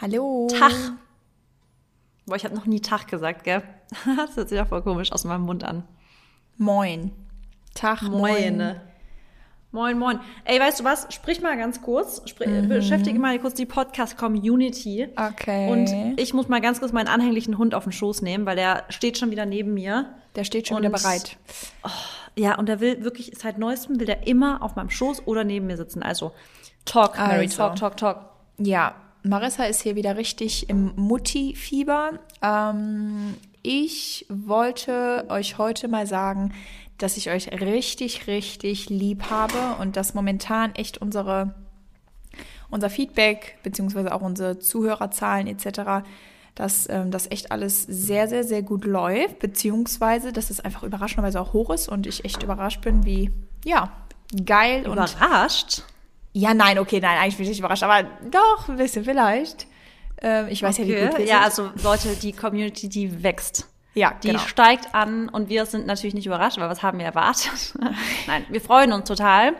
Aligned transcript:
Hallo. 0.00 0.48
Tag. 0.50 0.72
Boah, 2.26 2.36
ich 2.36 2.44
habe 2.44 2.54
noch 2.54 2.66
nie 2.66 2.80
Tag 2.80 3.08
gesagt, 3.08 3.44
gell? 3.44 3.62
Das 4.16 4.36
hört 4.36 4.48
sich 4.48 4.56
ja 4.56 4.64
voll 4.64 4.82
komisch 4.82 5.12
aus 5.12 5.24
meinem 5.24 5.42
Mund 5.42 5.64
an. 5.64 5.84
Moin. 6.58 7.12
Tag, 7.74 8.02
moin. 8.02 8.56
Moin. 8.56 8.80
Moin, 9.72 9.98
moin. 9.98 10.20
Ey, 10.44 10.58
weißt 10.58 10.80
du 10.80 10.84
was? 10.84 11.06
Sprich 11.10 11.42
mal 11.42 11.56
ganz 11.58 11.82
kurz. 11.82 12.22
Sprich, 12.28 12.48
Beschäftige 12.68 13.18
mal 13.18 13.38
kurz 13.38 13.54
die 13.54 13.66
Podcast-Community. 13.66 15.08
Okay. 15.16 15.70
Und 15.70 16.18
ich 16.18 16.32
muss 16.32 16.48
mal 16.48 16.60
ganz 16.62 16.80
kurz 16.80 16.92
meinen 16.92 17.08
anhänglichen 17.08 17.58
Hund 17.58 17.74
auf 17.74 17.84
den 17.84 17.92
Schoß 17.92 18.22
nehmen, 18.22 18.46
weil 18.46 18.56
der 18.56 18.84
steht 18.88 19.18
schon 19.18 19.30
wieder 19.30 19.44
neben 19.44 19.74
mir. 19.74 20.14
Der 20.34 20.44
steht 20.44 20.66
schon 20.68 20.78
Und- 20.78 20.84
wieder 20.84 20.92
bereit. 20.92 21.36
Ja, 22.36 22.58
und 22.58 22.68
der 22.68 22.80
will 22.80 23.04
wirklich, 23.04 23.32
seit 23.36 23.58
neuestem 23.58 23.98
will 24.00 24.06
der 24.06 24.26
immer 24.26 24.62
auf 24.62 24.76
meinem 24.76 24.90
Schoß 24.90 25.26
oder 25.26 25.44
neben 25.44 25.66
mir 25.66 25.76
sitzen. 25.76 26.02
Also, 26.02 26.32
talk, 26.86 27.18
Mary, 27.18 27.44
Also. 27.44 27.56
talk, 27.58 27.76
talk, 27.76 27.96
talk. 27.96 28.30
Ja, 28.58 28.94
Marissa 29.28 29.64
ist 29.64 29.82
hier 29.82 29.96
wieder 29.96 30.16
richtig 30.16 30.68
im 30.68 30.92
Mutti-Fieber. 30.96 32.20
Ähm, 32.42 33.34
ich 33.62 34.26
wollte 34.28 35.26
euch 35.28 35.58
heute 35.58 35.88
mal 35.88 36.06
sagen, 36.06 36.54
dass 36.98 37.16
ich 37.16 37.30
euch 37.30 37.50
richtig, 37.60 38.26
richtig 38.26 38.88
lieb 38.88 39.30
habe 39.30 39.80
und 39.80 39.96
dass 39.96 40.14
momentan 40.14 40.74
echt 40.74 40.98
unsere, 40.98 41.54
unser 42.70 42.90
Feedback 42.90 43.58
beziehungsweise 43.62 44.14
auch 44.14 44.22
unsere 44.22 44.58
Zuhörerzahlen 44.58 45.46
etc., 45.46 46.06
dass 46.54 46.88
ähm, 46.88 47.10
das 47.10 47.30
echt 47.30 47.52
alles 47.52 47.82
sehr, 47.82 48.28
sehr, 48.28 48.42
sehr 48.42 48.62
gut 48.62 48.86
läuft, 48.86 49.40
beziehungsweise 49.40 50.32
dass 50.32 50.48
es 50.48 50.60
einfach 50.60 50.84
überraschenderweise 50.84 51.40
auch 51.40 51.52
hoch 51.52 51.70
ist 51.70 51.88
und 51.88 52.06
ich 52.06 52.24
echt 52.24 52.42
überrascht 52.42 52.80
bin, 52.80 53.04
wie, 53.04 53.30
ja, 53.64 53.92
geil 54.44 54.86
und 54.86 54.94
Überrascht. 54.94 55.82
Ja, 56.38 56.52
nein, 56.54 56.78
okay, 56.78 57.00
nein, 57.00 57.18
eigentlich 57.18 57.36
bin 57.36 57.44
ich 57.44 57.50
nicht 57.50 57.58
überrascht, 57.60 57.82
aber 57.82 58.08
doch, 58.30 58.68
ein 58.68 58.76
bisschen 58.76 59.04
vielleicht. 59.04 59.66
Ähm, 60.20 60.48
ich 60.50 60.62
weiß 60.62 60.78
ja, 60.78 60.84
wie 60.86 60.90
gut 60.92 60.98
wir 61.00 61.08
Okay. 61.08 61.16
sind. 61.18 61.28
Ja, 61.28 61.40
also 61.40 61.70
Leute, 61.82 62.14
die 62.16 62.32
Community, 62.32 62.88
die 62.88 63.22
wächst. 63.22 63.66
ja, 63.94 64.12
Die 64.22 64.28
genau. 64.28 64.40
steigt 64.40 64.94
an 64.94 65.28
und 65.30 65.48
wir 65.48 65.64
sind 65.66 65.86
natürlich 65.86 66.14
nicht 66.14 66.26
überrascht, 66.26 66.58
weil 66.58 66.68
was 66.68 66.82
haben 66.82 66.98
wir 66.98 67.06
erwartet? 67.06 67.74
Nein, 68.26 68.44
wir 68.50 68.60
freuen 68.60 68.92
uns 68.92 69.08
total 69.08 69.54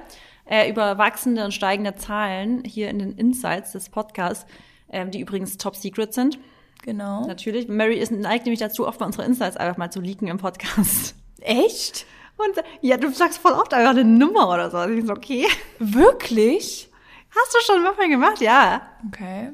äh, 0.44 0.68
über 0.70 0.98
wachsende 0.98 1.44
und 1.46 1.52
steigende 1.52 1.94
Zahlen 1.96 2.62
hier 2.64 2.90
in 2.90 2.98
den 2.98 3.12
Insights 3.12 3.72
des 3.72 3.88
Podcasts, 3.88 4.44
ähm, 4.90 5.10
die 5.10 5.20
übrigens 5.20 5.56
top 5.56 5.76
secret 5.76 6.12
sind. 6.12 6.38
Genau. 6.82 7.26
Natürlich. 7.26 7.68
Mary 7.68 7.96
ist, 7.98 8.12
neigt 8.12 8.44
nämlich 8.44 8.60
dazu, 8.60 8.86
oft 8.86 9.00
mal 9.00 9.06
unsere 9.06 9.24
Insights 9.24 9.56
einfach 9.56 9.78
mal 9.78 9.90
zu 9.90 10.00
leaken 10.02 10.28
im 10.28 10.36
Podcast. 10.38 11.14
Echt? 11.40 12.04
Und 12.36 12.62
ja, 12.82 12.96
du 12.96 13.10
sagst 13.10 13.38
voll 13.38 13.52
oft 13.52 13.72
einfach 13.72 13.90
eine 13.90 14.04
Nummer 14.04 14.48
oder 14.52 14.70
so. 14.70 14.76
Also 14.76 14.94
ich 14.94 15.06
so, 15.06 15.12
okay. 15.12 15.46
Wirklich? 15.78 16.90
Hast 17.30 17.54
du 17.54 17.58
schon 17.64 17.82
mal 17.82 18.08
gemacht? 18.08 18.40
Ja. 18.40 18.82
Okay. 19.08 19.50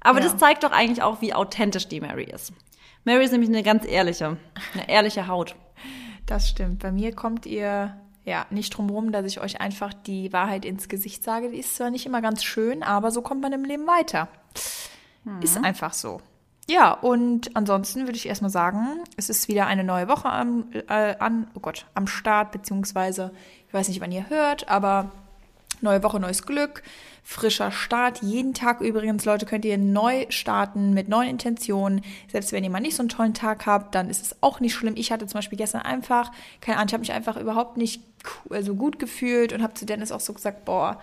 Aber 0.00 0.18
Ja. 0.18 0.24
das 0.24 0.36
zeigt 0.36 0.64
doch 0.64 0.72
eigentlich 0.72 1.02
auch, 1.02 1.20
wie 1.20 1.32
authentisch 1.34 1.88
die 1.88 2.00
Mary 2.00 2.24
ist. 2.24 2.52
Mary 3.04 3.24
ist 3.24 3.32
nämlich 3.32 3.50
eine 3.50 3.62
ganz 3.62 3.86
ehrliche, 3.86 4.36
eine 4.74 4.88
ehrliche 4.88 5.26
Haut. 5.28 5.54
Das 6.26 6.48
stimmt. 6.48 6.80
Bei 6.80 6.90
mir 6.92 7.14
kommt 7.14 7.46
ihr 7.46 7.96
ja 8.24 8.46
nicht 8.50 8.70
drum 8.70 8.88
rum, 8.90 9.12
dass 9.12 9.26
ich 9.26 9.40
euch 9.40 9.60
einfach 9.60 9.92
die 9.92 10.32
Wahrheit 10.32 10.64
ins 10.64 10.88
Gesicht 10.88 11.22
sage. 11.22 11.50
Die 11.50 11.58
ist 11.58 11.76
zwar 11.76 11.90
nicht 11.90 12.06
immer 12.06 12.22
ganz 12.22 12.42
schön, 12.42 12.82
aber 12.82 13.10
so 13.10 13.20
kommt 13.22 13.42
man 13.42 13.52
im 13.52 13.64
Leben 13.64 13.86
weiter. 13.86 14.28
Ist 15.42 15.62
einfach 15.62 15.92
so. 15.92 16.20
Ja, 16.66 16.92
und 16.92 17.54
ansonsten 17.54 18.02
würde 18.02 18.16
ich 18.16 18.26
erstmal 18.26 18.50
sagen, 18.50 19.00
es 19.16 19.28
ist 19.28 19.48
wieder 19.48 19.66
eine 19.66 19.84
neue 19.84 20.08
Woche 20.08 20.30
am, 20.30 20.64
äh, 20.88 21.14
an, 21.18 21.46
oh 21.54 21.60
Gott, 21.60 21.86
am 21.94 22.06
Start, 22.06 22.52
beziehungsweise, 22.52 23.32
ich 23.68 23.74
weiß 23.74 23.88
nicht, 23.88 24.00
wann 24.00 24.12
ihr 24.12 24.30
hört, 24.30 24.68
aber 24.68 25.10
neue 25.82 26.02
Woche, 26.02 26.18
neues 26.18 26.46
Glück, 26.46 26.82
frischer 27.22 27.70
Start. 27.70 28.22
Jeden 28.22 28.54
Tag 28.54 28.80
übrigens, 28.80 29.26
Leute, 29.26 29.44
könnt 29.44 29.66
ihr 29.66 29.76
neu 29.76 30.24
starten 30.30 30.94
mit 30.94 31.08
neuen 31.08 31.28
Intentionen. 31.28 32.02
Selbst 32.32 32.52
wenn 32.52 32.64
ihr 32.64 32.70
mal 32.70 32.80
nicht 32.80 32.96
so 32.96 33.02
einen 33.02 33.10
tollen 33.10 33.34
Tag 33.34 33.66
habt, 33.66 33.94
dann 33.94 34.08
ist 34.08 34.22
es 34.22 34.36
auch 34.42 34.60
nicht 34.60 34.74
schlimm. 34.74 34.94
Ich 34.96 35.12
hatte 35.12 35.26
zum 35.26 35.38
Beispiel 35.38 35.58
gestern 35.58 35.82
einfach, 35.82 36.32
keine 36.62 36.78
Ahnung, 36.78 36.88
ich 36.88 36.94
habe 36.94 37.00
mich 37.00 37.12
einfach 37.12 37.36
überhaupt 37.36 37.76
nicht 37.76 38.02
cool- 38.24 38.56
also 38.56 38.74
gut 38.74 38.98
gefühlt 38.98 39.52
und 39.52 39.62
habe 39.62 39.74
zu 39.74 39.84
Dennis 39.84 40.12
auch 40.12 40.20
so 40.20 40.32
gesagt, 40.32 40.64
boah, 40.64 40.98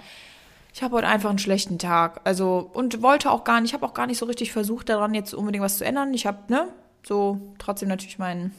ich 0.73 0.83
habe 0.83 0.95
heute 0.95 1.07
einfach 1.07 1.29
einen 1.29 1.39
schlechten 1.39 1.79
Tag. 1.79 2.21
Also, 2.23 2.69
und 2.73 3.01
wollte 3.01 3.31
auch 3.31 3.43
gar 3.43 3.59
nicht, 3.59 3.71
ich 3.71 3.73
habe 3.73 3.85
auch 3.85 3.93
gar 3.93 4.07
nicht 4.07 4.17
so 4.17 4.25
richtig 4.25 4.51
versucht, 4.51 4.89
daran 4.89 5.13
jetzt 5.13 5.33
unbedingt 5.33 5.63
was 5.63 5.77
zu 5.77 5.85
ändern. 5.85 6.13
Ich 6.13 6.25
habe, 6.25 6.39
ne, 6.47 6.67
so 7.03 7.53
trotzdem 7.57 7.89
natürlich 7.89 8.19
mein 8.19 8.53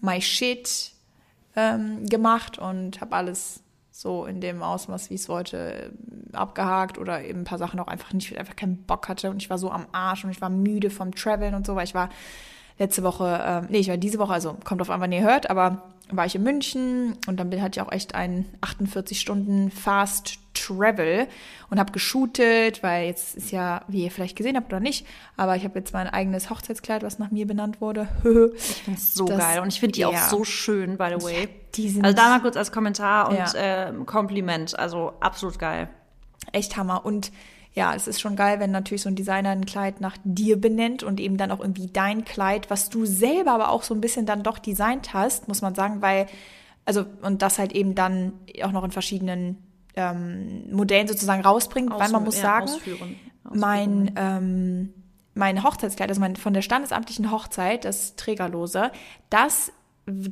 My 0.00 0.20
Shit 0.20 0.92
ähm, 1.54 2.06
gemacht 2.06 2.58
und 2.58 3.00
habe 3.00 3.14
alles 3.14 3.62
so 3.90 4.24
in 4.24 4.40
dem 4.40 4.62
Ausmaß, 4.62 5.10
wie 5.10 5.14
ich 5.14 5.20
es 5.20 5.28
wollte, 5.28 5.92
abgehakt 6.32 6.98
oder 6.98 7.22
eben 7.22 7.40
ein 7.40 7.44
paar 7.44 7.58
Sachen 7.58 7.78
auch 7.78 7.88
einfach 7.88 8.12
nicht, 8.12 8.30
weil 8.30 8.36
ich 8.36 8.40
einfach 8.40 8.56
keinen 8.56 8.78
Bock 8.84 9.08
hatte 9.08 9.30
und 9.30 9.42
ich 9.42 9.50
war 9.50 9.58
so 9.58 9.70
am 9.70 9.86
Arsch 9.92 10.24
und 10.24 10.30
ich 10.30 10.40
war 10.40 10.48
müde 10.48 10.90
vom 10.90 11.14
Traveln 11.14 11.54
und 11.54 11.66
so, 11.66 11.76
weil 11.76 11.84
ich 11.84 11.94
war 11.94 12.08
letzte 12.78 13.02
Woche, 13.02 13.40
ähm, 13.46 13.66
nee, 13.70 13.78
ich 13.78 13.88
war 13.88 13.96
diese 13.96 14.18
Woche, 14.18 14.32
also 14.32 14.56
kommt 14.64 14.80
auf 14.80 14.90
an, 14.90 15.00
wann 15.00 15.12
ihr 15.12 15.22
hört, 15.22 15.50
aber 15.50 15.82
war 16.10 16.26
ich 16.26 16.34
in 16.34 16.42
München 16.42 17.16
und 17.26 17.38
dann 17.40 17.48
hatte 17.62 17.80
ich 17.80 17.86
auch 17.86 17.90
echt 17.92 18.14
einen 18.14 18.44
48 18.60 19.18
Stunden 19.18 19.70
Fast 19.70 20.38
Travel 20.52 21.26
und 21.70 21.78
habe 21.78 21.92
geshootet, 21.92 22.82
weil 22.82 23.06
jetzt 23.06 23.34
ist 23.36 23.50
ja, 23.52 23.80
wie 23.88 24.04
ihr 24.04 24.10
vielleicht 24.10 24.36
gesehen 24.36 24.56
habt 24.56 24.66
oder 24.70 24.80
nicht, 24.80 25.06
aber 25.38 25.56
ich 25.56 25.64
habe 25.64 25.78
jetzt 25.78 25.94
mein 25.94 26.08
eigenes 26.08 26.50
Hochzeitskleid, 26.50 27.02
was 27.02 27.18
nach 27.18 27.30
mir 27.30 27.46
benannt 27.46 27.80
wurde. 27.80 28.08
Ich 28.54 28.82
finde 28.82 28.98
es 29.00 29.14
so 29.14 29.24
Das- 29.24 29.38
geil 29.38 29.60
und 29.60 29.68
ich 29.72 29.80
finde 29.80 29.92
die 29.94 30.04
auch 30.04 30.12
ja. 30.12 30.28
so 30.28 30.44
schön, 30.44 30.98
by 30.98 31.14
the 31.18 31.24
way. 31.24 31.48
sind- 31.74 32.04
also 32.04 32.14
da 32.14 32.28
mal 32.28 32.40
kurz 32.40 32.56
als 32.58 32.70
Kommentar 32.72 33.30
und 33.30 33.36
Ja. 33.54 33.88
äh, 33.88 33.92
Kompliment. 34.04 34.78
Also 34.78 35.14
absolut 35.20 35.58
geil. 35.58 35.88
echt 36.52 36.76
Hammer. 36.76 37.06
Und 37.06 37.32
ja, 37.74 37.94
es 37.94 38.06
ist 38.06 38.20
schon 38.20 38.36
geil, 38.36 38.60
wenn 38.60 38.70
natürlich 38.70 39.02
so 39.02 39.08
ein 39.08 39.14
Designer 39.16 39.50
ein 39.50 39.64
Kleid 39.64 40.00
nach 40.00 40.16
dir 40.24 40.60
benennt 40.60 41.02
und 41.02 41.20
eben 41.20 41.36
dann 41.38 41.50
auch 41.50 41.60
irgendwie 41.60 41.86
dein 41.86 42.24
Kleid, 42.24 42.68
was 42.68 42.90
du 42.90 43.06
selber 43.06 43.52
aber 43.52 43.70
auch 43.70 43.82
so 43.82 43.94
ein 43.94 44.00
bisschen 44.00 44.26
dann 44.26 44.42
doch 44.42 44.58
designt 44.58 45.14
hast, 45.14 45.48
muss 45.48 45.62
man 45.62 45.74
sagen, 45.74 46.02
weil, 46.02 46.26
also, 46.84 47.06
und 47.22 47.40
das 47.40 47.58
halt 47.58 47.72
eben 47.72 47.94
dann 47.94 48.34
auch 48.62 48.72
noch 48.72 48.84
in 48.84 48.90
verschiedenen 48.90 49.56
ähm, 49.96 50.70
Modellen 50.70 51.08
sozusagen 51.08 51.42
rausbringt, 51.42 51.90
weil 51.90 52.10
man 52.10 52.22
Ausführen- 52.22 52.24
muss 52.24 52.36
ja, 52.36 52.42
sagen, 52.42 52.64
ausführen. 52.64 53.16
mein, 53.54 54.12
ähm, 54.16 54.94
mein 55.34 55.62
Hochzeitskleid, 55.62 56.10
also 56.10 56.20
mein, 56.20 56.36
von 56.36 56.52
der 56.52 56.62
standesamtlichen 56.62 57.30
Hochzeit, 57.30 57.86
das 57.86 58.16
Trägerlose, 58.16 58.90
das 59.30 59.72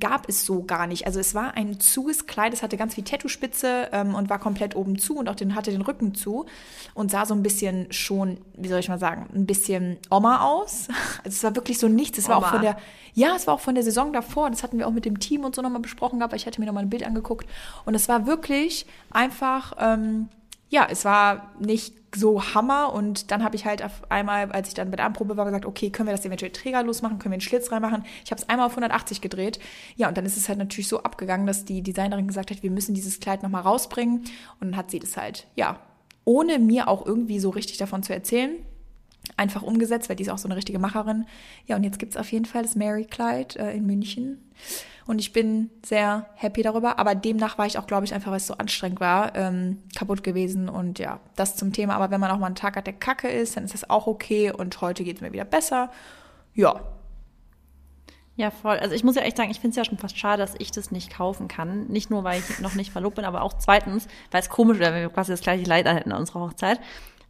gab 0.00 0.28
es 0.28 0.44
so 0.44 0.64
gar 0.64 0.88
nicht. 0.88 1.06
Also 1.06 1.20
es 1.20 1.34
war 1.34 1.54
ein 1.54 1.78
zuges 1.78 2.26
Kleid, 2.26 2.52
es 2.52 2.62
hatte 2.62 2.76
ganz 2.76 2.96
viel 2.96 3.04
Tattoospitze 3.04 3.88
ähm, 3.92 4.16
und 4.16 4.28
war 4.28 4.40
komplett 4.40 4.74
oben 4.74 4.98
zu 4.98 5.16
und 5.16 5.28
auch 5.28 5.36
den, 5.36 5.54
hatte 5.54 5.70
den 5.70 5.82
Rücken 5.82 6.14
zu 6.14 6.46
und 6.94 7.10
sah 7.10 7.24
so 7.24 7.34
ein 7.34 7.42
bisschen 7.42 7.92
schon, 7.92 8.38
wie 8.56 8.68
soll 8.68 8.80
ich 8.80 8.88
mal 8.88 8.98
sagen, 8.98 9.28
ein 9.32 9.46
bisschen 9.46 9.98
Oma 10.10 10.42
aus. 10.42 10.88
Also 11.22 11.36
es 11.36 11.44
war 11.44 11.54
wirklich 11.54 11.78
so 11.78 11.88
nichts. 11.88 12.18
Es 12.18 12.28
war 12.28 12.38
auch 12.38 12.46
von 12.46 12.62
der, 12.62 12.78
ja, 13.14 13.34
es 13.36 13.46
war 13.46 13.54
auch 13.54 13.60
von 13.60 13.74
der 13.74 13.84
Saison 13.84 14.12
davor. 14.12 14.48
Das 14.48 14.62
hatten 14.62 14.78
wir 14.78 14.88
auch 14.88 14.92
mit 14.92 15.04
dem 15.04 15.20
Team 15.20 15.44
und 15.44 15.54
so 15.54 15.60
nochmal 15.60 15.82
besprochen 15.82 16.18
gehabt, 16.18 16.32
weil 16.32 16.38
ich 16.38 16.46
hatte 16.46 16.60
mir 16.60 16.66
nochmal 16.66 16.84
ein 16.84 16.90
Bild 16.90 17.04
angeguckt 17.04 17.46
und 17.84 17.94
es 17.94 18.08
war 18.08 18.26
wirklich 18.26 18.86
einfach, 19.10 19.74
ähm, 19.78 20.28
ja, 20.70 20.86
es 20.88 21.04
war 21.04 21.52
nicht 21.58 21.94
so 22.14 22.54
Hammer 22.54 22.92
und 22.92 23.30
dann 23.32 23.44
habe 23.44 23.56
ich 23.56 23.64
halt 23.64 23.84
auf 23.84 24.10
einmal, 24.10 24.50
als 24.52 24.68
ich 24.68 24.74
dann 24.74 24.90
bei 24.90 24.96
der 24.96 25.06
Anprobe 25.06 25.36
war, 25.36 25.44
gesagt, 25.44 25.66
okay, 25.66 25.90
können 25.90 26.08
wir 26.08 26.14
das 26.14 26.24
eventuell 26.24 26.52
trägerlos 26.52 27.02
machen, 27.02 27.18
können 27.18 27.32
wir 27.32 27.36
einen 27.36 27.40
Schlitz 27.40 27.70
reinmachen. 27.72 28.04
Ich 28.24 28.30
habe 28.30 28.40
es 28.40 28.48
einmal 28.48 28.66
auf 28.66 28.72
180 28.72 29.20
gedreht. 29.20 29.58
Ja, 29.96 30.08
und 30.08 30.16
dann 30.16 30.24
ist 30.24 30.36
es 30.36 30.48
halt 30.48 30.58
natürlich 30.58 30.88
so 30.88 31.02
abgegangen, 31.02 31.46
dass 31.46 31.64
die 31.64 31.82
Designerin 31.82 32.28
gesagt 32.28 32.50
hat, 32.50 32.62
wir 32.62 32.70
müssen 32.70 32.94
dieses 32.94 33.20
Kleid 33.20 33.42
nochmal 33.42 33.62
rausbringen 33.62 34.20
und 34.60 34.70
dann 34.70 34.76
hat 34.76 34.90
sie 34.92 35.00
das 35.00 35.16
halt, 35.16 35.48
ja, 35.56 35.80
ohne 36.24 36.60
mir 36.60 36.86
auch 36.88 37.04
irgendwie 37.04 37.40
so 37.40 37.50
richtig 37.50 37.78
davon 37.78 38.04
zu 38.04 38.12
erzählen, 38.12 38.52
einfach 39.36 39.62
umgesetzt, 39.62 40.08
weil 40.08 40.16
die 40.16 40.22
ist 40.22 40.28
auch 40.28 40.38
so 40.38 40.46
eine 40.48 40.56
richtige 40.56 40.78
Macherin. 40.78 41.26
Ja, 41.66 41.76
und 41.76 41.82
jetzt 41.82 41.98
gibt's 41.98 42.16
auf 42.16 42.30
jeden 42.30 42.44
Fall 42.44 42.62
das 42.62 42.76
Mary 42.76 43.04
Kleid 43.04 43.56
äh, 43.56 43.72
in 43.72 43.86
München. 43.86 44.50
Und 45.06 45.18
ich 45.18 45.32
bin 45.32 45.70
sehr 45.84 46.26
happy 46.34 46.62
darüber. 46.62 46.98
Aber 46.98 47.14
demnach 47.14 47.58
war 47.58 47.66
ich 47.66 47.78
auch, 47.78 47.86
glaube 47.86 48.04
ich, 48.04 48.14
einfach, 48.14 48.30
weil 48.30 48.38
es 48.38 48.46
so 48.46 48.54
anstrengend 48.54 49.00
war, 49.00 49.34
ähm, 49.36 49.82
kaputt 49.96 50.22
gewesen. 50.22 50.68
Und 50.68 50.98
ja, 50.98 51.20
das 51.36 51.56
zum 51.56 51.72
Thema. 51.72 51.94
Aber 51.94 52.10
wenn 52.10 52.20
man 52.20 52.30
auch 52.30 52.38
mal 52.38 52.46
einen 52.46 52.54
Tag 52.54 52.76
hat, 52.76 52.86
der 52.86 52.94
kacke 52.94 53.28
ist, 53.28 53.56
dann 53.56 53.64
ist 53.64 53.74
das 53.74 53.88
auch 53.90 54.06
okay. 54.06 54.52
Und 54.52 54.80
heute 54.80 55.02
geht's 55.04 55.20
mir 55.20 55.32
wieder 55.32 55.44
besser. 55.44 55.90
Ja, 56.54 56.80
Ja, 58.36 58.50
voll. 58.50 58.78
Also 58.78 58.94
ich 58.94 59.04
muss 59.04 59.16
ja 59.16 59.22
echt 59.22 59.36
sagen, 59.36 59.50
ich 59.50 59.60
finde 59.60 59.70
es 59.70 59.76
ja 59.76 59.84
schon 59.84 59.98
fast 59.98 60.18
schade, 60.18 60.42
dass 60.42 60.54
ich 60.58 60.70
das 60.70 60.90
nicht 60.90 61.10
kaufen 61.12 61.46
kann. 61.48 61.88
Nicht 61.88 62.10
nur, 62.10 62.24
weil 62.24 62.40
ich 62.40 62.58
noch 62.60 62.74
nicht 62.74 62.90
verlobt 62.90 63.16
bin, 63.16 63.24
aber 63.26 63.42
auch 63.42 63.52
zweitens, 63.54 64.08
weil 64.30 64.40
es 64.40 64.48
komisch 64.48 64.78
wäre, 64.78 64.94
wenn 64.94 65.02
wir 65.02 65.10
quasi 65.10 65.32
das 65.32 65.42
gleiche 65.42 65.64
Kleid 65.64 65.86
hätten 65.86 66.12
an 66.12 66.20
unserer 66.20 66.40
Hochzeit. 66.40 66.80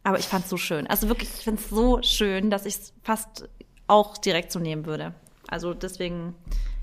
Aber 0.03 0.19
ich 0.19 0.27
fand 0.27 0.45
es 0.45 0.49
so 0.49 0.57
schön. 0.57 0.87
Also 0.87 1.09
wirklich, 1.09 1.29
ich 1.29 1.43
finde 1.43 1.61
es 1.61 1.69
so 1.69 2.01
schön, 2.01 2.49
dass 2.49 2.65
ich 2.65 2.75
es 2.75 2.93
fast 3.03 3.49
auch 3.87 4.17
direkt 4.17 4.51
so 4.51 4.59
nehmen 4.59 4.85
würde. 4.85 5.13
Also 5.47 5.73
deswegen 5.73 6.33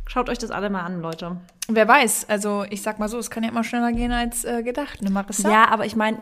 schaut 0.09 0.29
euch 0.29 0.39
das 0.39 0.51
alle 0.51 0.71
mal 0.71 0.83
an, 0.83 1.01
Leute. 1.01 1.37
wer 1.69 1.87
weiß. 1.87 2.29
Also 2.29 2.65
ich 2.69 2.83
sag 2.83 2.99
mal 2.99 3.09
so, 3.09 3.19
es 3.19 3.31
kann 3.31 3.45
ja 3.45 3.51
immer 3.51 3.63
schneller 3.63 3.93
gehen 3.93 4.11
als 4.11 4.45
äh, 4.45 4.63
gedacht, 4.65 5.03
ne 5.03 5.11
Marissa? 5.11 5.49
Ja, 5.49 5.69
aber 5.69 5.87
ich 5.87 5.95
meine, 5.95 6.19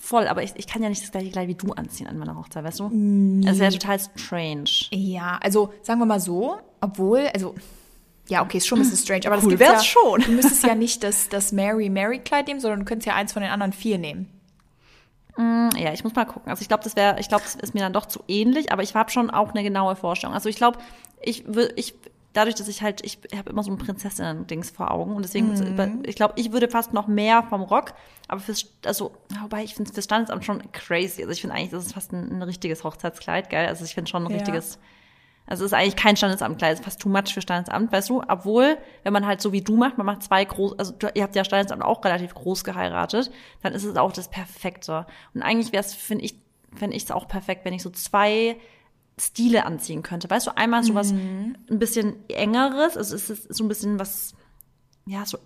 voll, 0.00 0.26
aber 0.28 0.42
ich, 0.42 0.54
ich 0.56 0.66
kann 0.66 0.82
ja 0.82 0.88
nicht 0.88 1.02
das 1.02 1.10
gleiche 1.10 1.30
Kleid 1.30 1.48
wie 1.48 1.54
du 1.54 1.72
anziehen 1.72 2.06
an 2.06 2.16
meiner 2.16 2.36
Hochzeit, 2.36 2.64
weißt 2.64 2.80
du? 2.80 3.42
Das 3.44 3.58
wäre 3.58 3.72
total 3.72 3.98
strange. 4.00 4.70
Ja, 4.90 5.38
also 5.42 5.72
sagen 5.82 6.00
wir 6.00 6.06
mal 6.06 6.20
so, 6.20 6.56
obwohl, 6.80 7.28
also 7.34 7.54
ja, 8.28 8.42
okay, 8.42 8.58
ist 8.58 8.66
schon 8.66 8.78
ein 8.78 8.82
bisschen 8.82 8.98
strange, 8.98 9.26
aber 9.26 9.36
das 9.36 9.44
Cool 9.44 9.50
gibt's 9.50 9.68
wär's 9.68 9.82
ja, 9.82 10.00
schon. 10.00 10.20
Du 10.22 10.32
müsstest 10.32 10.64
ja 10.64 10.74
nicht 10.74 11.04
das, 11.04 11.28
das 11.28 11.52
Mary 11.52 11.88
Mary 11.88 12.18
Kleid 12.18 12.48
nehmen, 12.48 12.60
sondern 12.60 12.80
du 12.80 12.84
könntest 12.84 13.06
ja 13.06 13.14
eins 13.14 13.32
von 13.32 13.42
den 13.42 13.50
anderen 13.50 13.72
vier 13.72 13.98
nehmen. 13.98 14.28
Mm, 15.36 15.68
ja, 15.76 15.92
ich 15.92 16.02
muss 16.02 16.14
mal 16.14 16.24
gucken. 16.24 16.50
Also 16.50 16.62
ich 16.62 16.68
glaube, 16.68 16.82
das 16.82 16.96
wäre, 16.96 17.20
ich 17.20 17.28
glaube, 17.28 17.44
das 17.44 17.54
ist 17.54 17.74
mir 17.74 17.80
dann 17.80 17.92
doch 17.92 18.06
zu 18.06 18.22
ähnlich, 18.26 18.72
aber 18.72 18.82
ich 18.82 18.94
habe 18.94 19.10
schon 19.10 19.30
auch 19.30 19.50
eine 19.50 19.62
genaue 19.62 19.94
Vorstellung. 19.94 20.34
Also 20.34 20.48
ich 20.48 20.56
glaube, 20.56 20.78
ich 21.22 21.44
will, 21.46 21.72
ich 21.76 21.94
dadurch, 22.36 22.54
dass 22.54 22.68
ich 22.68 22.82
halt, 22.82 23.04
ich 23.04 23.18
habe 23.36 23.50
immer 23.50 23.62
so 23.62 23.70
ein 23.70 23.78
Prinzessinnen-Dings 23.78 24.70
vor 24.70 24.90
Augen 24.90 25.14
und 25.16 25.22
deswegen, 25.22 25.48
Mhm. 25.48 26.02
ich 26.04 26.16
glaube, 26.16 26.34
ich 26.36 26.52
würde 26.52 26.68
fast 26.68 26.92
noch 26.92 27.06
mehr 27.06 27.42
vom 27.44 27.62
Rock, 27.62 27.94
aber 28.28 28.40
fürs, 28.40 28.72
also, 28.84 29.12
wobei 29.42 29.64
ich 29.64 29.74
finde 29.74 29.88
es 29.90 29.94
fürs 29.94 30.04
Standesamt 30.04 30.44
schon 30.44 30.70
crazy. 30.72 31.22
Also 31.22 31.32
ich 31.32 31.40
finde 31.40 31.56
eigentlich, 31.56 31.70
das 31.70 31.86
ist 31.86 31.94
fast 31.94 32.12
ein, 32.12 32.30
ein 32.32 32.42
richtiges 32.42 32.84
Hochzeitskleid, 32.84 33.50
geil. 33.50 33.68
Also 33.68 33.84
ich 33.84 33.94
finde 33.94 34.10
schon 34.10 34.24
ein 34.24 34.30
Ja. 34.30 34.34
richtiges, 34.36 34.78
also 35.46 35.64
es 35.64 35.72
ist 35.72 35.78
eigentlich 35.78 35.96
kein 35.96 36.16
Standesamtkleid, 36.16 36.72
es 36.74 36.78
ist 36.80 36.84
fast 36.84 37.00
too 37.00 37.08
much 37.08 37.32
für 37.32 37.40
Standesamt, 37.40 37.92
weißt 37.92 38.10
du? 38.10 38.22
Obwohl, 38.28 38.78
wenn 39.04 39.12
man 39.12 39.26
halt 39.26 39.40
so 39.40 39.52
wie 39.52 39.62
du 39.62 39.76
macht, 39.76 39.96
man 39.96 40.06
macht 40.06 40.22
zwei 40.24 40.44
groß, 40.44 40.78
also 40.78 40.92
du, 40.92 41.08
ihr 41.14 41.22
habt 41.22 41.36
ja 41.36 41.44
Standesamt 41.44 41.82
auch 41.82 42.04
relativ 42.04 42.34
groß 42.34 42.64
geheiratet, 42.64 43.30
dann 43.62 43.72
ist 43.72 43.84
es 43.84 43.96
auch 43.96 44.12
das 44.12 44.28
Perfekte. 44.28 45.06
Und 45.34 45.42
eigentlich 45.42 45.72
wäre 45.72 45.84
es, 45.84 45.94
finde 45.94 46.24
ich, 46.24 46.36
fände 46.74 46.96
ich 46.96 47.04
es 47.04 47.10
auch 47.10 47.28
perfekt, 47.28 47.64
wenn 47.64 47.72
ich 47.72 47.82
so 47.82 47.90
zwei 47.90 48.56
Stile 49.18 49.64
anziehen 49.64 50.02
könnte. 50.02 50.28
Weißt 50.28 50.46
du, 50.46 50.56
einmal 50.56 50.82
so 50.84 50.94
was 50.94 51.10
ein 51.12 51.56
bisschen 51.68 52.16
engeres, 52.28 52.96
also 52.96 53.14
es 53.14 53.30
ist 53.30 53.54
so 53.54 53.64
ein 53.64 53.68
bisschen 53.68 53.98
was, 53.98 54.34
ja, 55.06 55.24
so 55.24 55.38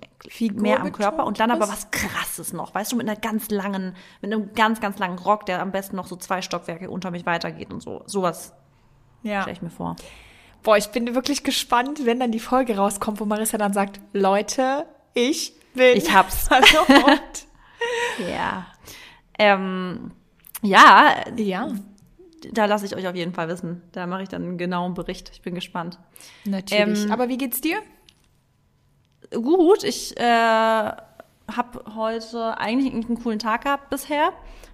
mehr 0.55 0.81
am 0.81 0.90
Körper 0.93 1.25
und 1.25 1.38
dann 1.38 1.50
aber 1.52 1.69
was 1.69 1.90
krasses 1.93 2.52
noch, 2.52 2.75
weißt 2.75 2.90
du, 2.93 2.96
mit 2.96 3.08
einer 3.08 3.19
ganz 3.19 3.49
langen, 3.50 3.94
mit 4.22 4.32
einem 4.32 4.52
ganz, 4.55 4.81
ganz 4.81 4.99
langen 4.99 5.19
Rock, 5.19 5.46
der 5.46 5.62
am 5.62 5.70
besten 5.70 5.96
noch 5.96 6.06
so 6.08 6.17
zwei 6.17 6.43
Stockwerke 6.43 6.90
unter 6.90 7.11
mich 7.12 7.26
weitergeht 7.26 7.72
und 7.72 7.81
so. 7.81 8.02
Sowas 8.06 8.52
Ja. 9.22 9.43
stelle 9.43 9.56
ich 9.56 9.62
mir 9.62 9.70
vor. 9.70 9.94
Boah, 10.62 10.76
ich 10.76 10.88
bin 10.88 11.14
wirklich 11.14 11.44
gespannt, 11.44 12.05
wenn 12.05 12.19
dann 12.20 12.32
die 12.32 12.40
Folge 12.40 12.76
rauskommt, 12.76 13.20
wo 13.20 13.25
Marissa 13.25 13.56
dann 13.56 13.72
sagt, 13.72 14.00
Leute, 14.12 14.87
ich 15.14 15.55
bin. 15.75 15.96
Ich 15.96 16.12
hab's. 16.12 16.49
Ja. 18.19 18.67
Ähm, 19.38 20.11
ja, 20.61 21.14
ja, 21.37 21.69
da 22.53 22.67
lasse 22.67 22.87
ich 22.87 22.97
euch 22.97 23.07
auf 23.07 23.15
jeden 23.15 23.33
Fall 23.33 23.49
wissen. 23.49 23.83
Da 23.93 24.07
mache 24.07 24.23
ich 24.23 24.29
dann 24.29 24.43
einen 24.43 24.59
genauen 24.59 24.95
Bericht. 24.95 25.31
Ich 25.33 25.43
bin 25.43 25.55
gespannt. 25.55 25.99
natürlich. 26.45 27.05
Ähm, 27.05 27.13
Aber 27.13 27.29
wie 27.29 27.39
geht's 27.39 27.61
dir? 27.61 27.79
Gut, 29.33 29.85
ich 29.85 30.19
äh, 30.19 30.23
habe 30.23 31.85
heute 31.95 32.59
eigentlich 32.59 32.93
einen 32.93 33.23
coolen 33.23 33.39
Tag 33.39 33.65
gehabt 33.65 33.91
bisher. 33.91 34.33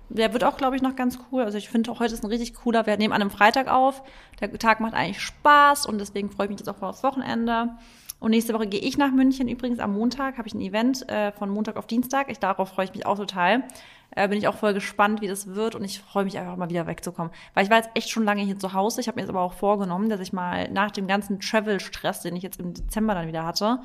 Der 0.09 0.33
wird 0.33 0.45
auch, 0.45 0.57
glaube 0.57 0.77
ich, 0.77 0.83
noch 0.83 0.95
ganz 0.95 1.19
cool. 1.31 1.43
Also 1.43 1.59
ich 1.59 1.69
finde, 1.69 1.91
auch 1.91 1.99
heute 1.99 2.15
ist 2.15 2.23
ein 2.23 2.29
richtig 2.29 2.55
cooler. 2.55 2.87
Wir 2.87 2.97
nehmen 2.97 3.13
an 3.13 3.21
einem 3.21 3.31
Freitag 3.31 3.69
auf. 3.69 4.03
Der 4.41 4.53
Tag 4.59 4.81
macht 4.81 4.95
eigentlich 4.95 5.21
Spaß 5.21 5.87
und 5.87 5.99
deswegen 5.99 6.31
freue 6.31 6.47
ich 6.47 6.51
mich 6.51 6.61
jetzt 6.61 6.69
auch 6.69 6.81
aufs 6.83 7.03
Wochenende. 7.03 7.71
Und 8.19 8.31
nächste 8.31 8.55
Woche 8.55 8.67
gehe 8.67 8.81
ich 8.81 8.97
nach 8.97 9.11
München. 9.11 9.49
Übrigens 9.49 9.79
am 9.79 9.93
Montag 9.93 10.39
habe 10.39 10.49
ich 10.49 10.55
ein 10.55 10.61
Event 10.61 11.09
äh, 11.09 11.33
von 11.33 11.51
Montag 11.51 11.77
auf 11.77 11.87
Dienstag. 11.87 12.31
Ich, 12.31 12.39
darauf 12.39 12.71
freue 12.71 12.87
ich 12.87 12.95
mich 12.95 13.05
auch 13.05 13.17
total. 13.17 13.65
Äh, 14.11 14.29
bin 14.29 14.38
ich 14.38 14.49
auch 14.49 14.56
voll 14.56 14.73
gespannt, 14.73 15.20
wie 15.20 15.29
das 15.29 15.55
wird 15.55 15.75
und 15.75 15.85
ich 15.85 16.00
freue 16.00 16.25
mich 16.25 16.38
einfach 16.38 16.56
mal 16.56 16.70
wieder 16.70 16.87
wegzukommen. 16.87 17.32
Weil 17.55 17.64
ich 17.64 17.70
war 17.70 17.79
jetzt 17.79 17.91
echt 17.94 18.11
schon 18.11 18.25
lange 18.25 18.43
hier 18.43 18.58
zu 18.58 18.73
Hause. 18.73 19.00
Ich 19.00 19.08
habe 19.08 19.17
mir 19.17 19.23
jetzt 19.23 19.31
aber 19.31 19.43
auch 19.43 19.53
vorgenommen, 19.53 20.08
dass 20.08 20.20
ich 20.20 20.32
mal 20.32 20.70
nach 20.70 20.91
dem 20.91 21.06
ganzen 21.06 21.41
Travel-Stress, 21.41 22.23
den 22.23 22.37
ich 22.37 22.43
jetzt 22.43 22.61
im 22.61 22.73
Dezember 22.73 23.14
dann 23.14 23.29
wieder 23.29 23.44
hatte, 23.44 23.81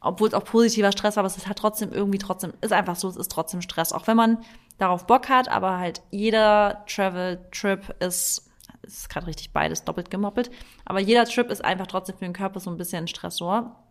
obwohl 0.00 0.28
es 0.28 0.34
auch 0.34 0.44
positiver 0.44 0.92
Stress 0.92 1.16
war, 1.16 1.22
aber 1.22 1.28
es 1.28 1.36
ist 1.36 1.46
halt 1.46 1.58
trotzdem 1.58 1.92
irgendwie 1.92 2.18
trotzdem, 2.18 2.52
ist 2.60 2.72
einfach 2.72 2.96
so, 2.96 3.08
es 3.08 3.16
ist 3.16 3.32
trotzdem 3.32 3.60
Stress. 3.62 3.92
Auch 3.92 4.06
wenn 4.06 4.16
man 4.16 4.38
darauf 4.78 5.06
Bock 5.06 5.28
hat, 5.28 5.48
aber 5.48 5.78
halt 5.78 6.02
jeder 6.10 6.84
Travel-Trip 6.86 7.96
ist, 8.00 8.48
ist 8.82 9.08
gerade 9.08 9.26
richtig 9.26 9.52
beides 9.52 9.84
doppelt 9.84 10.10
gemoppelt, 10.10 10.50
aber 10.84 11.00
jeder 11.00 11.24
Trip 11.24 11.50
ist 11.50 11.64
einfach 11.64 11.86
trotzdem 11.86 12.16
für 12.16 12.24
den 12.24 12.34
Körper 12.34 12.60
so 12.60 12.70
ein 12.70 12.76
bisschen 12.76 13.04
ein 13.04 13.08
Stressor. 13.08 13.82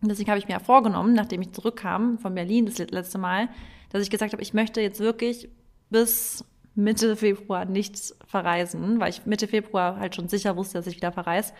Und 0.00 0.08
deswegen 0.08 0.30
habe 0.30 0.38
ich 0.38 0.46
mir 0.46 0.54
ja 0.54 0.60
vorgenommen, 0.60 1.12
nachdem 1.12 1.42
ich 1.42 1.52
zurückkam 1.52 2.18
von 2.18 2.34
Berlin 2.34 2.64
das 2.64 2.78
letzte 2.78 3.18
Mal, 3.18 3.50
dass 3.90 4.02
ich 4.02 4.10
gesagt 4.10 4.32
habe, 4.32 4.42
ich 4.42 4.54
möchte 4.54 4.80
jetzt 4.80 5.00
wirklich 5.00 5.48
bis 5.90 6.44
Mitte 6.74 7.16
Februar 7.16 7.64
nichts 7.64 8.16
verreisen, 8.26 9.00
weil 9.00 9.10
ich 9.10 9.26
Mitte 9.26 9.48
Februar 9.48 9.98
halt 9.98 10.14
schon 10.14 10.28
sicher 10.28 10.56
wusste, 10.56 10.78
dass 10.78 10.86
ich 10.86 10.96
wieder 10.96 11.12
verreise. 11.12 11.52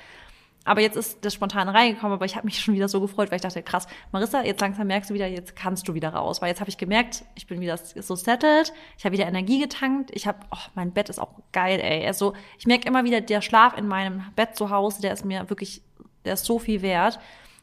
Aber 0.65 0.83
jetzt 0.83 0.97
ist 0.97 1.25
das 1.25 1.33
spontan 1.33 1.71
reingekommen, 1.71 2.13
aber 2.13 2.27
ich 2.27 2.37
habe 2.37 2.45
mich 2.45 2.61
schon 2.61 2.75
wieder 2.75 2.89
so 2.89 3.01
gefreut, 3.01 3.31
weil 3.31 3.37
ich 3.37 3.43
dachte, 3.43 3.63
krass, 3.63 3.87
Marissa, 4.13 4.43
jetzt 4.43 4.61
langsam 4.61 4.87
merkst 4.89 5.09
du 5.09 5.15
wieder, 5.15 5.27
jetzt 5.27 5.57
kannst 5.57 5.89
du 5.89 5.95
wieder 5.95 6.11
raus. 6.11 6.43
Weil 6.43 6.49
jetzt 6.49 6.61
habe 6.61 6.69
ich 6.69 6.77
gemerkt, 6.77 7.25
ich 7.35 7.47
bin 7.47 7.61
wieder 7.61 7.79
so 7.79 8.15
settled, 8.15 8.73
ich 8.99 9.05
habe 9.05 9.15
wieder 9.15 9.27
Energie 9.27 9.59
getankt, 9.59 10.11
ich 10.13 10.27
habe, 10.27 10.39
oh, 10.51 10.59
mein 10.75 10.93
Bett 10.93 11.09
ist 11.09 11.19
auch 11.19 11.31
geil, 11.53 11.81
ey. 11.81 12.07
Also 12.07 12.35
ich 12.59 12.67
merke 12.67 12.87
immer 12.87 13.05
wieder, 13.05 13.23
der 13.23 13.41
Schlaf 13.41 13.77
in 13.79 13.89
meinem 13.89 14.23
Bett 14.37 14.55
zu 14.55 14.69
Hause, 14.69 15.01
der 15.01 15.15
ist 15.15 15.25
mir 15.25 15.49
wirklich, 15.49 15.83
der 16.27 16.35
ist 16.35 16.45
so 16.45 16.59
viel 16.59 16.83
wert. 16.83 17.19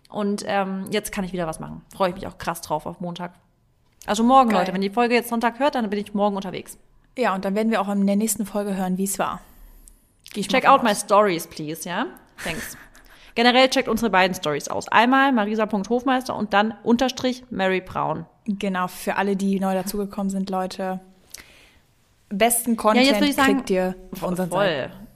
Und 0.10 0.44
ähm, 0.48 0.88
jetzt 0.90 1.12
kann 1.12 1.24
ich 1.24 1.34
wieder 1.34 1.46
was 1.46 1.60
machen. 1.60 1.84
Freue 1.96 2.10
ich 2.10 2.16
mich 2.16 2.25
auch 2.25 2.38
krass 2.38 2.62
drauf 2.62 2.88
auf 2.88 3.00
Montag. 3.00 3.34
Also 4.07 4.24
morgen, 4.24 4.50
Geil. 4.50 4.62
Leute, 4.62 4.74
wenn 4.74 4.81
die 4.81 4.89
Folge 4.89 5.13
jetzt 5.13 5.30
Sonntag 5.30 5.59
hört, 5.59 5.75
dann 5.75 5.89
bin 5.89 6.00
ich 6.00 6.13
morgen 6.13 6.36
unterwegs. 6.36 6.80
Ja, 7.18 7.36
und 7.36 7.45
dann 7.45 7.54
werden 7.56 7.71
wir 7.71 7.81
auch 7.81 7.89
in 7.89 8.07
der 8.07 8.15
nächsten 8.15 8.45
Folge 8.45 8.75
hören, 8.75 8.98
wie 8.98 9.04
es 9.04 9.19
war. 9.19 9.42
Check 10.33 10.68
out 10.68 10.83
my 10.83 10.92
aus. 10.92 11.01
stories, 11.01 11.45
please, 11.48 11.88
ja? 11.88 12.07
Thanks. 12.44 12.77
Generell 13.36 13.69
checkt 13.69 13.88
unsere 13.88 14.09
beiden 14.09 14.33
Stories 14.33 14.68
aus. 14.68 14.88
Einmal 14.88 15.31
marisa.hofmeister 15.31 16.36
und 16.36 16.54
dann 16.54 16.74
unterstrich 16.83 17.44
Mary 17.50 17.81
Braun. 17.81 18.25
Genau, 18.45 18.88
für 18.88 19.15
alle, 19.15 19.36
die 19.36 19.59
neu 19.59 19.74
dazugekommen 19.74 20.30
sind, 20.30 20.50
Leute. 20.50 21.01
Besten 22.30 22.77
Content 22.77 23.06
jetzt 23.06 23.18
würde 23.18 23.30
ich 23.30 23.36
sagen, 23.36 23.57
kriegt 23.57 23.69
ihr 23.69 23.95
auf 24.12 24.24
unseren 24.24 24.50
Seiten. 24.50 24.92
Voll. 24.92 25.07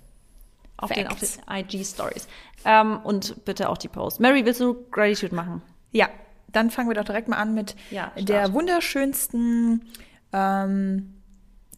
Auf 0.78 0.92
den, 0.92 1.08
auf 1.08 1.18
Facts. 1.18 1.40
den 1.48 1.80
IG-Stories. 1.80 2.28
Ähm, 2.66 3.00
und 3.04 3.46
bitte 3.46 3.70
auch 3.70 3.78
die 3.78 3.88
Posts. 3.88 4.20
Mary, 4.20 4.46
willst 4.46 4.60
du 4.60 4.86
Gratitude 4.92 5.36
machen? 5.36 5.62
Ja, 5.92 6.10
dann 6.52 6.70
fangen 6.70 6.90
wir 6.90 6.96
doch 6.96 7.04
direkt 7.04 7.28
mal 7.28 7.38
an 7.38 7.54
mit 7.54 7.76
Ja, 7.90 8.12
der 8.18 8.54
wunderschönsten 8.54 9.86
ähm, 10.34 11.14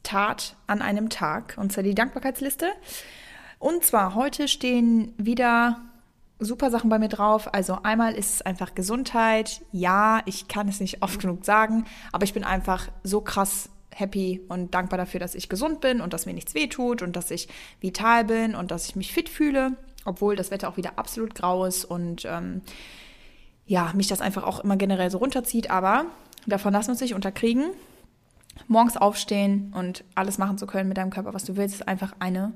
Tat 0.03 0.55
an 0.67 0.81
einem 0.81 1.09
Tag, 1.09 1.55
und 1.57 1.71
zwar 1.71 1.83
die 1.83 1.95
Dankbarkeitsliste. 1.95 2.67
Und 3.59 3.83
zwar 3.85 4.15
heute 4.15 4.47
stehen 4.47 5.13
wieder 5.17 5.79
super 6.39 6.69
Sachen 6.69 6.89
bei 6.89 6.99
mir 6.99 7.07
drauf. 7.07 7.53
Also 7.53 7.79
einmal 7.83 8.13
ist 8.13 8.35
es 8.35 8.41
einfach 8.41 8.75
Gesundheit. 8.75 9.61
Ja, 9.71 10.21
ich 10.25 10.47
kann 10.47 10.67
es 10.67 10.79
nicht 10.79 11.01
oft 11.01 11.21
genug 11.21 11.45
sagen, 11.45 11.85
aber 12.11 12.25
ich 12.25 12.33
bin 12.33 12.43
einfach 12.43 12.89
so 13.03 13.21
krass 13.21 13.69
happy 13.91 14.41
und 14.47 14.73
dankbar 14.73 14.97
dafür, 14.97 15.19
dass 15.19 15.35
ich 15.35 15.49
gesund 15.49 15.79
bin 15.81 16.01
und 16.01 16.13
dass 16.13 16.25
mir 16.25 16.33
nichts 16.33 16.55
wehtut 16.55 17.01
und 17.01 17.15
dass 17.15 17.31
ich 17.31 17.47
vital 17.79 18.25
bin 18.25 18.55
und 18.55 18.71
dass 18.71 18.89
ich 18.89 18.95
mich 18.95 19.13
fit 19.13 19.29
fühle, 19.29 19.77
obwohl 20.03 20.35
das 20.35 20.51
Wetter 20.51 20.67
auch 20.67 20.77
wieder 20.77 20.97
absolut 20.97 21.35
grau 21.35 21.65
ist 21.65 21.85
und 21.85 22.25
ähm, 22.25 22.61
ja, 23.65 23.91
mich 23.93 24.07
das 24.07 24.21
einfach 24.21 24.43
auch 24.43 24.59
immer 24.59 24.77
generell 24.77 25.09
so 25.09 25.17
runterzieht, 25.17 25.71
aber 25.71 26.05
davon 26.45 26.73
lassen 26.73 26.87
wir 26.87 26.91
uns 26.93 27.01
nicht 27.01 27.15
unterkriegen. 27.15 27.71
Morgens 28.67 28.97
aufstehen 28.97 29.73
und 29.75 30.03
alles 30.15 30.37
machen 30.37 30.57
zu 30.57 30.67
können 30.67 30.87
mit 30.87 30.97
deinem 30.97 31.09
Körper, 31.09 31.33
was 31.33 31.43
du 31.43 31.55
willst, 31.55 31.75
ist 31.75 31.87
einfach 31.87 32.13
eine, 32.19 32.53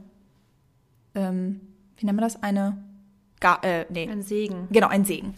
ähm, 1.15 1.61
wie 1.97 2.05
nennt 2.05 2.17
man 2.17 2.27
das? 2.27 2.41
Eine, 2.43 2.77
Ga 3.39 3.59
äh, 3.63 3.85
nee, 3.89 4.09
Ein 4.09 4.21
Segen. 4.21 4.67
Genau, 4.71 4.87
ein 4.87 5.05
Segen. 5.05 5.33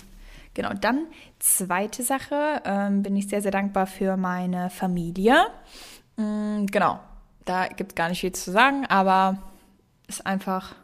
Genau, 0.53 0.73
dann 0.73 1.07
zweite 1.37 2.03
Sache, 2.03 2.61
ähm, 2.65 3.03
bin 3.03 3.15
ich 3.15 3.27
sehr, 3.27 3.41
sehr 3.41 3.51
dankbar 3.51 3.87
für 3.87 4.17
meine 4.17 4.69
Familie. 4.69 5.35
Mm, 6.17 6.65
genau, 6.65 6.99
da 7.45 7.67
gibt 7.67 7.91
es 7.91 7.95
gar 7.95 8.09
nicht 8.09 8.21
viel 8.21 8.31
zu 8.31 8.51
sagen, 8.51 8.85
aber 8.87 9.37
ist 10.07 10.25
einfach 10.25 10.75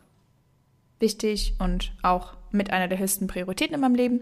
wichtig 1.00 1.56
und 1.60 1.94
auch 2.04 2.38
mit 2.52 2.72
einer 2.72 2.88
der 2.88 3.00
höchsten 3.00 3.28
Prioritäten 3.28 3.76
in 3.76 3.82
meinem 3.82 3.96
Leben. 3.96 4.22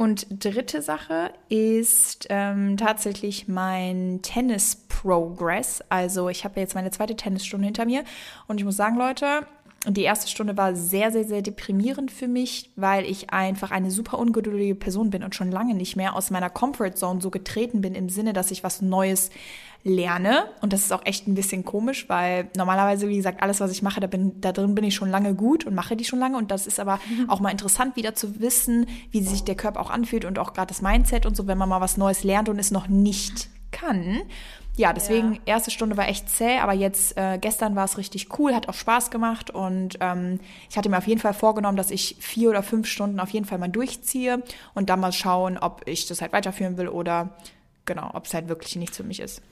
Und 0.00 0.26
dritte 0.30 0.80
Sache 0.80 1.30
ist 1.50 2.26
ähm, 2.30 2.78
tatsächlich 2.78 3.48
mein 3.48 4.20
Tennis-Progress. 4.22 5.84
Also 5.90 6.30
ich 6.30 6.44
habe 6.44 6.58
jetzt 6.58 6.74
meine 6.74 6.90
zweite 6.90 7.16
Tennisstunde 7.16 7.66
hinter 7.66 7.84
mir 7.84 8.04
und 8.48 8.58
ich 8.58 8.64
muss 8.64 8.78
sagen, 8.78 8.96
Leute, 8.96 9.46
die 9.86 10.04
erste 10.04 10.28
Stunde 10.28 10.56
war 10.56 10.74
sehr, 10.74 11.12
sehr, 11.12 11.24
sehr 11.24 11.42
deprimierend 11.42 12.10
für 12.10 12.28
mich, 12.28 12.70
weil 12.76 13.04
ich 13.04 13.34
einfach 13.34 13.72
eine 13.72 13.90
super 13.90 14.18
ungeduldige 14.18 14.74
Person 14.74 15.10
bin 15.10 15.22
und 15.22 15.34
schon 15.34 15.50
lange 15.50 15.74
nicht 15.74 15.96
mehr 15.96 16.16
aus 16.16 16.30
meiner 16.30 16.48
Comfort 16.48 16.92
Zone 16.94 17.20
so 17.20 17.28
getreten 17.28 17.82
bin 17.82 17.94
im 17.94 18.08
Sinne, 18.08 18.32
dass 18.32 18.50
ich 18.50 18.64
was 18.64 18.80
Neues 18.80 19.28
lerne. 19.82 20.44
Und 20.60 20.72
das 20.72 20.80
ist 20.82 20.92
auch 20.92 21.04
echt 21.04 21.26
ein 21.26 21.34
bisschen 21.34 21.64
komisch, 21.64 22.08
weil 22.08 22.48
normalerweise, 22.56 23.08
wie 23.08 23.16
gesagt, 23.16 23.42
alles, 23.42 23.60
was 23.60 23.70
ich 23.72 23.82
mache, 23.82 24.00
da, 24.00 24.06
bin, 24.06 24.40
da 24.40 24.52
drin 24.52 24.74
bin 24.74 24.84
ich 24.84 24.94
schon 24.94 25.10
lange 25.10 25.34
gut 25.34 25.64
und 25.64 25.74
mache 25.74 25.96
die 25.96 26.04
schon 26.04 26.18
lange. 26.18 26.36
Und 26.36 26.50
das 26.50 26.66
ist 26.66 26.80
aber 26.80 27.00
auch 27.28 27.40
mal 27.40 27.50
interessant, 27.50 27.96
wieder 27.96 28.14
zu 28.14 28.40
wissen, 28.40 28.86
wie 29.10 29.22
sich 29.22 29.44
der 29.44 29.54
Körper 29.54 29.80
auch 29.80 29.90
anfühlt 29.90 30.24
und 30.24 30.38
auch 30.38 30.52
gerade 30.52 30.68
das 30.68 30.82
Mindset 30.82 31.26
und 31.26 31.36
so, 31.36 31.46
wenn 31.46 31.58
man 31.58 31.68
mal 31.68 31.80
was 31.80 31.96
Neues 31.96 32.24
lernt 32.24 32.48
und 32.48 32.58
es 32.58 32.70
noch 32.70 32.88
nicht 32.88 33.48
kann. 33.70 34.20
Ja, 34.76 34.92
deswegen, 34.92 35.34
Ja. 35.34 35.40
erste 35.46 35.70
Stunde 35.70 35.96
war 35.96 36.08
echt 36.08 36.28
zäh, 36.30 36.58
aber 36.58 36.72
jetzt, 36.72 37.16
äh, 37.16 37.38
gestern 37.38 37.76
war 37.76 37.84
es 37.84 37.98
richtig 37.98 38.38
cool, 38.38 38.54
hat 38.54 38.68
auch 38.68 38.74
Spaß 38.74 39.10
gemacht 39.10 39.50
und 39.50 39.98
ähm, 40.00 40.40
ich 40.70 40.76
hatte 40.78 40.88
mir 40.88 40.96
auf 40.98 41.06
jeden 41.06 41.20
Fall 41.20 41.34
vorgenommen, 41.34 41.76
dass 41.76 41.90
ich 41.90 42.16
vier 42.20 42.50
oder 42.50 42.62
fünf 42.62 42.86
Stunden 42.86 43.20
auf 43.20 43.30
jeden 43.30 43.44
Fall 43.46 43.58
mal 43.58 43.68
durchziehe 43.68 44.42
und 44.74 44.88
dann 44.88 45.00
mal 45.00 45.12
schauen, 45.12 45.58
ob 45.58 45.82
ich 45.86 46.06
das 46.06 46.22
halt 46.22 46.32
weiterführen 46.32 46.78
will 46.78 46.88
oder 46.88 47.36
genau, 47.84 48.10
ob 48.14 48.26
es 48.26 48.32
halt 48.34 48.48
wirklich 48.48 48.76
nichts 48.76 48.96
für 48.96 49.02
mich 49.04 49.20
ist. 49.20 49.42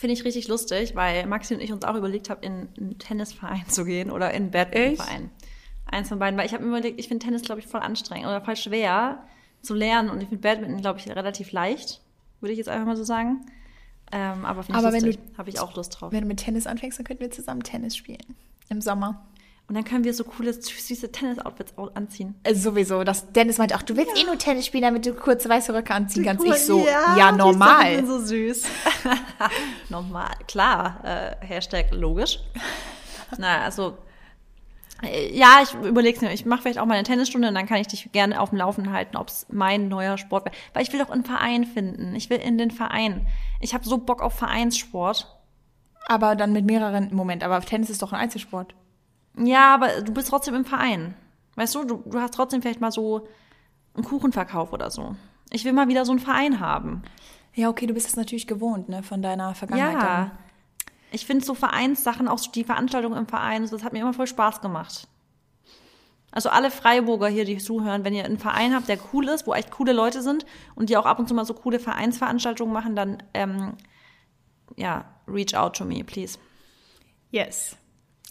Finde 0.00 0.14
ich 0.14 0.24
richtig 0.24 0.48
lustig, 0.48 0.96
weil 0.96 1.26
Maxi 1.26 1.52
und 1.52 1.60
ich 1.60 1.72
uns 1.72 1.84
auch 1.84 1.94
überlegt 1.94 2.30
haben, 2.30 2.40
in 2.42 2.68
einen 2.78 2.98
Tennisverein 2.98 3.68
zu 3.68 3.84
gehen 3.84 4.10
oder 4.10 4.30
in 4.30 4.44
einen 4.44 4.50
Badmintonverein. 4.50 5.28
Eins 5.84 6.08
von 6.08 6.18
beiden, 6.18 6.38
weil 6.38 6.46
ich 6.46 6.54
habe 6.54 6.64
mir 6.64 6.70
überlegt, 6.70 6.98
ich 6.98 7.06
finde 7.06 7.26
Tennis, 7.26 7.42
glaube 7.42 7.60
ich, 7.60 7.66
voll 7.66 7.82
anstrengend 7.82 8.26
oder 8.26 8.40
voll 8.40 8.56
schwer 8.56 9.22
zu 9.60 9.74
lernen 9.74 10.08
und 10.08 10.22
ich 10.22 10.30
finde 10.30 10.40
Badminton, 10.40 10.80
glaube 10.80 10.98
ich, 11.00 11.06
relativ 11.06 11.52
leicht, 11.52 12.00
würde 12.40 12.52
ich 12.52 12.56
jetzt 12.56 12.70
einfach 12.70 12.86
mal 12.86 12.96
so 12.96 13.04
sagen. 13.04 13.44
Ähm, 14.10 14.46
aber 14.46 14.62
finde 14.62 14.78
ich 14.78 15.02
lustig. 15.02 15.18
Habe 15.36 15.50
ich 15.50 15.60
auch 15.60 15.76
Lust 15.76 16.00
drauf. 16.00 16.12
Wenn 16.12 16.22
du 16.22 16.28
mit 16.28 16.38
Tennis 16.38 16.66
anfängst, 16.66 16.98
dann 16.98 17.04
könnten 17.04 17.20
wir 17.20 17.30
zusammen 17.30 17.62
Tennis 17.62 17.94
spielen. 17.94 18.36
Im 18.70 18.80
Sommer. 18.80 19.26
Und 19.70 19.76
dann 19.76 19.84
können 19.84 20.02
wir 20.02 20.12
so 20.12 20.24
coole, 20.24 20.52
süße 20.52 21.12
Tennis-Outfits 21.12 21.74
anziehen. 21.94 22.34
Äh, 22.42 22.56
sowieso. 22.56 23.04
Das 23.04 23.30
Dennis 23.30 23.58
meinte, 23.58 23.76
ach, 23.76 23.84
du 23.84 23.96
willst 23.96 24.20
eh 24.20 24.24
nur 24.24 24.36
Tennis 24.36 24.66
spielen, 24.66 24.82
damit 24.82 25.06
du 25.06 25.14
kurze 25.14 25.48
weiße 25.48 25.72
Röcke 25.72 25.94
anziehen 25.94 26.24
kannst. 26.24 26.44
Ich 26.44 26.66
so, 26.66 26.84
ja, 26.84 27.14
die 27.14 27.20
Sachen 27.20 27.36
normal. 27.36 27.94
sind 27.94 28.08
so 28.08 28.18
süß. 28.18 28.64
normal, 29.88 30.32
klar. 30.48 30.98
Äh, 31.04 31.46
Hashtag 31.46 31.92
logisch. 31.92 32.40
naja, 33.38 33.62
also 33.62 33.96
äh, 35.04 35.32
ja, 35.32 35.60
ich 35.62 35.72
überlege 35.74 36.18
mir. 36.24 36.32
Ich 36.32 36.44
mache 36.44 36.62
vielleicht 36.62 36.80
auch 36.80 36.86
mal 36.86 36.94
eine 36.94 37.04
Tennisstunde 37.04 37.46
und 37.46 37.54
dann 37.54 37.66
kann 37.66 37.80
ich 37.80 37.86
dich 37.86 38.10
gerne 38.10 38.40
auf 38.40 38.50
dem 38.50 38.58
Laufenden 38.58 38.92
halten, 38.92 39.16
ob 39.16 39.28
es 39.28 39.46
mein 39.50 39.86
neuer 39.86 40.18
Sport 40.18 40.46
wäre. 40.46 40.54
Weil 40.74 40.82
ich 40.82 40.92
will 40.92 40.98
doch 40.98 41.10
einen 41.10 41.24
Verein 41.24 41.64
finden. 41.64 42.16
Ich 42.16 42.28
will 42.28 42.38
in 42.38 42.58
den 42.58 42.72
Verein. 42.72 43.28
Ich 43.60 43.72
habe 43.72 43.88
so 43.88 43.98
Bock 43.98 44.20
auf 44.20 44.34
Vereinssport. 44.34 45.36
Aber 46.08 46.34
dann 46.34 46.52
mit 46.52 46.64
mehreren, 46.64 47.14
Moment, 47.14 47.44
aber 47.44 47.60
Tennis 47.60 47.88
ist 47.88 48.02
doch 48.02 48.12
ein 48.12 48.18
Einzelsport. 48.18 48.74
Ja, 49.36 49.74
aber 49.74 50.02
du 50.02 50.12
bist 50.12 50.28
trotzdem 50.28 50.54
im 50.54 50.64
Verein. 50.64 51.14
Weißt 51.56 51.74
du, 51.74 51.84
du, 51.84 52.02
du 52.06 52.20
hast 52.20 52.34
trotzdem 52.34 52.62
vielleicht 52.62 52.80
mal 52.80 52.92
so 52.92 53.26
einen 53.94 54.04
Kuchenverkauf 54.04 54.72
oder 54.72 54.90
so. 54.90 55.16
Ich 55.50 55.64
will 55.64 55.72
mal 55.72 55.88
wieder 55.88 56.04
so 56.04 56.12
einen 56.12 56.20
Verein 56.20 56.60
haben. 56.60 57.02
Ja, 57.54 57.68
okay, 57.68 57.86
du 57.86 57.94
bist 57.94 58.08
es 58.08 58.16
natürlich 58.16 58.46
gewohnt, 58.46 58.88
ne, 58.88 59.02
von 59.02 59.22
deiner 59.22 59.54
Vergangenheit. 59.54 59.94
Ja. 59.94 60.08
dann. 60.08 60.30
Ich 61.12 61.26
finde 61.26 61.44
so 61.44 61.54
Vereinssachen, 61.54 62.28
auch 62.28 62.38
so 62.38 62.52
die 62.52 62.62
Veranstaltungen 62.62 63.18
im 63.18 63.26
Verein, 63.26 63.68
das 63.68 63.82
hat 63.82 63.92
mir 63.92 64.00
immer 64.00 64.14
voll 64.14 64.28
Spaß 64.28 64.60
gemacht. 64.60 65.08
Also 66.30 66.48
alle 66.48 66.70
Freiburger 66.70 67.26
hier, 67.26 67.44
die 67.44 67.58
zuhören, 67.58 68.04
wenn 68.04 68.14
ihr 68.14 68.24
einen 68.24 68.38
Verein 68.38 68.74
habt, 68.74 68.88
der 68.88 68.98
cool 69.12 69.28
ist, 69.28 69.48
wo 69.48 69.54
echt 69.54 69.72
coole 69.72 69.92
Leute 69.92 70.22
sind 70.22 70.46
und 70.76 70.88
die 70.88 70.96
auch 70.96 71.06
ab 71.06 71.18
und 71.18 71.26
zu 71.26 71.34
mal 71.34 71.44
so 71.44 71.54
coole 71.54 71.80
Vereinsveranstaltungen 71.80 72.72
machen, 72.72 72.94
dann 72.94 73.22
ähm, 73.34 73.74
ja, 74.76 75.04
reach 75.26 75.56
out 75.56 75.76
to 75.76 75.84
me, 75.84 76.04
please. 76.04 76.38
Yes. 77.32 77.76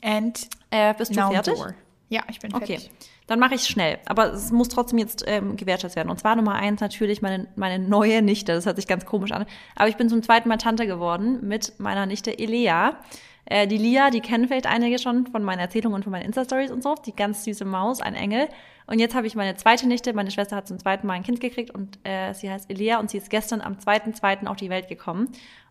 And 0.02 0.50
Äh, 0.72 0.94
bist 0.94 1.16
du 1.16 1.20
now 1.20 1.32
fertig? 1.32 1.56
door. 1.56 1.74
Ja, 2.10 2.22
ich 2.30 2.40
bin 2.40 2.54
Okay, 2.56 2.78
fertig. 2.80 2.92
dann 3.28 3.40
mache 3.40 3.54
ich 3.56 3.64
schnell. 3.66 4.00
Aber 4.06 4.34
es 4.34 4.52
muss 4.52 4.68
trotzdem 4.70 4.98
jetzt 4.98 5.24
ähm, 5.28 5.56
gewertschätzt 5.58 5.96
werden. 5.96 6.10
Und 6.10 6.20
zwar 6.20 6.36
Nummer 6.36 6.56
eins 6.56 6.82
natürlich 6.82 7.22
meine, 7.22 7.48
meine 7.56 7.78
neue 7.78 8.22
Nichte. 8.24 8.54
Das 8.54 8.66
hört 8.66 8.78
sich 8.78 8.88
ganz 8.88 9.06
komisch 9.06 9.32
an. 9.32 9.46
Aber 9.76 9.90
ich 9.90 9.96
bin 9.96 10.10
zum 10.10 10.24
zweiten 10.24 10.50
Mal 10.50 10.58
Tante 10.58 10.88
geworden 10.88 11.48
mit 11.48 11.80
meiner 11.80 12.06
Nichte 12.08 12.38
Elea. 12.38 12.98
Äh, 13.46 13.68
die 13.68 13.78
Lia, 13.78 14.10
die 14.10 14.22
kennen 14.22 14.48
vielleicht 14.48 14.66
einige 14.68 14.98
schon 15.00 15.28
von 15.28 15.44
meinen 15.44 15.60
Erzählungen 15.60 15.96
und 15.98 16.04
von 16.04 16.12
meinen 16.12 16.26
Insta-Stories 16.26 16.72
und 16.72 16.82
so. 16.82 16.96
Die 17.06 17.16
ganz 17.16 17.44
süße 17.44 17.66
Maus, 17.66 18.02
ein 18.02 18.16
Engel. 18.16 18.48
Und 18.88 18.98
jetzt 18.98 19.14
habe 19.14 19.28
ich 19.28 19.36
meine 19.36 19.56
zweite 19.56 19.88
Nichte. 19.88 20.14
Meine 20.14 20.32
Schwester 20.32 20.56
hat 20.56 20.68
zum 20.68 20.80
zweiten 20.80 21.06
Mal 21.06 21.14
ein 21.14 21.24
Kind 21.24 21.40
gekriegt 21.40 21.70
und 21.70 22.00
äh, 22.04 22.34
sie 22.34 22.50
heißt 22.50 22.72
Elea 22.72 23.00
und 23.00 23.12
sie 23.12 23.18
ist 23.18 23.30
gestern 23.30 23.62
am 23.62 23.74
2.2. 23.74 24.48
auf 24.48 24.58
die 24.58 24.70
Welt 24.72 24.88
gekommen. 24.88 25.30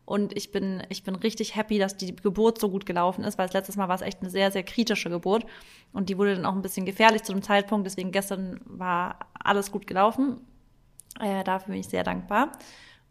Und 0.08 0.34
ich 0.34 0.52
bin, 0.52 0.82
ich 0.88 1.02
bin 1.02 1.16
richtig 1.16 1.54
happy, 1.54 1.78
dass 1.78 1.98
die 1.98 2.16
Geburt 2.16 2.58
so 2.58 2.70
gut 2.70 2.86
gelaufen 2.86 3.24
ist, 3.24 3.36
weil 3.36 3.44
das 3.44 3.52
letztes 3.52 3.76
Mal 3.76 3.88
war 3.88 3.94
es 3.94 4.00
echt 4.00 4.22
eine 4.22 4.30
sehr, 4.30 4.50
sehr 4.50 4.62
kritische 4.62 5.10
Geburt. 5.10 5.44
Und 5.92 6.08
die 6.08 6.16
wurde 6.16 6.34
dann 6.34 6.46
auch 6.46 6.54
ein 6.54 6.62
bisschen 6.62 6.86
gefährlich 6.86 7.24
zu 7.24 7.32
dem 7.34 7.42
Zeitpunkt. 7.42 7.86
Deswegen 7.86 8.10
gestern 8.10 8.58
war 8.64 9.18
alles 9.34 9.70
gut 9.70 9.86
gelaufen. 9.86 10.40
Äh, 11.20 11.44
dafür 11.44 11.72
bin 11.72 11.80
ich 11.80 11.88
sehr 11.88 12.04
dankbar. 12.04 12.52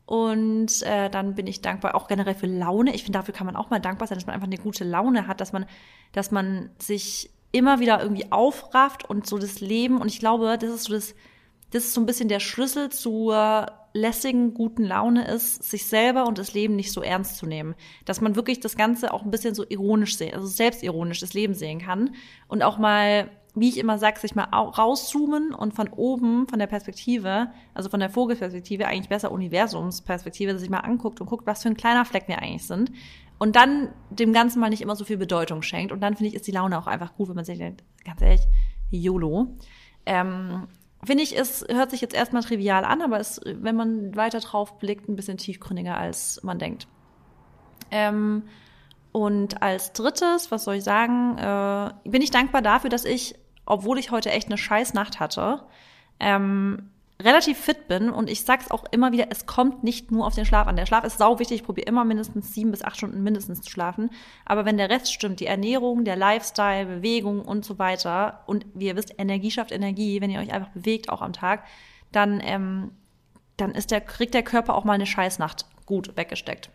Und 0.08 0.82
äh, 0.82 1.12
dann 1.12 1.36
bin 1.36 1.46
ich 1.46 1.62
dankbar 1.62 1.94
auch 1.94 2.08
generell 2.08 2.34
für 2.34 2.48
Laune. 2.48 2.96
Ich 2.96 3.04
finde, 3.04 3.20
dafür 3.20 3.36
kann 3.36 3.46
man 3.46 3.56
auch 3.56 3.70
mal 3.70 3.78
dankbar 3.78 4.08
sein, 4.08 4.18
dass 4.18 4.26
man 4.26 4.34
einfach 4.34 4.48
eine 4.48 4.58
gute 4.58 4.84
Laune 4.84 5.28
hat, 5.28 5.40
dass 5.40 5.54
man, 5.54 5.68
dass 6.14 6.32
man 6.32 6.72
sich 6.80 7.30
immer 7.52 7.80
wieder 7.80 8.02
irgendwie 8.02 8.32
aufrafft 8.32 9.08
und 9.08 9.28
so 9.28 9.38
das 9.38 9.60
Leben. 9.60 10.02
Und 10.02 10.08
ich 10.08 10.18
glaube, 10.18 10.58
das 10.60 10.72
ist 10.72 10.86
so 10.86 10.94
das, 10.94 11.14
das 11.70 11.84
ist 11.84 11.94
so 11.94 12.02
ein 12.02 12.08
bisschen 12.08 12.28
der 12.28 12.40
Schlüssel 12.40 12.90
zur 12.90 13.68
lässigen, 13.98 14.54
guten 14.54 14.84
Laune 14.84 15.28
ist, 15.28 15.64
sich 15.64 15.88
selber 15.88 16.26
und 16.26 16.38
das 16.38 16.54
Leben 16.54 16.76
nicht 16.76 16.92
so 16.92 17.02
ernst 17.02 17.38
zu 17.38 17.46
nehmen. 17.46 17.76
Dass 18.06 18.22
man 18.22 18.36
wirklich 18.36 18.60
das 18.60 18.78
Ganze 18.78 19.14
auch 19.14 19.24
ein 19.24 19.32
bisschen 19.32 19.56
so 19.56 19.66
ironisch 19.68 20.18
sehen, 20.18 20.34
also 20.34 20.48
selbstironisch 20.48 21.20
das 21.20 21.34
Leben 21.34 21.54
sehen 21.54 21.80
kann. 21.80 22.12
Und 22.48 22.64
auch 22.64 22.78
mal, 22.78 23.30
wie 23.56 23.70
ich 23.70 23.78
immer 23.78 23.98
sage, 23.98 24.20
sich 24.20 24.36
mal 24.36 24.48
au- 24.52 24.70
rauszoomen 24.70 25.54
und 25.54 25.74
von 25.74 25.90
oben, 25.90 26.48
von 26.48 26.60
der 26.60 26.68
Perspektive, 26.68 27.52
also 27.74 27.90
von 27.90 28.00
der 28.00 28.10
Vogelperspektive, 28.10 28.86
eigentlich 28.86 29.10
besser 29.10 29.32
Universumsperspektive, 29.32 30.58
sich 30.58 30.70
mal 30.70 30.80
anguckt 30.80 31.20
und 31.20 31.28
guckt, 31.28 31.48
was 31.48 31.64
für 31.64 31.70
ein 31.70 31.78
kleiner 31.78 32.06
Fleck 32.06 32.28
wir 32.28 32.40
eigentlich 32.40 32.68
sind. 32.68 32.92
Und 33.40 33.56
dann 33.56 33.90
dem 34.10 34.34
Ganzen 34.34 34.60
mal 34.60 34.70
nicht 34.70 34.82
immer 34.82 34.96
so 34.96 35.06
viel 35.06 35.18
Bedeutung 35.18 35.62
schenkt. 35.62 35.92
Und 35.92 36.02
dann 36.02 36.16
finde 36.16 36.30
ich, 36.30 36.36
ist 36.36 36.48
die 36.48 36.52
Laune 36.52 36.78
auch 36.78 36.88
einfach 36.88 37.16
gut, 37.16 37.30
wenn 37.30 37.36
man 37.36 37.46
sich 37.46 37.58
denkt, 37.58 37.84
ganz 38.04 38.22
ehrlich, 38.22 38.42
YOLO. 38.90 39.56
Ähm, 40.06 40.68
Finde 41.04 41.24
ich, 41.24 41.38
es 41.38 41.66
hört 41.70 41.92
sich 41.92 42.02
jetzt 42.02 42.16
erstmal 42.16 42.44
trivial 42.44 42.84
an, 42.84 43.02
aber 43.02 43.20
es, 43.20 43.40
wenn 43.46 43.76
man 43.76 44.16
weiter 44.16 44.40
drauf 44.40 44.80
blickt, 44.80 45.08
ein 45.08 45.16
bisschen 45.16 45.38
tiefgründiger, 45.38 45.96
als 45.96 46.42
man 46.44 46.60
denkt. 46.60 46.88
Ähm, 47.92 48.44
und 49.12 49.62
als 49.62 49.94
drittes, 49.94 50.52
was 50.52 50.64
soll 50.64 50.76
ich 50.76 50.84
sagen, 50.84 51.38
äh, 51.38 52.10
bin 52.10 52.22
ich 52.22 52.32
dankbar 52.32 52.62
dafür, 52.62 52.90
dass 52.90 53.06
ich, 53.06 53.36
obwohl 53.66 54.00
ich 54.00 54.12
heute 54.12 54.32
echt 54.32 54.48
eine 54.48 54.58
scheiß 54.58 54.94
Nacht 54.94 55.20
hatte, 55.20 55.64
ähm, 56.20 56.90
relativ 57.22 57.58
fit 57.58 57.88
bin 57.88 58.10
und 58.10 58.30
ich 58.30 58.44
sag's 58.44 58.70
auch 58.70 58.86
immer 58.92 59.12
wieder, 59.12 59.28
es 59.32 59.48
kommt 59.48 59.84
nicht 59.84 60.12
nur 60.12 60.28
auf 60.28 60.36
den 60.36 60.46
Schlaf 60.46 60.68
an. 60.68 60.76
Der 60.76 60.86
Schlaf 60.86 61.04
ist 61.04 61.18
sau 61.18 61.40
wichtig, 61.40 61.62
ich 61.62 61.66
probiere 61.66 61.88
immer 61.88 62.06
mindestens 62.06 62.54
sieben 62.54 62.70
bis 62.70 62.84
acht 62.84 62.98
Stunden 62.98 63.24
mindestens 63.24 63.62
zu 63.62 63.72
schlafen. 63.72 64.12
Aber 64.46 64.66
wenn 64.66 64.78
der 64.78 64.90
Rest 64.90 65.12
stimmt, 65.12 65.40
die 65.40 65.48
Ernährung, 65.48 66.06
der 66.06 66.16
Lifestyle, 66.16 66.86
Bewegung 66.86 67.42
und 67.42 67.66
so 67.66 67.80
weiter 67.80 68.44
und 68.46 68.66
wie 68.76 68.88
ihr 68.88 68.96
wisst, 68.96 69.16
Energie 69.18 69.50
schafft 69.50 69.72
Energie, 69.72 70.22
wenn 70.22 70.30
ihr 70.30 70.40
euch 70.40 70.54
einfach 70.54 70.70
bewegt, 70.70 71.10
auch 71.10 71.22
am 71.22 71.34
Tag, 71.34 71.64
dann, 72.12 72.40
ähm, 72.44 72.92
dann 73.58 73.72
ist 73.72 73.90
der, 73.90 74.02
kriegt 74.02 74.36
der 74.36 74.44
Körper 74.44 74.76
auch 74.76 74.84
mal 74.84 74.94
eine 74.94 75.08
Scheißnacht 75.08 75.66
gut 75.86 76.16
weggesteckt. 76.18 76.70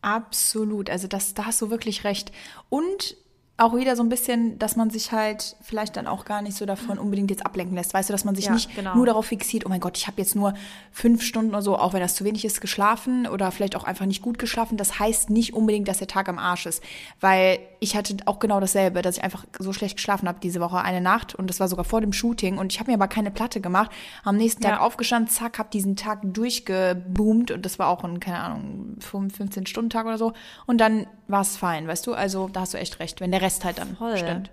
Absolut. 0.00 0.88
Also 0.88 1.08
das, 1.08 1.34
da 1.34 1.46
hast 1.46 1.60
du 1.60 1.68
wirklich 1.70 2.04
recht. 2.04 2.32
Und 2.70 3.16
auch 3.56 3.76
wieder 3.76 3.94
so 3.94 4.02
ein 4.02 4.08
bisschen, 4.08 4.58
dass 4.58 4.74
man 4.74 4.90
sich 4.90 5.12
halt 5.12 5.54
vielleicht 5.62 5.96
dann 5.96 6.08
auch 6.08 6.24
gar 6.24 6.42
nicht 6.42 6.56
so 6.56 6.66
davon 6.66 6.98
unbedingt 6.98 7.30
jetzt 7.30 7.46
ablenken 7.46 7.76
lässt. 7.76 7.94
Weißt 7.94 8.08
du, 8.08 8.12
dass 8.12 8.24
man 8.24 8.34
sich 8.34 8.46
Ja, 8.46 8.52
nicht 8.52 8.74
genau. 8.74 8.96
nur 8.96 9.06
darauf 9.06 9.26
fixiert, 9.26 9.64
oh 9.64 9.68
mein 9.68 9.78
Gott, 9.78 9.96
ich 9.96 10.08
habe 10.08 10.20
jetzt 10.20 10.34
nur 10.34 10.54
fünf 10.90 11.22
Stunden 11.22 11.50
oder 11.50 11.62
so, 11.62 11.78
auch 11.78 11.92
wenn 11.92 12.00
das 12.00 12.16
zu 12.16 12.24
wenig 12.24 12.44
ist, 12.44 12.60
geschlafen 12.60 13.28
oder 13.28 13.52
vielleicht 13.52 13.76
auch 13.76 13.84
einfach 13.84 14.06
nicht 14.06 14.22
gut 14.22 14.40
geschlafen. 14.40 14.76
Das 14.76 14.98
heißt 14.98 15.30
nicht 15.30 15.54
unbedingt, 15.54 15.86
dass 15.86 15.98
der 15.98 16.08
Tag 16.08 16.28
am 16.28 16.38
Arsch 16.38 16.66
ist. 16.66 16.82
Weil 17.20 17.60
ich 17.84 17.94
hatte 17.94 18.16
auch 18.26 18.38
genau 18.40 18.58
dasselbe, 18.58 19.02
dass 19.02 19.18
ich 19.18 19.22
einfach 19.22 19.44
so 19.58 19.72
schlecht 19.72 19.96
geschlafen 19.96 20.26
habe 20.26 20.40
diese 20.42 20.58
Woche, 20.60 20.78
eine 20.78 21.00
Nacht. 21.00 21.34
Und 21.34 21.48
das 21.48 21.60
war 21.60 21.68
sogar 21.68 21.84
vor 21.84 22.00
dem 22.00 22.12
Shooting. 22.12 22.58
Und 22.58 22.72
ich 22.72 22.80
habe 22.80 22.90
mir 22.90 22.96
aber 22.96 23.06
keine 23.08 23.30
Platte 23.30 23.60
gemacht. 23.60 23.90
Am 24.24 24.36
nächsten 24.36 24.62
Tag 24.62 24.72
Ja. 24.72 24.80
aufgestanden, 24.80 25.30
zack, 25.30 25.58
habe 25.58 25.68
diesen 25.72 25.94
Tag 25.94 26.20
durchgeboomt. 26.24 27.50
Und 27.50 27.64
das 27.64 27.78
war 27.78 27.88
auch 27.88 28.02
ein, 28.02 28.18
keine 28.20 28.40
Ahnung, 28.40 28.96
15-Stunden-Tag 29.00 30.06
oder 30.06 30.18
so. 30.18 30.32
Und 30.66 30.78
dann 30.80 31.06
war 31.28 31.42
es 31.42 31.56
fein, 31.56 31.86
weißt 31.86 32.06
du? 32.06 32.14
Also 32.14 32.48
da 32.48 32.60
hast 32.62 32.74
du 32.74 32.78
echt 32.78 32.98
recht, 32.98 33.20
wenn 33.20 33.30
der 33.30 33.42
Rest 33.42 33.64
halt 33.64 33.78
dann 33.78 33.96
Voll. 33.96 34.16
stimmt. 34.16 34.50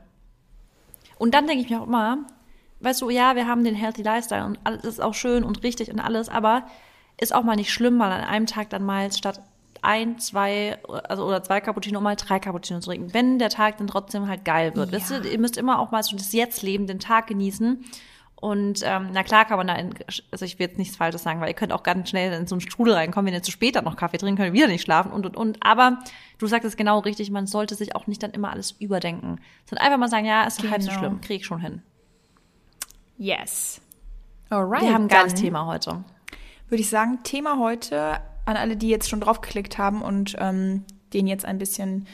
Und 1.18 1.34
dann 1.34 1.48
denke 1.48 1.64
ich 1.64 1.70
mir 1.70 1.82
auch 1.82 1.88
immer, 1.88 2.18
weißt 2.82 3.02
du, 3.02 3.10
ja, 3.10 3.36
wir 3.36 3.48
haben 3.48 3.64
den 3.64 3.76
Healthy 3.76 4.02
Lifestyle 4.04 4.46
und 4.46 4.60
alles 4.64 4.84
ist 4.84 5.02
auch 5.02 5.14
schön 5.14 5.44
und 5.44 5.64
richtig 5.64 5.92
und 5.92 6.00
alles, 6.00 6.30
aber 6.30 6.64
ist 7.20 7.34
auch 7.34 7.44
mal 7.44 7.56
nicht 7.56 7.72
schlimm, 7.72 7.96
mal 7.98 8.12
an 8.12 8.24
einem 8.24 8.46
Tag 8.48 8.70
dann 8.72 8.84
mal 8.84 9.12
statt 9.12 9.42
ein, 9.82 10.20
zwei, 10.20 10.78
also 11.10 11.26
oder 11.26 11.44
zwei 11.44 11.60
Cappuccino 11.62 12.02
mal 12.02 12.16
drei 12.16 12.40
Cappuccino 12.40 12.80
zu 12.80 12.90
trinken, 12.90 13.14
wenn 13.14 13.40
der 13.40 13.50
Tag 13.50 13.78
dann 13.78 13.88
trotzdem 13.88 14.28
halt 14.28 14.46
geil 14.46 14.76
wird. 14.76 14.92
Ja. 14.92 14.98
Wisst 14.98 15.12
ihr, 15.12 15.26
ihr 15.26 15.40
müsst 15.40 15.58
immer 15.58 15.80
auch 15.80 15.92
mal 15.92 16.04
so 16.04 16.16
das 16.16 16.34
Jetzt-Leben, 16.34 16.88
den 16.88 17.00
Tag 17.00 17.28
genießen. 17.28 17.84
Und 18.36 18.82
ähm, 18.84 19.10
na 19.14 19.22
klar 19.22 19.46
kann 19.46 19.58
man 19.58 19.68
da, 19.68 19.76
in, 19.76 19.94
also 20.32 20.46
ich 20.46 20.58
will 20.58 20.66
jetzt 20.68 20.80
nichts 20.80 20.96
Falsches 20.98 21.22
sagen, 21.22 21.40
weil 21.42 21.50
ihr 21.50 21.54
könnt 21.54 21.72
auch 21.72 21.84
ganz 21.84 22.10
schnell 22.10 22.34
in 22.34 22.48
so 22.48 22.56
einen 22.56 22.62
Strudel 22.62 22.96
reinkommen, 22.96 23.28
wenn 23.28 23.36
ihr 23.36 23.44
zu 23.44 23.52
spät 23.52 23.76
dann 23.76 23.86
noch 23.86 23.96
Kaffee 23.96 24.18
trinken 24.18 24.38
könnt, 24.38 24.48
ihr 24.48 24.54
wieder 24.54 24.68
nicht 24.68 24.82
schlafen 24.82 25.12
und 25.12 25.28
und 25.28 25.38
und. 25.38 25.58
Aber 25.62 26.00
du 26.40 26.48
sagst 26.48 26.66
es 26.66 26.76
genau 26.76 27.00
richtig, 27.00 27.30
man 27.30 27.46
sollte 27.46 27.76
sich 27.76 27.96
auch 27.96 28.08
nicht 28.08 28.24
dann 28.24 28.32
immer 28.32 28.52
alles 28.52 28.72
überdenken. 28.72 29.40
Sondern 29.70 29.86
einfach 29.86 30.00
mal 30.00 30.10
sagen, 30.10 30.26
ja, 30.26 30.44
ist 30.44 30.64
doch 30.64 30.72
halb 30.72 30.82
so 30.82 30.90
Genau. 30.90 31.00
schlimm, 31.00 31.22
krieg 31.22 31.42
ich 31.42 31.46
schon 31.46 31.60
hin. 31.60 31.84
Yes. 33.18 33.80
Alright. 34.50 34.82
Wir 34.82 34.94
haben 34.94 35.04
ein 35.04 35.08
geiles 35.08 35.36
Thema 35.36 35.68
heute. 35.68 36.04
Würde 36.68 36.82
ich 36.82 36.90
sagen, 36.90 37.20
Thema 37.24 37.60
heute 37.60 38.22
an 38.46 38.58
alle, 38.58 38.78
die 38.78 38.90
jetzt 38.90 39.10
schon 39.10 39.22
draufgeklickt 39.22 39.78
haben 39.78 40.02
und 40.02 40.36
ähm, 40.40 40.84
den 41.14 41.28
jetzt 41.28 41.46
ein 41.46 41.58
bisschen, 41.58 42.08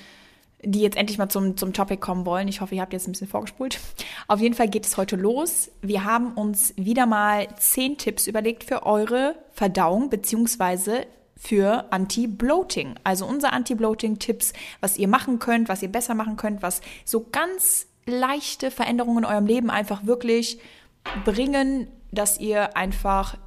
die 0.64 0.82
jetzt 0.82 0.98
endlich 0.98 1.18
mal 1.18 1.30
zum, 1.30 1.58
zum 1.58 1.74
Topic 1.74 2.00
kommen 2.00 2.26
wollen. 2.26 2.48
Ich 2.48 2.62
hoffe, 2.62 2.76
ihr 2.76 2.82
habt 2.82 2.94
jetzt 2.94 3.08
ein 3.08 3.12
bisschen 3.12 3.28
vorgespult. 3.28 3.80
Auf 4.28 4.40
jeden 4.40 4.56
Fall 4.56 4.70
geht 4.70 4.86
es 4.86 4.98
heute 4.98 5.16
los. 5.16 5.72
Wir 5.82 6.04
haben 6.04 6.34
uns 6.34 6.74
wieder 6.78 7.06
mal 7.06 7.48
zehn 7.58 7.98
Tipps 7.98 8.28
überlegt 8.28 8.64
für 8.64 8.86
eure 8.86 9.36
Verdauung 9.52 10.10
beziehungsweise 10.10 11.06
für 11.38 11.86
Anti-Bloating. 11.92 12.96
Also 13.04 13.26
unsere 13.26 13.54
Anti-Bloating-Tipps, 13.54 14.54
was 14.82 14.98
ihr 14.98 15.08
machen 15.08 15.40
könnt, 15.40 15.70
was 15.70 15.84
ihr 15.84 15.92
besser 15.92 16.16
machen 16.16 16.36
könnt, 16.36 16.62
was 16.62 16.82
so 17.06 17.28
ganz 17.32 17.88
leichte 18.06 18.72
Veränderungen 18.72 19.20
in 19.20 19.26
eurem 19.26 19.46
Leben 19.46 19.70
einfach 19.70 20.06
wirklich 20.06 20.60
bringen, 21.26 21.88
dass 22.12 22.40
ihr 22.40 22.76
einfach 22.76 23.38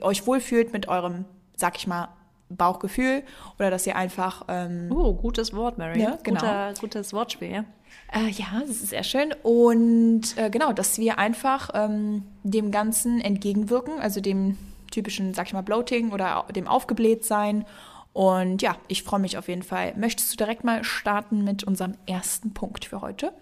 euch 0.00 0.26
wohlfühlt 0.26 0.72
mit 0.72 0.88
eurem, 0.88 1.26
sag 1.56 1.76
ich 1.76 1.86
mal, 1.86 2.08
Bauchgefühl 2.50 3.22
oder 3.58 3.70
dass 3.70 3.86
ihr 3.86 3.96
einfach 3.96 4.44
ähm, 4.48 4.90
Oh, 4.92 5.14
gutes 5.14 5.54
Wort, 5.54 5.78
Mary. 5.78 6.00
Ja, 6.00 6.18
genau. 6.22 6.40
Guter, 6.40 6.74
gutes 6.80 7.12
Wortspiel. 7.12 7.50
ja. 7.50 7.64
Äh, 8.12 8.28
ja, 8.30 8.60
das 8.60 8.70
ist 8.70 8.88
sehr 8.88 9.02
schön. 9.02 9.34
Und 9.42 10.36
äh, 10.36 10.50
genau, 10.50 10.72
dass 10.72 10.98
wir 10.98 11.18
einfach 11.18 11.70
ähm, 11.74 12.24
dem 12.42 12.70
Ganzen 12.70 13.20
entgegenwirken, 13.20 13.98
also 14.00 14.20
dem 14.20 14.58
typischen, 14.90 15.34
sag 15.34 15.46
ich 15.46 15.52
mal, 15.52 15.62
Bloating 15.62 16.12
oder 16.12 16.44
dem 16.54 16.68
Aufgeblähtsein 16.68 17.64
Und 18.12 18.62
ja, 18.62 18.76
ich 18.86 19.02
freue 19.02 19.20
mich 19.20 19.38
auf 19.38 19.48
jeden 19.48 19.64
Fall. 19.64 19.92
Möchtest 19.96 20.32
du 20.32 20.36
direkt 20.36 20.62
mal 20.64 20.84
starten 20.84 21.42
mit 21.42 21.64
unserem 21.64 21.94
ersten 22.06 22.54
Punkt 22.54 22.84
für 22.84 23.00
heute? 23.00 23.32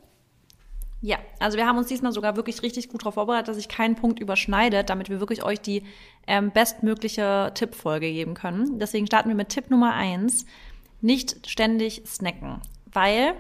Ja, 1.04 1.18
also 1.40 1.58
wir 1.58 1.66
haben 1.66 1.78
uns 1.78 1.88
diesmal 1.88 2.12
sogar 2.12 2.36
wirklich 2.36 2.62
richtig 2.62 2.88
gut 2.88 3.02
darauf 3.02 3.14
vorbereitet, 3.14 3.48
dass 3.48 3.56
sich 3.56 3.68
kein 3.68 3.96
Punkt 3.96 4.20
überschneidet, 4.20 4.88
damit 4.88 5.10
wir 5.10 5.18
wirklich 5.18 5.42
euch 5.42 5.60
die 5.60 5.82
ähm, 6.28 6.52
bestmögliche 6.52 7.50
Tippfolge 7.54 8.10
geben 8.10 8.34
können. 8.34 8.78
Deswegen 8.78 9.08
starten 9.08 9.28
wir 9.28 9.34
mit 9.34 9.48
Tipp 9.48 9.68
Nummer 9.68 9.94
eins: 9.94 10.46
Nicht 11.00 11.50
ständig 11.50 12.02
snacken, 12.06 12.60
weil 12.92 13.34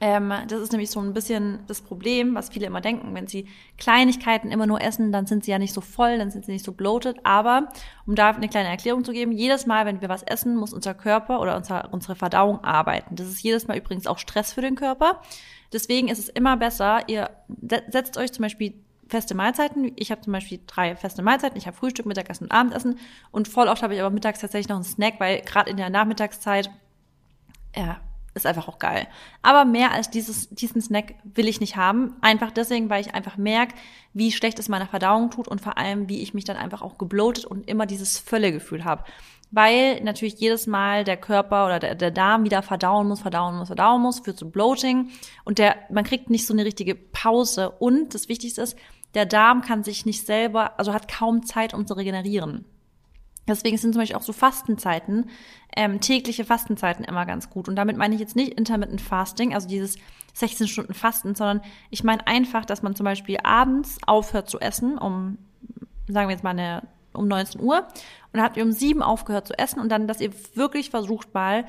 ähm, 0.00 0.32
das 0.48 0.60
ist 0.60 0.72
nämlich 0.72 0.90
so 0.90 0.98
ein 0.98 1.12
bisschen 1.12 1.60
das 1.68 1.82
Problem, 1.82 2.34
was 2.34 2.48
viele 2.48 2.66
immer 2.66 2.80
denken. 2.80 3.14
Wenn 3.14 3.26
sie 3.26 3.46
Kleinigkeiten 3.76 4.50
immer 4.50 4.66
nur 4.66 4.80
essen, 4.80 5.12
dann 5.12 5.26
sind 5.26 5.44
sie 5.44 5.50
ja 5.50 5.58
nicht 5.58 5.74
so 5.74 5.82
voll, 5.82 6.16
dann 6.16 6.30
sind 6.30 6.46
sie 6.46 6.52
nicht 6.52 6.64
so 6.64 6.72
bloated. 6.72 7.18
Aber, 7.22 7.68
um 8.06 8.14
da 8.14 8.30
eine 8.30 8.48
kleine 8.48 8.70
Erklärung 8.70 9.04
zu 9.04 9.12
geben, 9.12 9.30
jedes 9.30 9.66
Mal, 9.66 9.84
wenn 9.84 10.00
wir 10.00 10.08
was 10.08 10.22
essen, 10.22 10.56
muss 10.56 10.72
unser 10.72 10.94
Körper 10.94 11.38
oder 11.38 11.54
unser, 11.54 11.92
unsere 11.92 12.16
Verdauung 12.16 12.64
arbeiten. 12.64 13.14
Das 13.14 13.28
ist 13.28 13.42
jedes 13.42 13.68
Mal 13.68 13.76
übrigens 13.76 14.06
auch 14.06 14.18
Stress 14.18 14.54
für 14.54 14.62
den 14.62 14.74
Körper. 14.74 15.20
Deswegen 15.72 16.08
ist 16.08 16.18
es 16.18 16.28
immer 16.28 16.56
besser, 16.56 17.08
ihr 17.08 17.30
setzt 17.88 18.16
euch 18.16 18.32
zum 18.32 18.42
Beispiel 18.42 18.74
feste 19.08 19.34
Mahlzeiten. 19.34 19.92
Ich 19.96 20.10
habe 20.10 20.22
zum 20.22 20.32
Beispiel 20.32 20.60
drei 20.66 20.96
feste 20.96 21.22
Mahlzeiten. 21.22 21.56
Ich 21.58 21.66
habe 21.66 21.76
Frühstück, 21.76 22.06
Mittagessen 22.06 22.44
und 22.44 22.52
Abendessen. 22.52 22.98
Und 23.30 23.46
voll 23.46 23.68
oft 23.68 23.82
habe 23.82 23.94
ich 23.94 24.00
aber 24.00 24.10
mittags 24.10 24.40
tatsächlich 24.40 24.68
noch 24.68 24.76
einen 24.76 24.84
Snack, 24.84 25.20
weil 25.20 25.42
gerade 25.42 25.70
in 25.70 25.76
der 25.76 25.90
Nachmittagszeit 25.90 26.70
ja, 27.76 28.00
ist 28.34 28.46
einfach 28.46 28.68
auch 28.68 28.78
geil. 28.78 29.06
Aber 29.42 29.64
mehr 29.64 29.92
als 29.92 30.10
dieses, 30.10 30.48
diesen 30.48 30.80
Snack 30.80 31.14
will 31.24 31.48
ich 31.48 31.60
nicht 31.60 31.76
haben. 31.76 32.16
Einfach 32.22 32.50
deswegen, 32.50 32.88
weil 32.88 33.02
ich 33.02 33.14
einfach 33.14 33.36
merke, 33.36 33.74
wie 34.14 34.32
schlecht 34.32 34.58
es 34.58 34.68
meiner 34.68 34.86
Verdauung 34.86 35.30
tut 35.30 35.48
und 35.48 35.60
vor 35.60 35.76
allem, 35.76 36.08
wie 36.08 36.22
ich 36.22 36.32
mich 36.32 36.44
dann 36.44 36.56
einfach 36.56 36.82
auch 36.82 36.96
gebloatet 36.96 37.44
und 37.44 37.68
immer 37.68 37.86
dieses 37.86 38.18
Völlegefühl 38.18 38.84
habe. 38.84 39.04
Weil 39.52 40.02
natürlich 40.02 40.40
jedes 40.40 40.66
Mal 40.66 41.04
der 41.04 41.18
Körper 41.18 41.66
oder 41.66 41.78
der, 41.78 41.94
der 41.94 42.10
Darm 42.10 42.44
wieder 42.44 42.62
verdauen 42.62 43.06
muss, 43.06 43.20
verdauen 43.20 43.56
muss, 43.56 43.68
verdauen 43.68 44.02
muss, 44.02 44.20
führt 44.20 44.38
zu 44.38 44.50
Bloating. 44.50 45.10
Und 45.44 45.58
der, 45.58 45.76
man 45.90 46.04
kriegt 46.04 46.30
nicht 46.30 46.46
so 46.46 46.54
eine 46.54 46.64
richtige 46.64 46.94
Pause. 46.94 47.70
Und 47.70 48.14
das 48.14 48.28
Wichtigste 48.28 48.62
ist, 48.62 48.76
der 49.14 49.26
Darm 49.26 49.60
kann 49.60 49.84
sich 49.84 50.06
nicht 50.06 50.26
selber, 50.26 50.78
also 50.78 50.94
hat 50.94 51.06
kaum 51.06 51.44
Zeit, 51.44 51.74
um 51.74 51.86
zu 51.86 51.94
regenerieren. 51.94 52.64
Deswegen 53.48 53.76
sind 53.76 53.92
zum 53.92 54.00
Beispiel 54.00 54.16
auch 54.16 54.22
so 54.22 54.32
Fastenzeiten, 54.32 55.28
ähm, 55.76 56.00
tägliche 56.00 56.44
Fastenzeiten 56.44 57.04
immer 57.04 57.26
ganz 57.26 57.50
gut. 57.50 57.68
Und 57.68 57.76
damit 57.76 57.96
meine 57.96 58.14
ich 58.14 58.20
jetzt 58.20 58.36
nicht 58.36 58.54
Intermittent 58.54 59.00
Fasting, 59.00 59.52
also 59.52 59.68
dieses 59.68 59.96
16 60.34 60.68
Stunden 60.68 60.94
Fasten, 60.94 61.34
sondern 61.34 61.60
ich 61.90 62.04
meine 62.04 62.26
einfach, 62.26 62.64
dass 62.64 62.82
man 62.82 62.94
zum 62.94 63.04
Beispiel 63.04 63.38
abends 63.42 63.98
aufhört 64.06 64.48
zu 64.48 64.60
essen, 64.60 64.96
um, 64.96 65.38
sagen 66.08 66.28
wir 66.28 66.34
jetzt 66.34 66.44
mal 66.44 66.50
eine, 66.50 66.84
um 67.12 67.28
19 67.28 67.60
Uhr, 67.60 67.78
und 67.78 68.38
dann 68.38 68.42
habt 68.42 68.56
ihr 68.56 68.64
um 68.64 68.72
7 68.72 69.02
aufgehört 69.02 69.46
zu 69.46 69.58
essen 69.58 69.80
und 69.80 69.90
dann, 69.90 70.06
dass 70.06 70.20
ihr 70.20 70.32
wirklich 70.54 70.90
versucht 70.90 71.34
mal, 71.34 71.64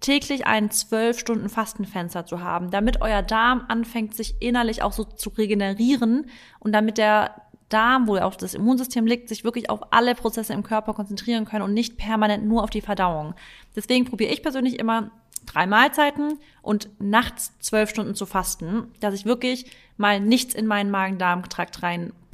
täglich 0.00 0.46
ein 0.46 0.70
12 0.70 1.18
Stunden 1.18 1.48
Fastenfenster 1.48 2.26
zu 2.26 2.42
haben, 2.42 2.70
damit 2.70 3.00
euer 3.00 3.22
Darm 3.22 3.64
anfängt, 3.68 4.14
sich 4.14 4.36
innerlich 4.40 4.82
auch 4.82 4.92
so 4.92 5.04
zu 5.04 5.30
regenerieren 5.30 6.26
und 6.58 6.72
damit 6.72 6.98
der 6.98 7.34
Darm, 7.68 8.06
wo 8.06 8.16
auch 8.16 8.36
das 8.36 8.54
Immunsystem 8.54 9.06
liegt, 9.06 9.28
sich 9.28 9.42
wirklich 9.42 9.70
auf 9.70 9.92
alle 9.92 10.14
Prozesse 10.14 10.52
im 10.52 10.62
Körper 10.62 10.94
konzentrieren 10.94 11.44
können 11.44 11.62
und 11.62 11.74
nicht 11.74 11.96
permanent 11.96 12.46
nur 12.46 12.62
auf 12.62 12.70
die 12.70 12.80
Verdauung. 12.80 13.34
Deswegen 13.74 14.04
probiere 14.04 14.32
ich 14.32 14.42
persönlich 14.42 14.78
immer 14.78 15.10
drei 15.46 15.66
Mahlzeiten 15.66 16.38
und 16.62 16.88
nachts 17.00 17.52
zwölf 17.60 17.90
Stunden 17.90 18.14
zu 18.14 18.26
fasten, 18.26 18.92
dass 19.00 19.14
ich 19.14 19.24
wirklich 19.24 19.70
mal 19.96 20.20
nichts 20.20 20.54
in 20.54 20.66
meinen 20.66 20.90
Magen-Darm-Trakt 20.90 21.82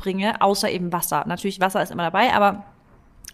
reinbringe, 0.02 0.40
außer 0.40 0.70
eben 0.70 0.92
Wasser. 0.92 1.24
Natürlich 1.26 1.60
Wasser 1.60 1.82
ist 1.82 1.90
immer 1.90 2.04
dabei, 2.04 2.32
aber 2.32 2.64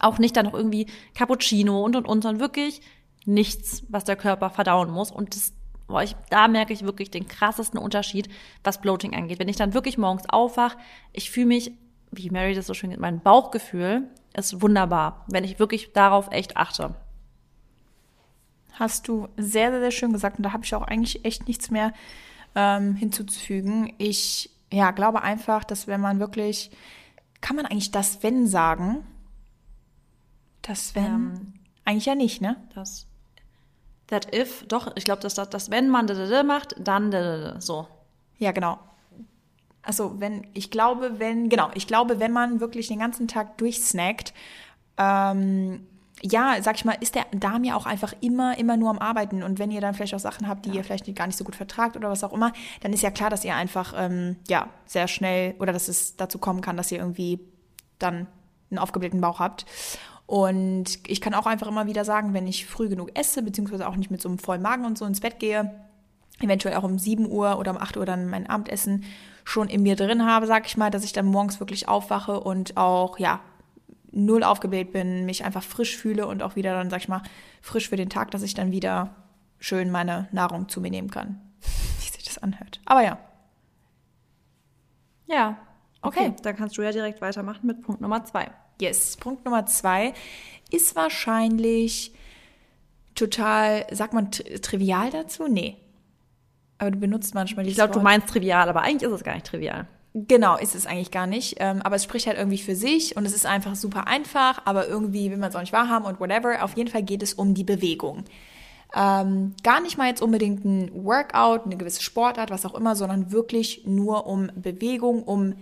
auch 0.00 0.18
nicht 0.18 0.36
dann 0.36 0.46
noch 0.46 0.54
irgendwie 0.54 0.86
Cappuccino 1.14 1.82
und 1.82 1.96
und 1.96 2.06
und, 2.06 2.22
sondern 2.22 2.40
wirklich 2.40 2.80
nichts, 3.24 3.82
was 3.88 4.04
der 4.04 4.16
Körper 4.16 4.50
verdauen 4.50 4.90
muss. 4.90 5.10
Und 5.10 5.34
das, 5.34 5.52
boah, 5.86 6.02
ich, 6.02 6.14
da 6.30 6.48
merke 6.48 6.72
ich 6.72 6.84
wirklich 6.84 7.10
den 7.10 7.26
krassesten 7.26 7.78
Unterschied, 7.78 8.28
was 8.62 8.80
Bloating 8.80 9.14
angeht. 9.14 9.38
Wenn 9.38 9.48
ich 9.48 9.56
dann 9.56 9.74
wirklich 9.74 9.98
morgens 9.98 10.28
aufwach, 10.28 10.76
ich 11.12 11.30
fühle 11.30 11.46
mich 11.46 11.72
wie 12.10 12.30
Mary 12.30 12.54
das 12.54 12.66
so 12.66 12.74
schön 12.74 12.90
nennt, 12.90 13.02
mein 13.02 13.20
Bauchgefühl 13.20 14.08
ist 14.34 14.62
wunderbar, 14.62 15.24
wenn 15.28 15.44
ich 15.44 15.58
wirklich 15.58 15.92
darauf 15.92 16.30
echt 16.30 16.56
achte. 16.56 16.94
Hast 18.72 19.08
du 19.08 19.28
sehr, 19.36 19.70
sehr, 19.70 19.80
sehr 19.80 19.90
schön 19.90 20.12
gesagt 20.12 20.38
und 20.38 20.44
da 20.44 20.52
habe 20.52 20.64
ich 20.64 20.74
auch 20.74 20.82
eigentlich 20.82 21.24
echt 21.24 21.48
nichts 21.48 21.70
mehr 21.70 21.92
ähm, 22.54 22.94
hinzuzufügen. 22.94 23.92
Ich 23.98 24.50
ja, 24.72 24.90
glaube 24.90 25.22
einfach, 25.22 25.64
dass 25.64 25.86
wenn 25.86 26.00
man 26.00 26.20
wirklich, 26.20 26.70
kann 27.40 27.56
man 27.56 27.66
eigentlich 27.66 27.90
das 27.90 28.22
Wenn 28.22 28.46
sagen? 28.46 29.06
Das 30.62 30.94
Wenn? 30.94 31.04
Ähm, 31.04 31.54
eigentlich 31.84 32.06
ja 32.06 32.14
nicht, 32.14 32.40
ne? 32.40 32.56
Das 32.74 33.06
That 34.08 34.34
if, 34.34 34.66
doch, 34.66 34.96
ich 34.96 35.04
glaube, 35.04 35.20
dass 35.20 35.34
das, 35.34 35.50
das 35.50 35.70
wenn 35.70 35.88
man 35.88 36.06
macht, 36.42 36.74
dann 36.78 37.60
so. 37.60 37.86
Ja, 38.38 38.52
genau. 38.52 38.78
Also 39.82 40.18
wenn, 40.18 40.46
ich 40.54 40.70
glaube, 40.70 41.18
wenn, 41.18 41.48
genau, 41.48 41.70
ich 41.74 41.86
glaube, 41.86 42.18
wenn 42.18 42.32
man 42.32 42.60
wirklich 42.60 42.88
den 42.88 42.98
ganzen 42.98 43.28
Tag 43.28 43.58
durchsnackt, 43.58 44.32
ähm, 44.96 45.86
ja, 46.22 46.56
sag 46.62 46.76
ich 46.76 46.84
mal, 46.84 46.96
ist 47.00 47.14
der 47.14 47.26
Darm 47.32 47.64
ja 47.64 47.76
auch 47.76 47.86
einfach 47.86 48.12
immer, 48.20 48.58
immer 48.58 48.76
nur 48.76 48.90
am 48.90 48.98
Arbeiten. 48.98 49.42
Und 49.42 49.58
wenn 49.58 49.70
ihr 49.70 49.80
dann 49.80 49.94
vielleicht 49.94 50.14
auch 50.14 50.20
Sachen 50.20 50.48
habt, 50.48 50.66
die 50.66 50.70
ja. 50.70 50.76
ihr 50.76 50.84
vielleicht 50.84 51.14
gar 51.14 51.26
nicht 51.26 51.36
so 51.36 51.44
gut 51.44 51.56
vertragt 51.56 51.96
oder 51.96 52.10
was 52.10 52.24
auch 52.24 52.32
immer, 52.32 52.52
dann 52.80 52.92
ist 52.92 53.02
ja 53.02 53.10
klar, 53.10 53.30
dass 53.30 53.44
ihr 53.44 53.54
einfach, 53.54 53.94
ähm, 53.96 54.36
ja, 54.48 54.68
sehr 54.86 55.06
schnell 55.06 55.54
oder 55.60 55.72
dass 55.72 55.88
es 55.88 56.16
dazu 56.16 56.38
kommen 56.38 56.60
kann, 56.60 56.76
dass 56.76 56.90
ihr 56.90 56.98
irgendwie 56.98 57.40
dann 57.98 58.26
einen 58.70 58.78
aufgeblähten 58.78 59.20
Bauch 59.20 59.38
habt. 59.38 59.64
Und 60.26 60.98
ich 61.06 61.20
kann 61.20 61.34
auch 61.34 61.46
einfach 61.46 61.68
immer 61.68 61.86
wieder 61.86 62.04
sagen, 62.04 62.34
wenn 62.34 62.46
ich 62.46 62.66
früh 62.66 62.88
genug 62.88 63.16
esse, 63.16 63.42
beziehungsweise 63.42 63.88
auch 63.88 63.96
nicht 63.96 64.10
mit 64.10 64.20
so 64.20 64.28
einem 64.28 64.38
vollen 64.38 64.60
Magen 64.60 64.84
und 64.84 64.98
so 64.98 65.06
ins 65.06 65.20
Bett 65.20 65.38
gehe, 65.38 65.70
eventuell 66.40 66.74
auch 66.74 66.82
um 66.82 66.98
7 66.98 67.30
Uhr 67.30 67.58
oder 67.58 67.70
um 67.70 67.78
8 67.78 67.96
Uhr 67.96 68.04
dann 68.04 68.28
mein 68.28 68.46
Abendessen 68.46 69.04
schon 69.44 69.68
in 69.68 69.82
mir 69.82 69.96
drin 69.96 70.26
habe, 70.26 70.46
sag 70.46 70.66
ich 70.66 70.76
mal, 70.76 70.90
dass 70.90 71.04
ich 71.04 71.12
dann 71.12 71.26
morgens 71.26 71.60
wirklich 71.60 71.88
aufwache 71.88 72.40
und 72.40 72.76
auch, 72.76 73.18
ja, 73.18 73.40
null 74.10 74.42
aufgebläht 74.42 74.92
bin, 74.92 75.26
mich 75.26 75.44
einfach 75.44 75.62
frisch 75.62 75.96
fühle 75.96 76.26
und 76.26 76.42
auch 76.42 76.56
wieder 76.56 76.72
dann, 76.74 76.90
sag 76.90 77.00
ich 77.00 77.08
mal, 77.08 77.22
frisch 77.60 77.88
für 77.88 77.96
den 77.96 78.10
Tag, 78.10 78.30
dass 78.30 78.42
ich 78.42 78.54
dann 78.54 78.72
wieder 78.72 79.14
schön 79.58 79.90
meine 79.90 80.28
Nahrung 80.32 80.68
zu 80.68 80.80
mir 80.80 80.90
nehmen 80.90 81.10
kann. 81.10 81.40
Wie 81.60 82.10
sich 82.10 82.24
das 82.24 82.38
anhört. 82.38 82.80
Aber 82.84 83.02
ja. 83.02 83.18
Ja. 85.26 85.58
Okay, 86.00 86.28
okay. 86.28 86.36
dann 86.42 86.56
kannst 86.56 86.78
du 86.78 86.82
ja 86.82 86.92
direkt 86.92 87.20
weitermachen 87.20 87.66
mit 87.66 87.82
Punkt 87.82 88.00
Nummer 88.00 88.24
zwei. 88.24 88.50
Yes, 88.80 89.16
Punkt 89.16 89.44
Nummer 89.44 89.66
zwei 89.66 90.14
ist 90.70 90.94
wahrscheinlich 90.94 92.14
total, 93.14 93.86
sagt 93.90 94.12
man 94.12 94.30
trivial 94.30 95.10
dazu? 95.10 95.48
Nee. 95.48 95.76
Aber 96.78 96.92
du 96.92 96.98
benutzt 96.98 97.34
manchmal 97.34 97.64
dieses 97.64 97.76
Ich 97.76 97.84
glaube, 97.84 97.94
du 97.94 98.00
meinst 98.00 98.28
trivial, 98.28 98.68
aber 98.68 98.82
eigentlich 98.82 99.10
ist 99.10 99.16
es 99.16 99.24
gar 99.24 99.34
nicht 99.34 99.46
trivial. 99.46 99.88
Genau, 100.26 100.56
ist 100.56 100.74
es 100.74 100.86
eigentlich 100.86 101.10
gar 101.10 101.26
nicht. 101.26 101.56
Ähm, 101.58 101.80
aber 101.82 101.96
es 101.96 102.04
spricht 102.04 102.26
halt 102.26 102.38
irgendwie 102.38 102.58
für 102.58 102.74
sich 102.74 103.16
und 103.16 103.24
es 103.24 103.34
ist 103.34 103.46
einfach 103.46 103.76
super 103.76 104.06
einfach, 104.06 104.62
aber 104.64 104.88
irgendwie 104.88 105.30
will 105.30 105.36
man 105.36 105.50
es 105.50 105.56
auch 105.56 105.60
nicht 105.60 105.72
wahrhaben 105.72 106.06
und 106.06 106.18
whatever. 106.18 106.64
Auf 106.64 106.76
jeden 106.76 106.90
Fall 106.90 107.02
geht 107.02 107.22
es 107.22 107.34
um 107.34 107.54
die 107.54 107.64
Bewegung. 107.64 108.24
Ähm, 108.96 109.54
gar 109.62 109.80
nicht 109.80 109.98
mal 109.98 110.08
jetzt 110.08 110.22
unbedingt 110.22 110.64
ein 110.64 110.90
Workout, 111.04 111.66
eine 111.66 111.76
gewisse 111.76 112.02
Sportart, 112.02 112.50
was 112.50 112.64
auch 112.64 112.74
immer, 112.74 112.96
sondern 112.96 113.32
wirklich 113.32 113.82
nur 113.84 114.26
um 114.26 114.50
Bewegung, 114.56 115.22
um 115.22 115.54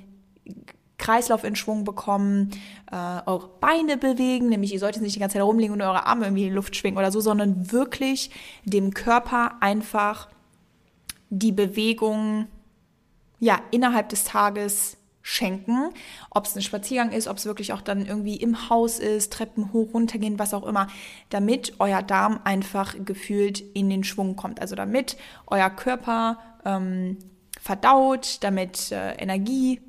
Kreislauf 0.97 1.45
in 1.45 1.57
Schwung 1.57 1.85
bekommen, 1.85 2.51
äh, 2.91 3.21
eure 3.27 3.49
Beine 3.61 3.99
bewegen, 3.99 4.49
nämlich 4.49 4.73
ihr 4.73 4.79
solltet 4.79 5.03
nicht 5.03 5.17
die 5.17 5.21
ganze 5.21 5.35
Zeit 5.35 5.43
rumliegen 5.43 5.75
und 5.75 5.83
eure 5.83 6.07
Arme 6.07 6.27
irgendwie 6.27 6.45
in 6.45 6.51
die 6.51 6.55
Luft 6.55 6.77
schwingen 6.77 6.99
oder 6.99 7.11
so, 7.11 7.21
sondern 7.21 7.73
wirklich 7.73 8.31
dem 8.65 8.95
Körper 8.95 9.57
einfach 9.61 10.29
die 11.29 11.53
Bewegung 11.53 12.47
ja 13.39 13.61
innerhalb 13.71 14.09
des 14.09 14.25
Tages 14.25 14.97
schenken, 15.23 15.91
ob 16.31 16.47
es 16.47 16.55
ein 16.55 16.63
Spaziergang 16.63 17.11
ist, 17.11 17.27
ob 17.27 17.39
es 17.39 17.47
wirklich 17.47 17.73
auch 17.73 17.81
dann 17.81 18.07
irgendwie 18.07 18.37
im 18.37 18.71
Haus 18.71 19.01
ist, 19.01 19.33
Treppen 19.33 19.73
hoch, 19.73 19.93
runter 19.93 20.19
gehen, 20.19 20.39
was 20.39 20.55
auch 20.55 20.65
immer, 20.65 20.87
damit 21.31 21.75
euer 21.81 22.01
Darm 22.01 22.39
einfach 22.45 22.95
gefühlt 23.05 23.61
in 23.61 23.91
den 23.91 24.05
Schwung 24.05 24.37
kommt. 24.37 24.61
Also 24.61 24.77
damit 24.77 25.17
euer 25.49 25.69
Körper 25.69 26.39
ähm, 26.65 27.19
verdaut, 27.61 28.39
damit 28.43 28.93
äh, 28.93 29.15
Energie 29.15 29.81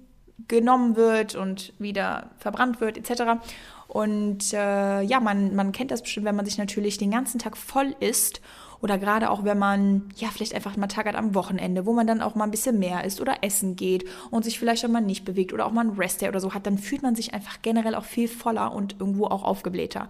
genommen 0.48 0.96
wird 0.96 1.36
und 1.36 1.72
wieder 1.78 2.32
verbrannt 2.40 2.82
wird, 2.82 2.98
etc. 2.98 3.40
Und 3.88 4.54
äh, 4.54 5.02
ja, 5.02 5.20
man, 5.20 5.56
man 5.56 5.72
kennt 5.72 5.92
das 5.92 6.02
bestimmt, 6.02 6.26
wenn 6.26 6.36
man 6.36 6.46
sich 6.46 6.58
natürlich 6.58 6.98
den 6.98 7.12
ganzen 7.12 7.38
Tag 7.38 7.58
voll 7.58 7.96
isst 8.00 8.42
oder 8.82 8.98
gerade 8.98 9.30
auch, 9.30 9.44
wenn 9.44 9.58
man 9.58 10.10
ja 10.16 10.30
vielleicht 10.30 10.54
einfach 10.54 10.76
mal 10.78 10.88
Tag 10.88 11.06
hat 11.08 11.16
am 11.16 11.36
Wochenende, 11.36 11.86
wo 11.86 11.94
man 11.94 12.08
dann 12.08 12.22
auch 12.22 12.36
mal 12.36 12.46
ein 12.46 12.52
bisschen 12.52 12.80
mehr 12.80 13.04
isst 13.04 13.22
oder 13.22 13.44
essen 13.44 13.76
geht 13.76 14.06
und 14.32 14.44
sich 14.44 14.60
vielleicht 14.60 14.86
auch 14.86 14.90
mal 14.90 15.02
nicht 15.02 15.26
bewegt 15.26 15.54
oder 15.54 15.66
auch 15.66 15.72
mal 15.72 15.82
einen 15.82 15.98
Rest-Day 15.98 16.30
oder 16.30 16.40
so 16.40 16.54
hat, 16.54 16.66
dann 16.66 16.78
fühlt 16.78 17.04
man 17.04 17.16
sich 17.16 17.34
einfach 17.34 17.62
generell 17.62 17.96
auch 17.96 18.06
viel 18.06 18.28
voller 18.28 18.74
und 18.74 18.96
irgendwo 19.00 19.26
auch 19.26 19.44
aufgeblähter. 19.44 20.10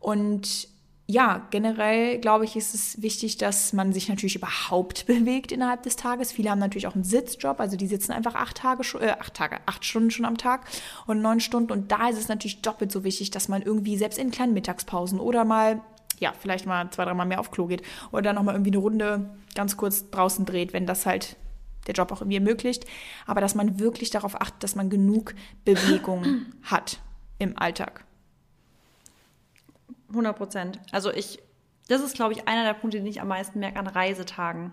Und 0.00 0.68
ja, 1.10 1.46
generell 1.50 2.18
glaube 2.18 2.44
ich, 2.44 2.54
ist 2.54 2.74
es 2.74 3.00
wichtig, 3.00 3.38
dass 3.38 3.72
man 3.72 3.94
sich 3.94 4.10
natürlich 4.10 4.36
überhaupt 4.36 5.06
bewegt 5.06 5.52
innerhalb 5.52 5.82
des 5.82 5.96
Tages. 5.96 6.32
Viele 6.32 6.50
haben 6.50 6.58
natürlich 6.58 6.86
auch 6.86 6.94
einen 6.94 7.04
Sitzjob, 7.04 7.60
also 7.60 7.76
die 7.78 7.86
sitzen 7.86 8.12
einfach 8.12 8.34
acht 8.34 8.58
Tage, 8.58 8.82
äh, 9.00 9.12
acht 9.12 9.32
Tage, 9.32 9.58
acht 9.64 9.86
Stunden 9.86 10.10
schon 10.10 10.26
am 10.26 10.36
Tag 10.36 10.66
und 11.06 11.22
neun 11.22 11.40
Stunden. 11.40 11.72
Und 11.72 11.90
da 11.90 12.10
ist 12.10 12.18
es 12.18 12.28
natürlich 12.28 12.60
doppelt 12.60 12.92
so 12.92 13.04
wichtig, 13.04 13.30
dass 13.30 13.48
man 13.48 13.62
irgendwie 13.62 13.96
selbst 13.96 14.18
in 14.18 14.30
kleinen 14.30 14.52
Mittagspausen 14.52 15.18
oder 15.18 15.46
mal 15.46 15.80
ja, 16.20 16.32
vielleicht 16.38 16.66
mal 16.66 16.90
zwei, 16.90 17.04
dreimal 17.04 17.26
mehr 17.26 17.40
auf 17.40 17.50
Klo 17.50 17.66
geht 17.66 17.82
oder 18.12 18.22
dann 18.22 18.36
nochmal 18.36 18.54
irgendwie 18.54 18.70
eine 18.70 18.78
Runde 18.78 19.30
ganz 19.54 19.76
kurz 19.76 20.10
draußen 20.10 20.44
dreht, 20.44 20.72
wenn 20.72 20.86
das 20.86 21.06
halt 21.06 21.36
der 21.86 21.94
Job 21.94 22.12
auch 22.12 22.20
irgendwie 22.20 22.36
ermöglicht. 22.36 22.84
Aber 23.26 23.40
dass 23.40 23.54
man 23.54 23.80
wirklich 23.80 24.10
darauf 24.10 24.40
achtet, 24.40 24.62
dass 24.62 24.76
man 24.76 24.90
genug 24.90 25.34
Bewegung 25.64 26.46
hat 26.62 27.00
im 27.38 27.58
Alltag. 27.58 28.04
100 30.10 30.36
Prozent. 30.36 30.80
Also 30.92 31.12
ich, 31.12 31.40
das 31.88 32.02
ist, 32.02 32.14
glaube 32.14 32.32
ich, 32.32 32.48
einer 32.48 32.64
der 32.64 32.74
Punkte, 32.74 32.98
den 32.98 33.06
ich 33.06 33.20
am 33.20 33.28
meisten 33.28 33.58
merke 33.58 33.78
an 33.78 33.86
Reisetagen. 33.86 34.72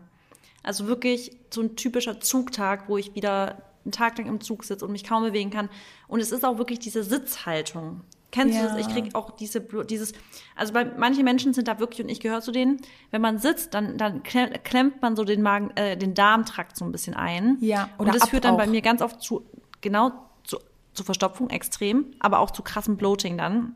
Also 0.63 0.87
wirklich 0.87 1.37
so 1.53 1.61
ein 1.61 1.75
typischer 1.75 2.19
Zugtag, 2.19 2.89
wo 2.89 2.97
ich 2.97 3.15
wieder 3.15 3.61
einen 3.83 3.91
Tag 3.91 4.17
lang 4.17 4.27
im 4.27 4.41
Zug 4.41 4.63
sitze 4.63 4.83
und 4.83 4.91
mich 4.91 5.03
kaum 5.03 5.23
bewegen 5.23 5.51
kann. 5.51 5.69
Und 6.07 6.19
es 6.19 6.31
ist 6.31 6.43
auch 6.43 6.57
wirklich 6.57 6.79
diese 6.79 7.03
Sitzhaltung. 7.03 8.01
Kennst 8.31 8.55
ja. 8.55 8.63
du 8.63 8.67
das? 8.69 8.77
Ich 8.77 8.93
kriege 8.93 9.15
auch 9.15 9.31
diese, 9.31 9.61
dieses, 9.61 10.13
also 10.55 10.73
bei 10.73 10.85
manche 10.85 11.23
Menschen 11.23 11.53
sind 11.53 11.67
da 11.67 11.79
wirklich, 11.79 12.01
und 12.03 12.09
ich 12.09 12.19
gehöre 12.19 12.41
zu 12.41 12.51
denen, 12.51 12.81
wenn 13.11 13.21
man 13.21 13.37
sitzt, 13.37 13.73
dann, 13.73 13.97
dann 13.97 14.23
klemmt 14.23 15.01
man 15.01 15.15
so 15.15 15.23
den 15.23 15.41
Magen, 15.41 15.71
äh, 15.75 15.95
den 15.95 16.13
Darmtrakt 16.13 16.75
so 16.75 16.85
ein 16.85 16.91
bisschen 16.91 17.13
ein. 17.13 17.57
Ja, 17.61 17.89
oder 17.97 18.07
Und 18.07 18.15
das 18.15 18.29
führt 18.29 18.45
dann 18.45 18.55
auch. 18.55 18.59
bei 18.59 18.67
mir 18.67 18.81
ganz 18.81 19.01
oft 19.01 19.21
zu, 19.21 19.45
genau, 19.81 20.11
zu, 20.43 20.57
zu 20.93 21.03
Verstopfung 21.03 21.49
extrem, 21.49 22.07
aber 22.19 22.39
auch 22.39 22.51
zu 22.51 22.61
krassem 22.63 22.97
Bloating 22.97 23.37
dann. 23.37 23.75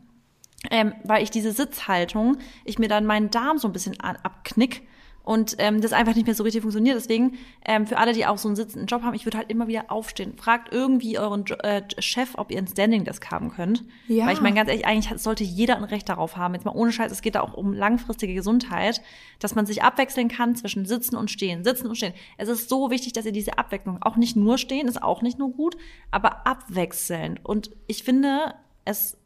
Ähm, 0.70 0.92
weil 1.04 1.22
ich 1.22 1.30
diese 1.30 1.52
Sitzhaltung, 1.52 2.36
ich 2.66 2.78
mir 2.78 2.88
dann 2.88 3.06
meinen 3.06 3.30
Darm 3.30 3.56
so 3.56 3.66
ein 3.66 3.72
bisschen 3.72 3.98
abknick 3.98 4.82
und 5.30 5.54
ähm, 5.58 5.80
das 5.80 5.92
einfach 5.92 6.16
nicht 6.16 6.26
mehr 6.26 6.34
so 6.34 6.42
richtig 6.42 6.62
funktioniert. 6.62 6.96
Deswegen, 6.96 7.38
ähm, 7.64 7.86
für 7.86 7.98
alle, 7.98 8.14
die 8.14 8.26
auch 8.26 8.36
so 8.36 8.48
einen 8.48 8.56
sitzenden 8.56 8.88
Job 8.88 9.04
haben, 9.04 9.14
ich 9.14 9.26
würde 9.26 9.38
halt 9.38 9.48
immer 9.48 9.68
wieder 9.68 9.84
aufstehen. 9.86 10.36
Fragt 10.36 10.72
irgendwie 10.72 11.20
euren 11.20 11.46
äh, 11.62 11.82
Chef, 12.00 12.30
ob 12.36 12.50
ihr 12.50 12.58
ein 12.58 12.66
Standing 12.66 13.04
Desk 13.04 13.24
haben 13.30 13.52
könnt. 13.52 13.84
Ja. 14.08 14.26
Weil 14.26 14.34
ich 14.34 14.40
meine, 14.40 14.56
ganz 14.56 14.68
ehrlich, 14.68 14.86
eigentlich 14.86 15.22
sollte 15.22 15.44
jeder 15.44 15.76
ein 15.76 15.84
Recht 15.84 16.08
darauf 16.08 16.36
haben. 16.36 16.54
Jetzt 16.54 16.64
mal 16.64 16.74
ohne 16.74 16.90
Scheiß, 16.90 17.12
es 17.12 17.22
geht 17.22 17.36
da 17.36 17.42
auch 17.42 17.54
um 17.54 17.72
langfristige 17.72 18.34
Gesundheit, 18.34 19.02
dass 19.38 19.54
man 19.54 19.66
sich 19.66 19.84
abwechseln 19.84 20.26
kann 20.26 20.56
zwischen 20.56 20.84
Sitzen 20.84 21.14
und 21.14 21.30
Stehen, 21.30 21.62
Sitzen 21.62 21.86
und 21.86 21.94
Stehen. 21.94 22.14
Es 22.36 22.48
ist 22.48 22.68
so 22.68 22.90
wichtig, 22.90 23.12
dass 23.12 23.24
ihr 23.24 23.30
diese 23.30 23.56
Abwechslung, 23.56 24.02
auch 24.02 24.16
nicht 24.16 24.34
nur 24.34 24.58
stehen, 24.58 24.88
ist 24.88 25.00
auch 25.00 25.22
nicht 25.22 25.38
nur 25.38 25.52
gut, 25.52 25.76
aber 26.10 26.44
abwechselnd. 26.44 27.38
Und 27.44 27.70
ich 27.86 28.02
finde, 28.02 28.56
es, 28.84 29.16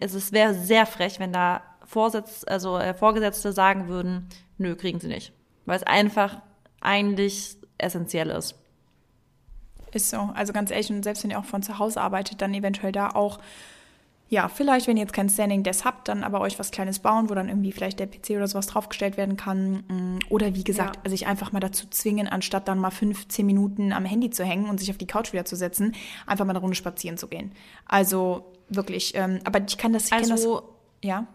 es 0.00 0.32
wäre 0.32 0.52
sehr 0.52 0.84
frech, 0.84 1.20
wenn 1.20 1.32
da 1.32 1.62
Vorsitz, 1.84 2.44
also 2.44 2.76
äh, 2.76 2.92
Vorgesetzte 2.92 3.52
sagen 3.52 3.86
würden, 3.86 4.28
nö, 4.58 4.74
kriegen 4.74 4.98
sie 4.98 5.06
nicht. 5.06 5.32
Weil 5.66 5.76
es 5.76 5.82
einfach 5.82 6.40
eigentlich 6.80 7.56
essentiell 7.78 8.30
ist. 8.30 8.54
Ist 9.92 10.10
so. 10.10 10.30
Also 10.34 10.52
ganz 10.52 10.70
ehrlich, 10.70 10.90
und 10.90 11.02
selbst 11.02 11.22
wenn 11.22 11.30
ihr 11.30 11.38
auch 11.38 11.44
von 11.44 11.62
zu 11.62 11.78
Hause 11.78 12.00
arbeitet, 12.00 12.42
dann 12.42 12.52
eventuell 12.52 12.92
da 12.92 13.10
auch, 13.10 13.38
ja, 14.28 14.48
vielleicht, 14.48 14.88
wenn 14.88 14.96
ihr 14.96 15.02
jetzt 15.02 15.12
kein 15.12 15.28
Standing 15.28 15.62
Desk 15.62 15.84
habt, 15.84 16.08
dann 16.08 16.24
aber 16.24 16.40
euch 16.40 16.58
was 16.58 16.72
Kleines 16.72 16.98
bauen, 16.98 17.30
wo 17.30 17.34
dann 17.34 17.48
irgendwie 17.48 17.70
vielleicht 17.70 18.00
der 18.00 18.06
PC 18.06 18.30
oder 18.30 18.48
sowas 18.48 18.66
draufgestellt 18.66 19.16
werden 19.16 19.36
kann. 19.36 19.84
Mm, 19.86 20.18
oder 20.30 20.54
wie 20.54 20.64
gesagt, 20.64 21.00
ja. 21.04 21.10
sich 21.10 21.26
einfach 21.26 21.52
mal 21.52 21.60
dazu 21.60 21.86
zwingen, 21.88 22.26
anstatt 22.26 22.66
dann 22.66 22.78
mal 22.78 22.90
15 22.90 23.46
Minuten 23.46 23.92
am 23.92 24.04
Handy 24.04 24.30
zu 24.30 24.44
hängen 24.44 24.68
und 24.68 24.80
sich 24.80 24.90
auf 24.90 24.98
die 24.98 25.06
Couch 25.06 25.32
wieder 25.32 25.44
zu 25.44 25.54
setzen, 25.54 25.94
einfach 26.26 26.44
mal 26.44 26.50
eine 26.50 26.60
Runde 26.60 26.74
spazieren 26.74 27.16
zu 27.16 27.28
gehen. 27.28 27.52
Also 27.86 28.52
wirklich, 28.68 29.14
ähm, 29.14 29.40
aber 29.44 29.60
ich 29.66 29.78
kann 29.78 29.92
das, 29.92 30.06
ich 30.06 30.12
also, 30.12 30.34
das, 30.34 30.62
ja. 31.02 31.26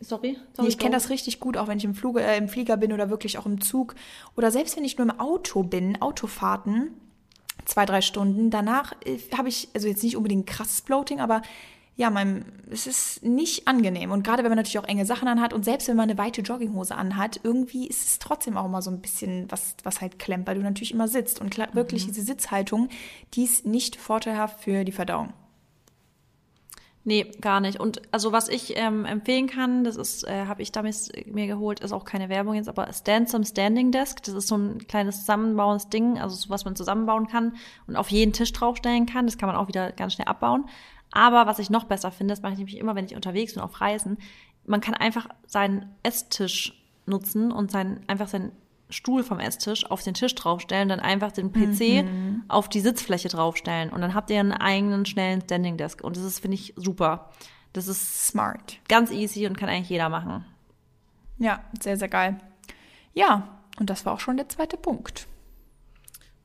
Sorry, 0.00 0.38
sorry 0.54 0.68
ich 0.68 0.78
kenne 0.78 0.94
das 0.94 1.10
richtig 1.10 1.40
gut, 1.40 1.56
auch 1.56 1.68
wenn 1.68 1.78
ich 1.78 1.84
im, 1.84 1.94
Flug, 1.94 2.18
äh, 2.18 2.36
im 2.36 2.48
Flieger 2.48 2.76
bin 2.76 2.92
oder 2.92 3.10
wirklich 3.10 3.36
auch 3.38 3.46
im 3.46 3.60
Zug. 3.60 3.94
Oder 4.36 4.50
selbst 4.50 4.76
wenn 4.76 4.84
ich 4.84 4.96
nur 4.96 5.08
im 5.08 5.20
Auto 5.20 5.62
bin, 5.62 6.00
Autofahrten, 6.00 6.94
zwei, 7.66 7.86
drei 7.86 8.00
Stunden. 8.00 8.50
Danach 8.50 8.92
äh, 9.04 9.18
habe 9.36 9.48
ich, 9.48 9.68
also 9.74 9.88
jetzt 9.88 10.02
nicht 10.02 10.16
unbedingt 10.16 10.46
krasses 10.46 10.82
Bloating, 10.82 11.20
aber 11.20 11.42
ja, 11.96 12.08
mein, 12.08 12.46
es 12.70 12.86
ist 12.86 13.22
nicht 13.22 13.68
angenehm. 13.68 14.10
Und 14.10 14.22
gerade 14.22 14.42
wenn 14.42 14.50
man 14.50 14.56
natürlich 14.56 14.78
auch 14.78 14.88
enge 14.88 15.04
Sachen 15.04 15.28
anhat 15.28 15.52
und 15.52 15.64
selbst 15.64 15.86
wenn 15.86 15.96
man 15.96 16.08
eine 16.08 16.18
weite 16.18 16.40
Jogginghose 16.40 16.94
anhat, 16.94 17.40
irgendwie 17.42 17.86
ist 17.86 18.08
es 18.08 18.18
trotzdem 18.18 18.56
auch 18.56 18.68
mal 18.68 18.80
so 18.80 18.90
ein 18.90 19.02
bisschen 19.02 19.50
was, 19.50 19.74
was 19.82 20.00
halt 20.00 20.18
klemmt, 20.18 20.46
weil 20.46 20.54
du 20.54 20.62
natürlich 20.62 20.92
immer 20.92 21.08
sitzt. 21.08 21.40
Und 21.40 21.50
klar, 21.50 21.68
mhm. 21.70 21.74
wirklich 21.74 22.06
diese 22.06 22.22
Sitzhaltung, 22.22 22.88
die 23.34 23.44
ist 23.44 23.66
nicht 23.66 23.96
vorteilhaft 23.96 24.60
für 24.64 24.84
die 24.84 24.92
Verdauung. 24.92 25.34
Nee, 27.02 27.30
gar 27.40 27.60
nicht. 27.60 27.80
Und 27.80 28.02
also 28.12 28.30
was 28.32 28.48
ich 28.48 28.76
ähm, 28.76 29.06
empfehlen 29.06 29.46
kann, 29.46 29.84
das 29.84 29.96
ist, 29.96 30.22
äh, 30.28 30.44
habe 30.44 30.60
ich 30.60 30.70
damals 30.70 31.10
mir 31.24 31.46
geholt, 31.46 31.80
ist 31.80 31.92
auch 31.92 32.04
keine 32.04 32.28
Werbung 32.28 32.54
jetzt, 32.54 32.68
aber 32.68 32.92
Stand 32.92 33.30
some 33.30 33.44
Standing 33.44 33.90
Desk. 33.90 34.22
Das 34.22 34.34
ist 34.34 34.48
so 34.48 34.56
ein 34.56 34.86
kleines 34.86 35.20
zusammenbauendes 35.20 35.88
Ding, 35.88 36.18
also 36.18 36.36
so, 36.36 36.50
was 36.50 36.66
man 36.66 36.76
zusammenbauen 36.76 37.26
kann 37.26 37.56
und 37.86 37.96
auf 37.96 38.10
jeden 38.10 38.34
Tisch 38.34 38.52
draufstellen 38.52 39.06
kann. 39.06 39.24
Das 39.24 39.38
kann 39.38 39.46
man 39.46 39.56
auch 39.56 39.68
wieder 39.68 39.92
ganz 39.92 40.12
schnell 40.12 40.28
abbauen. 40.28 40.66
Aber 41.10 41.46
was 41.46 41.58
ich 41.58 41.70
noch 41.70 41.84
besser 41.84 42.10
finde, 42.10 42.32
das 42.32 42.42
mache 42.42 42.52
ich 42.52 42.58
nämlich 42.58 42.78
immer, 42.78 42.94
wenn 42.94 43.06
ich 43.06 43.16
unterwegs 43.16 43.54
bin 43.54 43.62
auf 43.62 43.80
Reisen, 43.80 44.18
man 44.66 44.82
kann 44.82 44.94
einfach 44.94 45.26
seinen 45.46 45.90
Esstisch 46.02 46.84
nutzen 47.06 47.50
und 47.50 47.70
sein, 47.70 48.00
einfach 48.08 48.28
sein 48.28 48.52
Stuhl 48.90 49.22
vom 49.22 49.40
Esstisch 49.40 49.90
auf 49.90 50.02
den 50.02 50.14
Tisch 50.14 50.34
draufstellen, 50.34 50.88
dann 50.88 51.00
einfach 51.00 51.32
den 51.32 51.52
PC 51.52 52.04
mhm. 52.04 52.44
auf 52.48 52.68
die 52.68 52.80
Sitzfläche 52.80 53.28
draufstellen 53.28 53.90
und 53.90 54.00
dann 54.00 54.14
habt 54.14 54.30
ihr 54.30 54.40
einen 54.40 54.52
eigenen 54.52 55.06
schnellen 55.06 55.40
Standing 55.42 55.76
Desk 55.76 56.02
und 56.02 56.16
das 56.16 56.24
ist 56.24 56.40
finde 56.40 56.56
ich 56.56 56.74
super. 56.76 57.30
Das 57.72 57.86
ist 57.86 58.26
smart, 58.26 58.78
ganz 58.88 59.10
easy 59.12 59.46
und 59.46 59.56
kann 59.56 59.68
eigentlich 59.68 59.90
jeder 59.90 60.08
machen. 60.08 60.44
Ja, 61.38 61.60
sehr 61.80 61.96
sehr 61.96 62.08
geil. 62.08 62.38
Ja, 63.14 63.60
und 63.78 63.90
das 63.90 64.04
war 64.04 64.14
auch 64.14 64.20
schon 64.20 64.36
der 64.36 64.48
zweite 64.48 64.76
Punkt. 64.76 65.26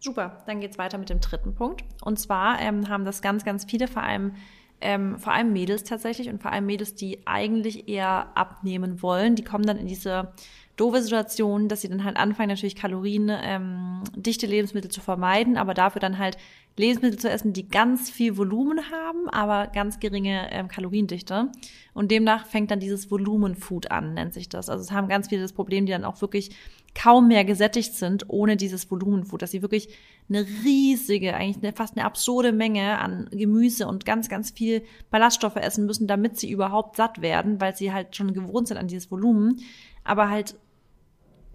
Super, 0.06 0.44
dann 0.46 0.60
geht's 0.60 0.78
weiter 0.78 1.00
mit 1.00 1.10
dem 1.10 1.20
dritten 1.20 1.56
Punkt. 1.56 1.84
Und 2.04 2.20
zwar 2.20 2.62
ähm, 2.62 2.90
haben 2.90 3.06
das 3.06 3.24
ganz, 3.24 3.44
ganz 3.44 3.66
viele, 3.66 3.88
vor 3.88 4.04
allem, 4.04 4.36
ähm, 4.80 5.18
vor 5.18 5.34
allem 5.34 5.52
Mädels 5.52 5.84
tatsächlich 5.84 6.30
und 6.30 6.44
vor 6.44 6.52
allem 6.52 6.68
Mädels, 6.68 6.94
die 6.94 7.26
eigentlich 7.26 7.90
eher 7.90 8.28
abnehmen 8.36 9.02
wollen, 9.02 9.36
die 9.36 9.44
kommen 9.44 9.66
dann 9.66 9.78
in 9.78 9.88
diese 9.88 10.32
doofe 10.76 11.02
Situation, 11.02 11.68
dass 11.70 11.82
sie 11.82 11.90
dann 11.90 12.04
halt 12.04 12.18
anfangen, 12.18 12.50
natürlich 12.50 12.76
kaloriendichte 12.76 14.46
ähm, 14.46 14.52
Lebensmittel 14.52 14.92
zu 14.92 15.02
vermeiden, 15.02 15.58
aber 15.58 15.74
dafür 15.74 16.00
dann 16.00 16.18
halt 16.18 16.38
Lebensmittel 16.78 17.18
zu 17.18 17.30
essen, 17.30 17.54
die 17.54 17.70
ganz 17.70 18.10
viel 18.10 18.36
Volumen 18.38 18.92
haben, 18.92 19.30
aber 19.30 19.68
ganz 19.68 20.00
geringe 20.00 20.52
ähm, 20.52 20.68
Kaloriendichte. 20.68 21.50
Und 21.94 22.12
demnach 22.12 22.46
fängt 22.46 22.72
dann 22.72 22.82
dieses 22.82 23.10
Volumenfood 23.10 23.92
an, 23.92 24.14
nennt 24.14 24.34
sich 24.34 24.50
das. 24.50 24.70
Also 24.70 24.84
es 24.84 24.92
haben 24.92 25.08
ganz 25.08 25.30
viele 25.30 25.42
das 25.42 25.54
Problem, 25.54 25.86
die 25.86 25.94
dann 25.94 26.04
auch 26.04 26.20
wirklich 26.22 26.50
kaum 26.94 27.30
mehr 27.30 27.46
gesättigt 27.46 27.94
sind 27.94 28.26
ohne 28.30 28.58
dieses 28.58 28.90
Volumenfood, 28.92 29.42
dass 29.42 29.52
sie 29.52 29.62
wirklich 29.62 29.90
eine 30.28 30.46
riesige, 30.66 31.36
eigentlich 31.36 31.64
eine, 31.64 31.74
fast 31.74 31.96
eine 31.96 32.06
absurde 32.06 32.52
Menge 32.52 33.00
an 33.00 33.30
Gemüse 33.32 33.88
und 33.88 34.06
ganz, 34.06 34.28
ganz 34.28 34.52
viel 34.52 34.84
Ballaststoffe 35.12 35.58
essen 35.58 35.86
müssen, 35.86 36.08
damit 36.08 36.38
sie 36.38 36.50
überhaupt 36.50 36.98
satt 36.98 37.22
werden, 37.22 37.62
weil 37.62 37.76
sie 37.76 37.94
halt 37.94 38.16
schon 38.16 38.34
gewohnt 38.34 38.68
sind 38.68 38.78
an 38.78 38.88
dieses 38.88 39.12
Volumen. 39.12 39.62
Aber 40.04 40.30
halt 40.30 40.56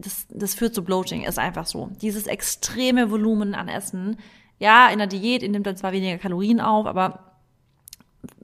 das, 0.00 0.26
das 0.30 0.54
führt 0.54 0.74
zu 0.74 0.84
Bloating, 0.84 1.24
ist 1.24 1.38
einfach 1.38 1.66
so. 1.66 1.90
Dieses 2.00 2.26
extreme 2.26 3.10
Volumen 3.10 3.54
an 3.54 3.68
Essen. 3.68 4.16
Ja, 4.58 4.88
in 4.88 4.98
der 4.98 5.06
Diät, 5.06 5.42
ihr 5.42 5.48
nimmt 5.48 5.66
dann 5.66 5.76
zwar 5.76 5.92
weniger 5.92 6.18
Kalorien 6.18 6.60
auf, 6.60 6.86
aber 6.86 7.32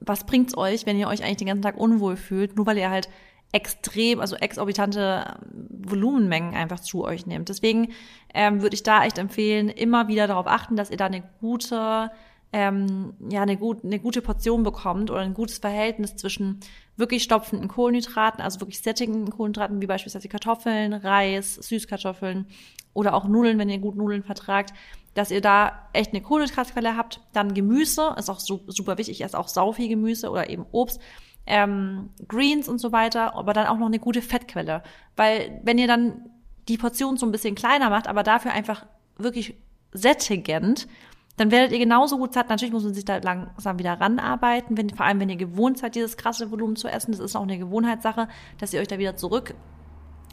was 0.00 0.24
bringt's 0.24 0.56
euch, 0.56 0.86
wenn 0.86 0.98
ihr 0.98 1.08
euch 1.08 1.22
eigentlich 1.22 1.38
den 1.38 1.48
ganzen 1.48 1.62
Tag 1.62 1.76
unwohl 1.76 2.16
fühlt, 2.16 2.56
nur 2.56 2.66
weil 2.66 2.78
ihr 2.78 2.90
halt 2.90 3.08
extrem, 3.52 4.20
also 4.20 4.36
exorbitante 4.36 5.38
Volumenmengen 5.70 6.54
einfach 6.54 6.80
zu 6.80 7.04
euch 7.04 7.26
nehmt. 7.26 7.48
Deswegen 7.48 7.92
ähm, 8.34 8.62
würde 8.62 8.74
ich 8.74 8.82
da 8.82 9.04
echt 9.04 9.18
empfehlen, 9.18 9.68
immer 9.68 10.08
wieder 10.08 10.26
darauf 10.26 10.46
achten, 10.46 10.76
dass 10.76 10.90
ihr 10.90 10.96
da 10.96 11.06
eine 11.06 11.22
gute 11.40 12.10
ähm, 12.56 13.12
ja 13.28 13.42
eine, 13.42 13.58
gut, 13.58 13.84
eine 13.84 13.98
gute 13.98 14.22
Portion 14.22 14.62
bekommt 14.62 15.10
oder 15.10 15.20
ein 15.20 15.34
gutes 15.34 15.58
Verhältnis 15.58 16.16
zwischen 16.16 16.60
wirklich 16.96 17.22
stopfenden 17.22 17.68
Kohlenhydraten, 17.68 18.40
also 18.40 18.60
wirklich 18.60 18.80
sättigenden 18.80 19.30
Kohlenhydraten, 19.30 19.82
wie 19.82 19.86
beispielsweise 19.86 20.30
Kartoffeln, 20.30 20.94
Reis, 20.94 21.56
Süßkartoffeln 21.56 22.46
oder 22.94 23.12
auch 23.12 23.28
Nudeln, 23.28 23.58
wenn 23.58 23.68
ihr 23.68 23.76
gut 23.76 23.96
Nudeln 23.96 24.22
vertragt, 24.22 24.72
dass 25.12 25.30
ihr 25.30 25.42
da 25.42 25.86
echt 25.92 26.14
eine 26.14 26.22
Kohlenhydratquelle 26.22 26.96
habt. 26.96 27.20
Dann 27.34 27.52
Gemüse, 27.52 28.14
ist 28.16 28.30
auch 28.30 28.40
super 28.40 28.96
wichtig, 28.96 29.20
ich 29.20 29.24
esse 29.24 29.38
auch 29.38 29.48
sau 29.48 29.72
viel 29.72 29.88
Gemüse 29.88 30.30
oder 30.30 30.48
eben 30.48 30.64
Obst. 30.72 30.98
Ähm, 31.44 32.08
Greens 32.26 32.70
und 32.70 32.78
so 32.78 32.90
weiter, 32.90 33.36
aber 33.36 33.52
dann 33.52 33.66
auch 33.66 33.76
noch 33.76 33.86
eine 33.86 33.98
gute 33.98 34.22
Fettquelle. 34.22 34.82
Weil 35.14 35.60
wenn 35.62 35.76
ihr 35.76 35.88
dann 35.88 36.30
die 36.68 36.78
Portion 36.78 37.18
so 37.18 37.26
ein 37.26 37.32
bisschen 37.32 37.54
kleiner 37.54 37.90
macht, 37.90 38.08
aber 38.08 38.22
dafür 38.22 38.52
einfach 38.52 38.86
wirklich 39.18 39.56
sättigend, 39.92 40.88
dann 41.36 41.50
werdet 41.50 41.72
ihr 41.72 41.78
genauso 41.78 42.18
gut 42.18 42.32
satt. 42.32 42.48
Natürlich 42.48 42.72
muss 42.72 42.84
man 42.84 42.94
sich 42.94 43.04
da 43.04 43.18
langsam 43.18 43.78
wieder 43.78 44.00
ranarbeiten, 44.00 44.76
wenn, 44.76 44.90
vor 44.90 45.04
allem 45.04 45.20
wenn 45.20 45.28
ihr 45.28 45.36
gewohnt 45.36 45.78
seid, 45.78 45.94
dieses 45.94 46.16
krasse 46.16 46.50
Volumen 46.50 46.76
zu 46.76 46.88
essen. 46.88 47.12
Das 47.12 47.20
ist 47.20 47.36
auch 47.36 47.42
eine 47.42 47.58
Gewohnheitssache, 47.58 48.28
dass 48.58 48.72
ihr 48.72 48.80
euch 48.80 48.88
da 48.88 48.98
wieder 48.98 49.16
zurück 49.16 49.54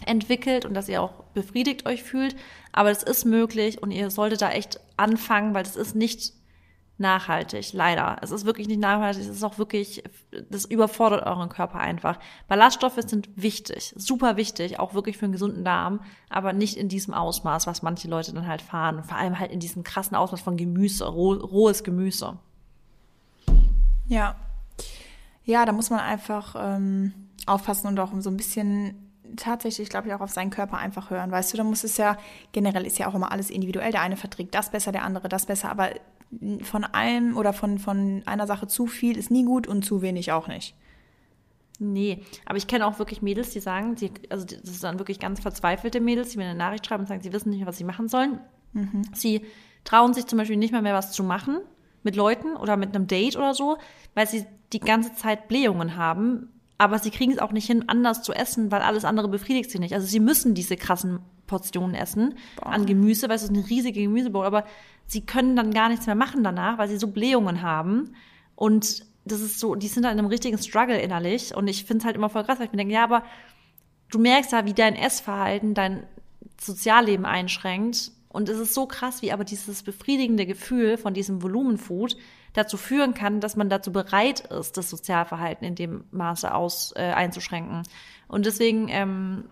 entwickelt 0.06 0.66
und 0.66 0.74
dass 0.74 0.90
ihr 0.90 1.02
auch 1.02 1.24
befriedigt 1.34 1.86
euch 1.86 2.04
fühlt. 2.04 2.36
Aber 2.72 2.90
das 2.90 3.04
ist 3.04 3.26
möglich 3.26 3.82
und 3.82 3.92
ihr 3.92 4.10
solltet 4.10 4.42
da 4.42 4.52
echt 4.52 4.80
anfangen, 4.98 5.54
weil 5.54 5.64
das 5.64 5.76
ist 5.76 5.96
nicht 5.96 6.34
nachhaltig, 6.98 7.74
leider. 7.74 8.18
Es 8.22 8.32
ist 8.32 8.46
wirklich 8.46 8.68
nicht 8.68 8.80
nachhaltig, 8.80 9.24
es 9.24 9.30
ist 9.30 9.44
auch 9.44 9.58
wirklich, 9.58 10.04
das 10.50 10.66
überfordert 10.66 11.26
euren 11.26 11.50
Körper 11.50 11.80
einfach. 11.80 12.20
Ballaststoffe 12.48 13.00
sind 13.06 13.30
wichtig, 13.36 13.94
super 13.98 14.38
wichtig, 14.38 14.80
auch 14.80 14.94
wirklich 14.94 15.18
für 15.18 15.26
einen 15.26 15.34
gesunden 15.34 15.64
Darm, 15.64 16.02
aber 16.30 16.54
nicht 16.54 16.78
in 16.78 16.90
diesem 16.90 17.14
Ausmaß, 17.14 17.68
was 17.68 17.82
manche 17.82 18.08
Leute 18.08 18.34
dann 18.34 18.48
halt 18.48 18.62
fahren. 18.62 19.04
Vor 19.04 19.18
allem 19.18 19.40
halt 19.40 19.52
in 19.52 19.60
diesem 19.60 19.84
krassen 19.84 20.16
Ausmaß 20.16 20.42
von 20.42 20.58
Gemüse, 20.58 21.06
roh, 21.08 21.34
rohes 21.34 21.84
Gemüse. 21.84 22.38
Ja. 24.08 24.36
Ja, 25.46 25.66
da 25.66 25.74
muss 25.74 25.90
man 25.90 26.00
einfach 26.00 26.56
ähm, 26.58 27.14
aufpassen 27.46 27.88
und 27.88 28.00
auch 28.00 28.12
so 28.20 28.30
ein 28.30 28.38
bisschen 28.38 29.03
tatsächlich, 29.36 29.90
glaube 29.90 30.08
ich, 30.08 30.14
auch 30.14 30.22
auf 30.22 30.32
seinen 30.32 30.50
Körper 30.50 30.78
einfach 30.78 31.10
hören. 31.10 31.32
Weißt 31.32 31.54
du, 31.54 31.58
da 31.58 31.64
muss 31.64 31.84
es 31.84 31.98
ja, 31.98 32.18
generell 32.52 32.86
ist 32.86 32.98
ja 32.98 33.08
auch 33.08 33.16
immer 33.16 33.32
alles 33.32 33.50
individuell. 33.50 33.92
Der 33.92 34.02
eine 34.02 34.18
verträgt 34.18 34.56
das 34.56 34.72
besser, 34.72 34.92
der 34.92 35.04
andere 35.04 35.30
das 35.30 35.46
besser, 35.46 35.70
aber 35.70 35.92
von 36.62 36.84
allem 36.84 37.38
oder 37.38 37.54
von, 37.54 37.78
von 37.78 38.24
einer 38.26 38.48
Sache 38.48 38.68
zu 38.68 38.88
viel 38.88 39.18
ist 39.18 39.32
nie 39.32 39.46
gut 39.46 39.68
und 39.68 39.84
zu 39.84 40.02
wenig 40.02 40.32
auch 40.32 40.48
nicht. 40.48 40.76
Nee, 41.80 42.24
aber 42.46 42.58
ich 42.58 42.68
kenne 42.68 42.86
auch 42.86 43.00
wirklich 43.00 43.22
Mädels, 43.22 43.50
die 43.50 43.60
sagen, 43.60 43.98
sie, 43.98 44.12
also 44.30 44.46
das 44.46 44.62
sind 44.64 44.84
dann 44.84 45.00
wirklich 45.00 45.20
ganz 45.20 45.40
verzweifelte 45.40 46.00
Mädels, 46.00 46.30
die 46.30 46.38
mir 46.38 46.46
eine 46.46 46.56
Nachricht 46.56 46.86
schreiben 46.86 47.02
und 47.02 47.08
sagen, 47.08 47.22
sie 47.22 47.34
wissen 47.34 47.50
nicht 47.50 47.60
mehr, 47.60 47.68
was 47.68 47.78
sie 47.78 47.84
machen 47.84 48.08
sollen. 48.08 48.40
Mhm. 48.74 49.04
Sie 49.14 49.46
trauen 49.84 50.14
sich 50.14 50.26
zum 50.28 50.38
Beispiel 50.38 50.58
nicht 50.58 50.72
mal 50.72 50.82
mehr 50.82 50.94
was 50.94 51.12
zu 51.12 51.24
machen 51.24 51.60
mit 52.04 52.16
Leuten 52.16 52.56
oder 52.56 52.78
mit 52.78 52.96
einem 52.96 53.08
Date 53.08 53.36
oder 53.36 53.54
so, 53.54 53.78
weil 54.14 54.28
sie 54.28 54.46
die 54.72 54.80
ganze 54.80 55.14
Zeit 55.14 55.48
Blähungen 55.48 55.98
haben, 55.98 56.50
aber 56.84 57.00
sie 57.00 57.12
kriegen 57.12 57.32
es 57.32 57.40
auch 57.40 57.52
nicht 57.52 57.68
hin, 57.68 57.86
anders 57.88 58.22
zu 58.22 58.34
essen, 58.34 58.72
weil 58.72 58.82
alles 58.82 59.06
andere 59.06 59.28
befriedigt 59.28 59.72
sie 59.72 59.80
nicht. 59.80 59.94
Also 59.94 60.06
sie 60.06 60.20
müssen 60.20 60.54
diese 60.54 60.76
krassen 60.76 61.20
Portionen 61.48 61.96
essen 61.96 62.36
Boah. 62.58 62.68
an 62.68 62.86
Gemüse, 62.86 63.30
weil 63.30 63.36
es 63.36 63.44
ist 63.44 63.50
eine 63.50 63.70
riesige 63.70 64.02
Gemüsebowl, 64.02 64.46
aber 64.46 64.66
sie 65.08 65.26
können 65.26 65.56
dann 65.56 65.74
gar 65.74 65.90
nichts 65.90 66.06
mehr 66.06 66.16
machen 66.16 66.44
danach, 66.44 66.78
weil 66.78 66.90
sie 66.90 66.98
so 66.98 67.08
Blähungen 67.08 67.62
haben 67.62 68.16
und 68.56 69.06
das 69.26 69.42
ist 69.42 69.60
so, 69.60 69.76
die 69.76 69.88
sind 69.88 70.04
da 70.04 70.12
in 70.12 70.20
einem 70.20 70.28
richtigen 70.28 70.58
Struggle 70.58 71.00
innerlich 71.00 71.56
und 71.56 71.68
ich 71.68 71.86
finde 71.86 72.00
es 72.00 72.06
halt 72.06 72.16
immer 72.16 72.30
voll 72.30 72.44
krass, 72.44 72.60
weil 72.60 72.66
ich 72.66 72.72
mir 72.72 72.78
denke, 72.78 72.94
ja, 72.94 73.04
aber 73.04 73.24
du 74.12 74.20
merkst 74.20 74.52
ja, 74.52 74.66
wie 74.66 74.74
dein 74.74 74.96
Essverhalten 74.96 75.74
dein 75.74 76.04
Sozialleben 76.60 77.26
einschränkt 77.26 78.12
und 78.30 78.50
es 78.50 78.60
ist 78.60 78.74
so 78.74 78.86
krass, 78.86 79.22
wie 79.22 79.32
aber 79.32 79.44
dieses 79.44 79.84
befriedigende 79.84 80.46
Gefühl 80.46 80.98
von 80.98 81.14
diesem 81.14 81.42
Volumenfood 81.42 82.18
dazu 82.54 82.78
führen 82.78 83.14
kann, 83.14 83.40
dass 83.40 83.56
man 83.56 83.70
dazu 83.70 83.92
bereit 83.92 84.42
ist, 84.42 84.78
das 84.78 84.90
Sozialverhalten 84.90 85.66
in 85.66 85.76
dem 85.76 86.06
Maße 86.12 86.54
aus 86.54 86.94
äh, 86.96 87.02
einzuschränken. 87.02 87.84
Und 88.28 88.46
deswegen 88.46 88.88
ähm, 88.90 89.46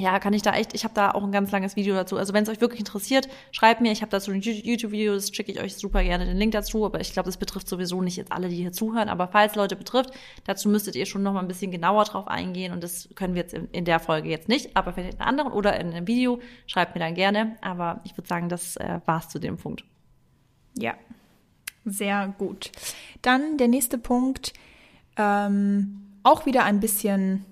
ja, 0.00 0.18
kann 0.18 0.32
ich 0.32 0.42
da 0.42 0.54
echt, 0.54 0.74
ich 0.74 0.84
habe 0.84 0.94
da 0.94 1.10
auch 1.10 1.22
ein 1.22 1.32
ganz 1.32 1.50
langes 1.50 1.76
Video 1.76 1.94
dazu. 1.94 2.16
Also 2.16 2.32
wenn 2.32 2.42
es 2.42 2.48
euch 2.48 2.60
wirklich 2.60 2.80
interessiert, 2.80 3.28
schreibt 3.52 3.80
mir, 3.80 3.92
ich 3.92 4.00
habe 4.00 4.10
dazu 4.10 4.30
ein 4.30 4.40
YouTube-Video, 4.40 5.14
das 5.14 5.34
schicke 5.34 5.52
ich 5.52 5.60
euch 5.60 5.76
super 5.76 6.02
gerne 6.02 6.24
den 6.24 6.36
Link 6.36 6.52
dazu, 6.52 6.86
aber 6.86 7.00
ich 7.00 7.12
glaube, 7.12 7.26
das 7.26 7.36
betrifft 7.36 7.68
sowieso 7.68 8.00
nicht 8.00 8.16
jetzt 8.16 8.32
alle, 8.32 8.48
die 8.48 8.56
hier 8.56 8.72
zuhören, 8.72 9.08
aber 9.08 9.28
falls 9.28 9.54
Leute 9.56 9.76
betrifft, 9.76 10.10
dazu 10.44 10.68
müsstet 10.68 10.96
ihr 10.96 11.06
schon 11.06 11.22
noch 11.22 11.34
mal 11.34 11.40
ein 11.40 11.48
bisschen 11.48 11.70
genauer 11.70 12.04
drauf 12.04 12.28
eingehen. 12.28 12.72
Und 12.72 12.82
das 12.82 13.10
können 13.14 13.34
wir 13.34 13.42
jetzt 13.42 13.52
in, 13.52 13.68
in 13.72 13.84
der 13.84 14.00
Folge 14.00 14.30
jetzt 14.30 14.48
nicht, 14.48 14.76
aber 14.76 14.92
vielleicht 14.92 15.14
in 15.14 15.20
einer 15.20 15.28
anderen 15.28 15.52
oder 15.52 15.78
in 15.78 15.92
einem 15.92 16.06
Video, 16.06 16.40
schreibt 16.66 16.94
mir 16.94 17.00
dann 17.00 17.14
gerne, 17.14 17.56
aber 17.60 18.00
ich 18.04 18.16
würde 18.16 18.28
sagen, 18.28 18.48
das 18.48 18.76
äh, 18.76 19.00
war's 19.04 19.28
zu 19.28 19.38
dem 19.38 19.58
Punkt. 19.58 19.84
Ja, 20.78 20.94
sehr 21.84 22.34
gut. 22.38 22.70
Dann 23.22 23.56
der 23.56 23.68
nächste 23.68 23.98
Punkt, 23.98 24.52
ähm, 25.16 26.02
auch 26.22 26.46
wieder 26.46 26.64
ein 26.64 26.80
bisschen 26.80 27.44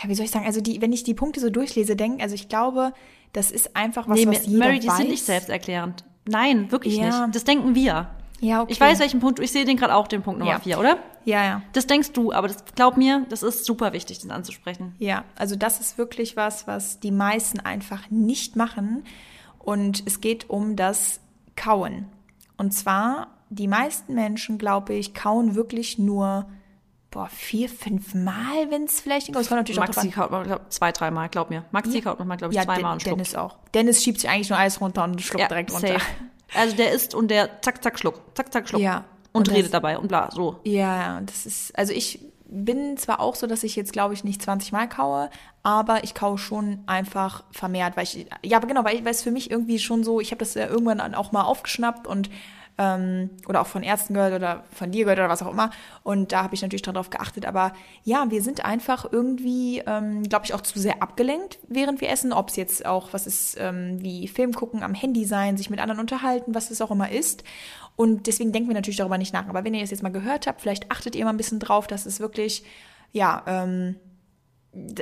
ja, 0.00 0.08
wie 0.08 0.14
soll 0.14 0.24
ich 0.24 0.30
sagen, 0.30 0.46
also 0.46 0.60
die, 0.60 0.80
wenn 0.80 0.92
ich 0.92 1.04
die 1.04 1.14
Punkte 1.14 1.40
so 1.40 1.50
durchlese, 1.50 1.96
denke, 1.96 2.22
also 2.22 2.34
ich 2.34 2.48
glaube, 2.48 2.92
das 3.32 3.50
ist 3.50 3.76
einfach 3.76 4.08
was, 4.08 4.18
nee, 4.18 4.26
was 4.26 4.46
jeder 4.46 4.58
Mary, 4.58 4.78
die 4.78 4.88
weiß. 4.88 4.98
sind 4.98 5.10
nicht 5.10 5.24
selbsterklärend. 5.24 6.04
Nein, 6.26 6.70
wirklich 6.70 6.96
ja. 6.96 7.26
nicht. 7.26 7.34
Das 7.34 7.44
denken 7.44 7.74
wir. 7.74 8.10
Ja, 8.40 8.62
okay. 8.62 8.72
Ich 8.72 8.80
weiß, 8.80 8.98
welchen 8.98 9.20
Punkt, 9.20 9.38
ich 9.40 9.52
sehe 9.52 9.64
den 9.64 9.76
gerade 9.76 9.94
auch, 9.94 10.08
den 10.08 10.22
Punkt 10.22 10.40
Nummer 10.40 10.52
ja. 10.52 10.58
vier, 10.58 10.78
oder? 10.78 10.98
Ja, 11.24 11.44
ja. 11.44 11.62
Das 11.72 11.86
denkst 11.86 12.12
du, 12.12 12.32
aber 12.32 12.48
das 12.48 12.64
glaub 12.74 12.96
mir, 12.96 13.24
das 13.28 13.42
ist 13.42 13.64
super 13.64 13.92
wichtig, 13.92 14.18
das 14.18 14.30
anzusprechen. 14.30 14.94
Ja, 14.98 15.24
also 15.36 15.54
das 15.54 15.78
ist 15.78 15.98
wirklich 15.98 16.36
was, 16.36 16.66
was 16.66 16.98
die 16.98 17.12
meisten 17.12 17.60
einfach 17.60 18.10
nicht 18.10 18.56
machen. 18.56 19.04
Und 19.58 20.02
es 20.06 20.20
geht 20.20 20.50
um 20.50 20.74
das 20.74 21.20
Kauen. 21.54 22.06
Und 22.56 22.72
zwar, 22.72 23.31
die 23.54 23.68
meisten 23.68 24.14
Menschen, 24.14 24.58
glaube 24.58 24.94
ich, 24.94 25.14
kauen 25.14 25.54
wirklich 25.54 25.98
nur 25.98 26.46
boah, 27.10 27.28
vier, 27.28 27.68
fünf 27.68 28.14
Mal, 28.14 28.70
wenn 28.70 28.84
es 28.84 29.00
vielleicht 29.00 29.28
Es 29.28 29.48
kommt 29.48 29.50
natürlich 29.60 29.78
Maxi 29.78 30.08
auch 30.08 30.12
kaut 30.12 30.30
man, 30.30 30.44
glaub, 30.44 30.72
zwei, 30.72 30.92
dreimal, 30.92 31.28
glaub 31.28 31.50
mir. 31.50 31.64
Maxi 31.70 31.98
ja. 31.98 32.00
kaut 32.00 32.18
man, 32.24 32.38
glaube 32.38 32.54
ich, 32.54 32.56
ja, 32.56 32.64
zweimal 32.64 32.94
und 32.94 33.02
schluckt. 33.02 33.18
Dennis 33.18 33.34
auch. 33.34 33.58
Dennis 33.74 34.02
schiebt 34.02 34.20
sich 34.20 34.30
eigentlich 34.30 34.48
nur 34.48 34.58
alles 34.58 34.80
runter 34.80 35.04
und 35.04 35.20
schluckt 35.20 35.40
ja, 35.40 35.48
direkt 35.48 35.72
runter. 35.72 35.88
Safe. 35.88 36.04
Also 36.54 36.76
der 36.76 36.92
isst 36.92 37.14
und 37.14 37.30
der 37.30 37.62
zack, 37.62 37.82
zack, 37.82 37.98
schluckt, 37.98 38.36
zack, 38.36 38.52
zack, 38.52 38.68
schluckt. 38.68 38.82
Ja. 38.82 39.04
Und, 39.32 39.48
und 39.48 39.50
redet 39.50 39.66
das, 39.66 39.70
dabei 39.72 39.98
und 39.98 40.08
bla, 40.08 40.30
so. 40.30 40.60
Ja, 40.64 41.20
das 41.20 41.46
ist, 41.46 41.78
also 41.78 41.92
ich 41.92 42.20
bin 42.46 42.96
zwar 42.96 43.20
auch 43.20 43.34
so, 43.34 43.46
dass 43.46 43.62
ich 43.62 43.76
jetzt, 43.76 43.92
glaube 43.92 44.12
ich, 44.14 44.24
nicht 44.24 44.42
20 44.42 44.72
Mal 44.72 44.88
kaue, 44.88 45.30
aber 45.62 46.04
ich 46.04 46.14
kaue 46.14 46.36
schon 46.36 46.80
einfach 46.86 47.44
vermehrt, 47.50 47.96
weil 47.96 48.04
ich, 48.04 48.26
ja, 48.42 48.58
aber 48.58 48.66
genau, 48.66 48.84
weil, 48.84 49.04
weil 49.04 49.12
es 49.12 49.22
für 49.22 49.30
mich 49.30 49.50
irgendwie 49.50 49.78
schon 49.78 50.04
so, 50.04 50.20
ich 50.20 50.30
habe 50.30 50.38
das 50.38 50.54
ja 50.54 50.66
irgendwann 50.66 51.14
auch 51.14 51.32
mal 51.32 51.42
aufgeschnappt 51.42 52.06
und 52.06 52.30
ähm, 52.78 53.30
oder 53.46 53.60
auch 53.60 53.66
von 53.66 53.82
Ärzten 53.82 54.14
gehört 54.14 54.34
oder 54.34 54.64
von 54.72 54.90
dir 54.90 55.04
gehört 55.04 55.18
oder 55.18 55.28
was 55.28 55.42
auch 55.42 55.52
immer. 55.52 55.70
Und 56.02 56.32
da 56.32 56.42
habe 56.42 56.54
ich 56.54 56.62
natürlich 56.62 56.82
darauf 56.82 57.10
geachtet. 57.10 57.46
Aber 57.46 57.72
ja, 58.04 58.30
wir 58.30 58.42
sind 58.42 58.64
einfach 58.64 59.10
irgendwie, 59.10 59.82
ähm, 59.86 60.22
glaube 60.22 60.46
ich, 60.46 60.54
auch 60.54 60.62
zu 60.62 60.78
sehr 60.78 61.02
abgelenkt, 61.02 61.58
während 61.68 62.00
wir 62.00 62.10
essen. 62.10 62.32
Ob 62.32 62.48
es 62.48 62.56
jetzt 62.56 62.86
auch 62.86 63.12
was 63.12 63.26
ist, 63.26 63.56
ähm, 63.58 64.02
wie 64.02 64.28
Film 64.28 64.54
gucken, 64.54 64.82
am 64.82 64.94
Handy 64.94 65.24
sein, 65.24 65.56
sich 65.56 65.70
mit 65.70 65.80
anderen 65.80 66.00
unterhalten, 66.00 66.54
was 66.54 66.70
es 66.70 66.80
auch 66.80 66.90
immer 66.90 67.10
ist. 67.10 67.44
Und 67.96 68.26
deswegen 68.26 68.52
denken 68.52 68.68
wir 68.68 68.74
natürlich 68.74 68.96
darüber 68.96 69.18
nicht 69.18 69.34
nach. 69.34 69.48
Aber 69.48 69.64
wenn 69.64 69.74
ihr 69.74 69.82
es 69.82 69.90
jetzt 69.90 70.02
mal 70.02 70.10
gehört 70.10 70.46
habt, 70.46 70.62
vielleicht 70.62 70.90
achtet 70.90 71.14
ihr 71.14 71.24
mal 71.24 71.30
ein 71.30 71.36
bisschen 71.36 71.60
drauf, 71.60 71.86
dass 71.86 72.06
es 72.06 72.20
wirklich, 72.20 72.64
ja, 73.12 73.42
ähm, 73.46 73.96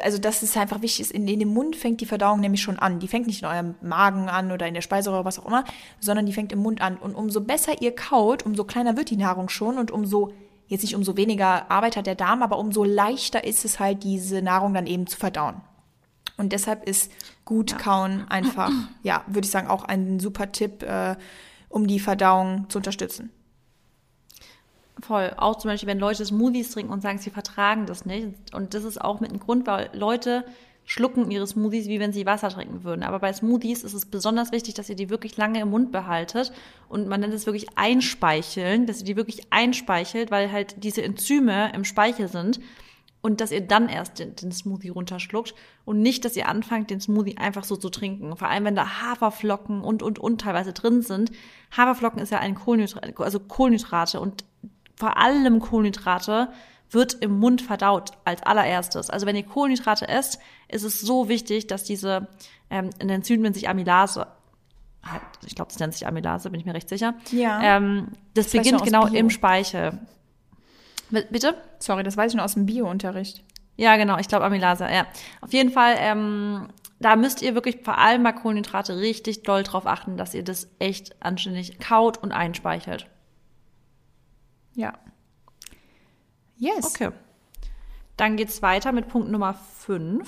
also 0.03 0.19
das 0.19 0.43
ist 0.43 0.57
einfach 0.57 0.83
wichtig, 0.83 1.15
in, 1.15 1.29
in 1.29 1.39
dem 1.39 1.55
Mund 1.55 1.77
fängt 1.77 2.01
die 2.01 2.07
Verdauung 2.07 2.41
nämlich 2.41 2.61
schon 2.61 2.79
an. 2.79 2.99
Die 2.99 3.09
fängt 3.09 3.27
nicht 3.27 3.43
in 3.43 3.49
eurem 3.49 3.75
Magen 3.81 4.29
an 4.29 4.51
oder 4.51 4.67
in 4.67 4.75
der 4.75 4.83
Speiseröhre, 4.83 5.25
was 5.25 5.39
auch 5.39 5.47
immer, 5.47 5.65
sondern 6.01 6.27
die 6.27 6.33
fängt 6.33 6.53
im 6.53 6.59
Mund 6.59 6.81
an. 6.81 6.97
Und 6.97 7.15
umso 7.15 7.41
besser 7.41 7.81
ihr 7.81 7.95
kaut, 7.95 8.45
umso 8.45 8.65
kleiner 8.65 8.97
wird 8.97 9.11
die 9.11 9.17
Nahrung 9.17 9.49
schon 9.49 9.79
und 9.79 9.93
umso, 9.93 10.33
jetzt 10.67 10.83
nicht 10.83 10.97
umso 10.97 11.17
weniger 11.17 11.71
Arbeit 11.71 11.97
hat 11.97 12.07
der 12.07 12.17
Darm, 12.17 12.43
aber 12.43 12.59
umso 12.59 12.83
leichter 12.83 13.45
ist 13.45 13.65
es 13.65 13.79
halt, 13.79 14.03
diese 14.03 14.43
Nahrung 14.43 14.75
dann 14.75 14.87
eben 14.87 15.07
zu 15.07 15.17
verdauen. 15.17 15.61
Und 16.37 16.53
deshalb 16.53 16.89
ist 16.89 17.13
gut 17.45 17.73
ja. 17.73 17.77
kauen 17.77 18.27
einfach, 18.29 18.73
ja, 19.05 19.23
würde 19.29 19.45
ich 19.45 19.53
sagen, 19.53 19.69
auch 19.69 19.85
ein 19.85 20.19
super 20.19 20.51
Tipp, 20.51 20.83
äh, 20.83 21.15
um 21.69 21.87
die 21.87 22.01
Verdauung 22.01 22.69
zu 22.69 22.79
unterstützen. 22.79 23.31
Voll. 25.03 25.33
Auch 25.37 25.57
zum 25.57 25.71
Beispiel, 25.71 25.89
wenn 25.89 25.99
Leute 25.99 26.25
Smoothies 26.25 26.73
trinken 26.73 26.93
und 26.93 27.01
sagen, 27.01 27.19
sie 27.19 27.31
vertragen 27.31 27.87
das 27.87 28.05
nicht. 28.05 28.55
Und 28.55 28.75
das 28.75 28.85
ist 28.85 29.01
auch 29.01 29.21
mit 29.21 29.31
einem 29.31 29.41
Grund, 29.41 29.67
weil 29.67 29.91
Leute 29.93 30.45
schlucken 30.85 31.31
ihre 31.31 31.47
Smoothies, 31.47 31.87
wie 31.87 32.01
wenn 32.01 32.13
sie 32.13 32.27
Wasser 32.27 32.49
trinken 32.49 32.83
würden. 32.83 33.05
Aber 33.05 33.21
bei 33.21 33.33
Smoothies 33.33 33.85
ist 33.85 33.95
es 33.95 34.07
besonders 34.07 34.51
wichtig, 34.51 34.75
dass 34.75 34.89
ihr 34.89 34.97
die 34.97 35.09
wirklich 35.09 35.37
lange 35.37 35.61
im 35.61 35.71
Mund 35.71 35.93
behaltet. 35.93 36.53
Und 36.89 37.07
man 37.07 37.21
nennt 37.21 37.33
es 37.33 37.47
wirklich 37.47 37.67
einspeicheln, 37.77 38.87
dass 38.87 38.99
ihr 38.99 39.05
die 39.05 39.17
wirklich 39.17 39.43
einspeichelt, 39.51 40.31
weil 40.31 40.51
halt 40.51 40.83
diese 40.83 41.03
Enzyme 41.03 41.73
im 41.75 41.85
Speichel 41.85 42.27
sind. 42.29 42.61
Und 43.23 43.41
dass 43.41 43.53
ihr 43.53 43.61
dann 43.61 43.89
erst 43.89 44.19
den, 44.19 44.35
den, 44.35 44.51
Smoothie 44.51 44.89
runterschluckt 44.89 45.55
und 45.85 46.01
nicht, 46.01 46.25
dass 46.25 46.37
ihr 46.37 46.49
anfangt, 46.49 46.89
den 46.89 47.03
Smoothie 47.03 47.37
einfach 47.37 47.65
so 47.65 47.77
zu 47.77 47.91
trinken. 47.91 48.35
Vor 48.35 48.49
allem, 48.49 48.65
wenn 48.65 48.75
da 48.75 49.03
Haferflocken 49.03 49.83
und, 49.83 50.03
und, 50.03 50.19
und 50.19 50.41
teilweise 50.41 50.73
drin 50.73 51.03
sind. 51.03 51.31
Haferflocken 51.77 52.23
ist 52.23 52.33
ja 52.33 52.39
ein 52.39 52.55
Kohlenhydrat, 52.55 53.21
also 53.21 53.39
Kohlenhydrate 53.39 54.21
und 54.21 54.45
vor 55.01 55.17
allem 55.17 55.61
Kohlenhydrate 55.61 56.51
wird 56.91 57.15
im 57.15 57.39
Mund 57.39 57.63
verdaut 57.63 58.13
als 58.25 58.43
allererstes. 58.43 59.11
Also 59.11 59.27
wenn 59.27 59.35
ihr 59.35 59.45
Kohlenhydrate 59.45 60.07
esst, 60.09 60.39
ist 60.69 60.83
es 60.83 61.01
so 61.01 61.29
wichtig, 61.29 61.67
dass 61.67 61.85
diese 61.85 62.29
ähm, 62.69 62.91
ein 63.01 63.09
Enzym 63.09 63.41
nennt 63.41 63.55
sich 63.55 63.69
Amylase. 63.69 64.27
Ich 65.47 65.55
glaube, 65.55 65.71
das 65.71 65.79
nennt 65.79 65.95
sich 65.95 66.07
Amylase, 66.07 66.51
bin 66.51 66.61
ich 66.61 66.67
mir 66.67 66.75
recht 66.75 66.89
sicher. 66.89 67.15
Ja. 67.31 67.63
Ähm, 67.63 68.09
das, 68.35 68.47
das 68.47 68.53
beginnt 68.53 68.85
genau 68.85 69.07
Bio. 69.07 69.15
im 69.15 69.31
Speichel. 69.31 69.99
Bitte? 71.11 71.55
Sorry, 71.79 72.03
das 72.03 72.17
weiß 72.17 72.33
ich 72.33 72.37
nur 72.37 72.45
aus 72.45 72.55
dem 72.55 72.67
Bio-Unterricht. 72.67 73.43
Ja, 73.77 73.97
genau, 73.97 74.19
ich 74.19 74.29
glaube 74.29 74.45
Amylase, 74.45 74.85
ja. 74.85 75.07
Auf 75.41 75.55
jeden 75.55 75.71
Fall, 75.71 75.95
ähm, 75.99 76.69
da 76.99 77.17
müsst 77.17 77.41
ihr 77.41 77.55
wirklich 77.55 77.79
vor 77.83 77.97
allem 77.97 78.23
bei 78.23 78.33
Kohlenhydrate 78.33 78.99
richtig 78.99 79.43
doll 79.43 79.63
drauf 79.63 79.87
achten, 79.87 80.19
dass 80.19 80.35
ihr 80.35 80.45
das 80.45 80.69
echt 80.79 81.17
anständig 81.23 81.79
kaut 81.79 82.19
und 82.19 82.31
einspeichert. 82.33 83.07
Ja. 84.81 84.95
Yes. 86.57 86.87
Okay. 86.87 87.11
Dann 88.17 88.37
geht's 88.37 88.63
weiter 88.63 88.93
mit 88.93 89.09
Punkt 89.09 89.31
Nummer 89.31 89.53
5 89.53 90.27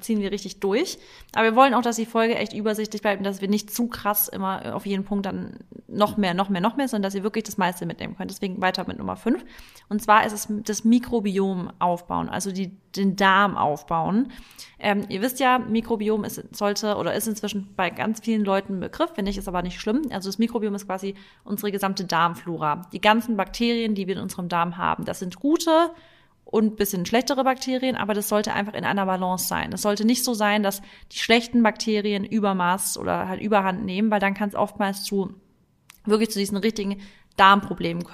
ziehen 0.00 0.20
wir 0.20 0.30
richtig 0.32 0.60
durch. 0.60 0.98
Aber 1.34 1.44
wir 1.44 1.56
wollen 1.56 1.74
auch, 1.74 1.82
dass 1.82 1.96
die 1.96 2.06
Folge 2.06 2.36
echt 2.36 2.52
übersichtlich 2.52 3.02
bleibt 3.02 3.18
und 3.18 3.24
dass 3.24 3.40
wir 3.40 3.48
nicht 3.48 3.72
zu 3.72 3.88
krass 3.88 4.28
immer 4.28 4.74
auf 4.74 4.86
jeden 4.86 5.04
Punkt 5.04 5.26
dann 5.26 5.58
noch 5.88 6.16
mehr, 6.16 6.34
noch 6.34 6.48
mehr, 6.48 6.60
noch 6.60 6.76
mehr, 6.76 6.88
sondern 6.88 7.02
dass 7.04 7.14
ihr 7.14 7.22
wirklich 7.22 7.44
das 7.44 7.58
meiste 7.58 7.86
mitnehmen 7.86 8.16
könnt. 8.16 8.30
Deswegen 8.30 8.60
weiter 8.60 8.86
mit 8.86 8.98
Nummer 8.98 9.16
5. 9.16 9.44
Und 9.88 10.02
zwar 10.02 10.26
ist 10.26 10.32
es 10.32 10.48
das 10.64 10.84
Mikrobiom 10.84 11.70
aufbauen, 11.78 12.28
also 12.28 12.52
die, 12.52 12.76
den 12.96 13.16
Darm 13.16 13.56
aufbauen. 13.56 14.32
Ähm, 14.78 15.04
ihr 15.08 15.22
wisst 15.22 15.40
ja, 15.40 15.58
Mikrobiom 15.58 16.24
ist, 16.24 16.42
sollte 16.54 16.96
oder 16.96 17.14
ist 17.14 17.28
inzwischen 17.28 17.72
bei 17.76 17.90
ganz 17.90 18.20
vielen 18.20 18.44
Leuten 18.44 18.74
ein 18.74 18.80
Begriff, 18.80 19.10
finde 19.14 19.30
ich, 19.30 19.38
ist 19.38 19.48
aber 19.48 19.62
nicht 19.62 19.80
schlimm. 19.80 20.02
Also 20.10 20.28
das 20.28 20.38
Mikrobiom 20.38 20.74
ist 20.74 20.86
quasi 20.86 21.14
unsere 21.44 21.72
gesamte 21.72 22.04
Darmflora. 22.04 22.82
Die 22.92 23.00
ganzen 23.00 23.36
Bakterien, 23.36 23.94
die 23.94 24.06
wir 24.06 24.16
in 24.16 24.22
unserem 24.22 24.48
Darm 24.48 24.76
haben. 24.76 25.04
Das 25.04 25.20
sind 25.20 25.36
gute, 25.36 25.90
und 26.48 26.76
bisschen 26.76 27.04
schlechtere 27.04 27.42
Bakterien, 27.42 27.96
aber 27.96 28.14
das 28.14 28.28
sollte 28.28 28.52
einfach 28.52 28.74
in 28.74 28.84
einer 28.84 29.04
Balance 29.04 29.48
sein. 29.48 29.72
Es 29.72 29.82
sollte 29.82 30.04
nicht 30.04 30.24
so 30.24 30.32
sein, 30.32 30.62
dass 30.62 30.80
die 31.12 31.18
schlechten 31.18 31.62
Bakterien 31.62 32.24
Übermaß 32.24 32.98
oder 32.98 33.28
halt 33.28 33.42
Überhand 33.42 33.84
nehmen, 33.84 34.12
weil 34.12 34.20
dann 34.20 34.34
kann 34.34 34.48
es 34.48 34.54
oftmals 34.54 35.02
zu 35.02 35.34
wirklich 36.04 36.30
zu 36.30 36.38
diesen 36.38 36.56
richtigen 36.56 37.00
Darmproblemen 37.36 38.04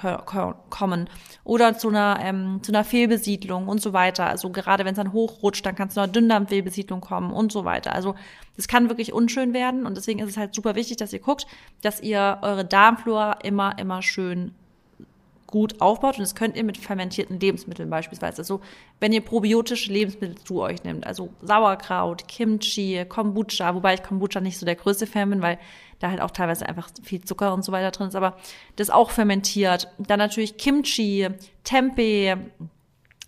kommen 0.69 1.09
oder 1.43 1.77
zu 1.77 1.89
einer, 1.89 2.17
ähm, 2.21 2.59
zu 2.63 2.71
einer 2.71 2.83
Fehlbesiedlung 2.83 3.67
und 3.67 3.81
so 3.81 3.93
weiter. 3.93 4.25
Also 4.25 4.49
gerade 4.49 4.83
wenn 4.83 4.93
es 4.93 4.97
dann 4.97 5.13
hochrutscht, 5.13 5.65
dann 5.65 5.75
kann 5.75 5.87
es 5.87 5.93
zu 5.93 6.01
einer 6.01 6.11
Dünndarmfehlbesiedlung 6.11 7.01
kommen 7.01 7.31
und 7.31 7.51
so 7.51 7.65
weiter. 7.65 7.93
Also 7.93 8.15
das 8.57 8.67
kann 8.67 8.89
wirklich 8.89 9.13
unschön 9.13 9.53
werden 9.53 9.85
und 9.85 9.95
deswegen 9.95 10.19
ist 10.19 10.29
es 10.29 10.37
halt 10.37 10.55
super 10.55 10.75
wichtig, 10.75 10.97
dass 10.97 11.13
ihr 11.13 11.19
guckt, 11.19 11.45
dass 11.83 12.01
ihr 12.01 12.39
eure 12.41 12.65
Darmflora 12.65 13.33
immer, 13.43 13.77
immer 13.77 14.01
schön 14.01 14.55
gut 15.53 15.79
aufbaut. 15.81 16.15
Und 16.17 16.21
das 16.21 16.33
könnt 16.33 16.57
ihr 16.57 16.63
mit 16.63 16.79
fermentierten 16.79 17.39
Lebensmitteln 17.39 17.87
beispielsweise. 17.87 18.39
Also 18.39 18.59
wenn 18.99 19.13
ihr 19.13 19.21
probiotische 19.21 19.93
Lebensmittel 19.93 20.35
zu 20.43 20.59
euch 20.59 20.83
nehmt, 20.83 21.05
also 21.05 21.29
Sauerkraut, 21.43 22.27
Kimchi, 22.27 23.05
Kombucha, 23.07 23.75
wobei 23.75 23.93
ich 23.93 24.01
Kombucha 24.01 24.41
nicht 24.41 24.57
so 24.57 24.65
der 24.65 24.73
größte 24.75 25.05
Fan 25.05 25.29
bin, 25.29 25.43
weil 25.43 25.59
da 25.99 26.09
halt 26.09 26.21
auch 26.21 26.31
teilweise 26.31 26.67
einfach 26.67 26.89
viel 27.03 27.21
Zucker 27.21 27.53
und 27.53 27.63
so 27.63 27.71
weiter 27.71 27.91
drin 27.91 28.07
ist, 28.07 28.15
aber 28.15 28.35
das 28.77 28.89
auch 28.89 29.11
fermentiert. 29.11 29.89
Dann 29.99 30.17
natürlich 30.17 30.57
Kimchi, 30.57 31.29
Tempeh, 31.63 32.35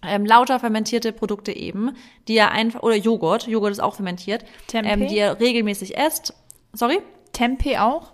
ähm, 0.01 0.25
lauter 0.25 0.59
fermentierte 0.59 1.13
Produkte 1.13 1.55
eben, 1.55 1.91
die 2.27 2.37
ihr 2.37 2.49
einfach, 2.49 2.81
oder 2.81 2.95
Joghurt, 2.95 3.45
Joghurt 3.45 3.71
ist 3.71 3.81
auch 3.81 3.93
fermentiert, 3.97 4.45
Tempeh? 4.65 4.89
ähm, 4.89 5.07
die 5.07 5.17
ihr 5.17 5.39
regelmäßig 5.39 5.95
esst. 5.95 6.33
Sorry? 6.73 6.97
Tempeh 7.33 7.77
auch? 7.77 8.13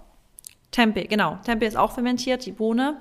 Tempeh, 0.71 1.05
genau. 1.05 1.37
Tempeh 1.45 1.65
ist 1.65 1.77
auch 1.77 1.93
fermentiert, 1.93 2.45
die 2.45 2.51
Bohne. 2.51 2.99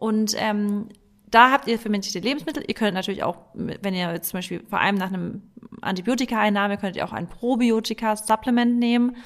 Und 0.00 0.34
ähm, 0.36 0.88
da 1.30 1.52
habt 1.52 1.68
ihr 1.68 1.78
fermentierte 1.78 2.18
Lebensmittel. 2.18 2.64
Ihr 2.66 2.74
könnt 2.74 2.94
natürlich 2.94 3.22
auch, 3.22 3.36
wenn 3.54 3.94
ihr 3.94 4.12
jetzt 4.12 4.30
zum 4.30 4.38
Beispiel 4.38 4.64
vor 4.68 4.80
allem 4.80 4.96
nach 4.96 5.12
einem 5.12 5.42
Antibiotika-Einnahme, 5.82 6.78
könnt 6.78 6.96
ihr 6.96 7.04
auch 7.04 7.12
ein 7.12 7.28
Probiotika-Supplement 7.28 8.78
nehmen. 8.78 9.16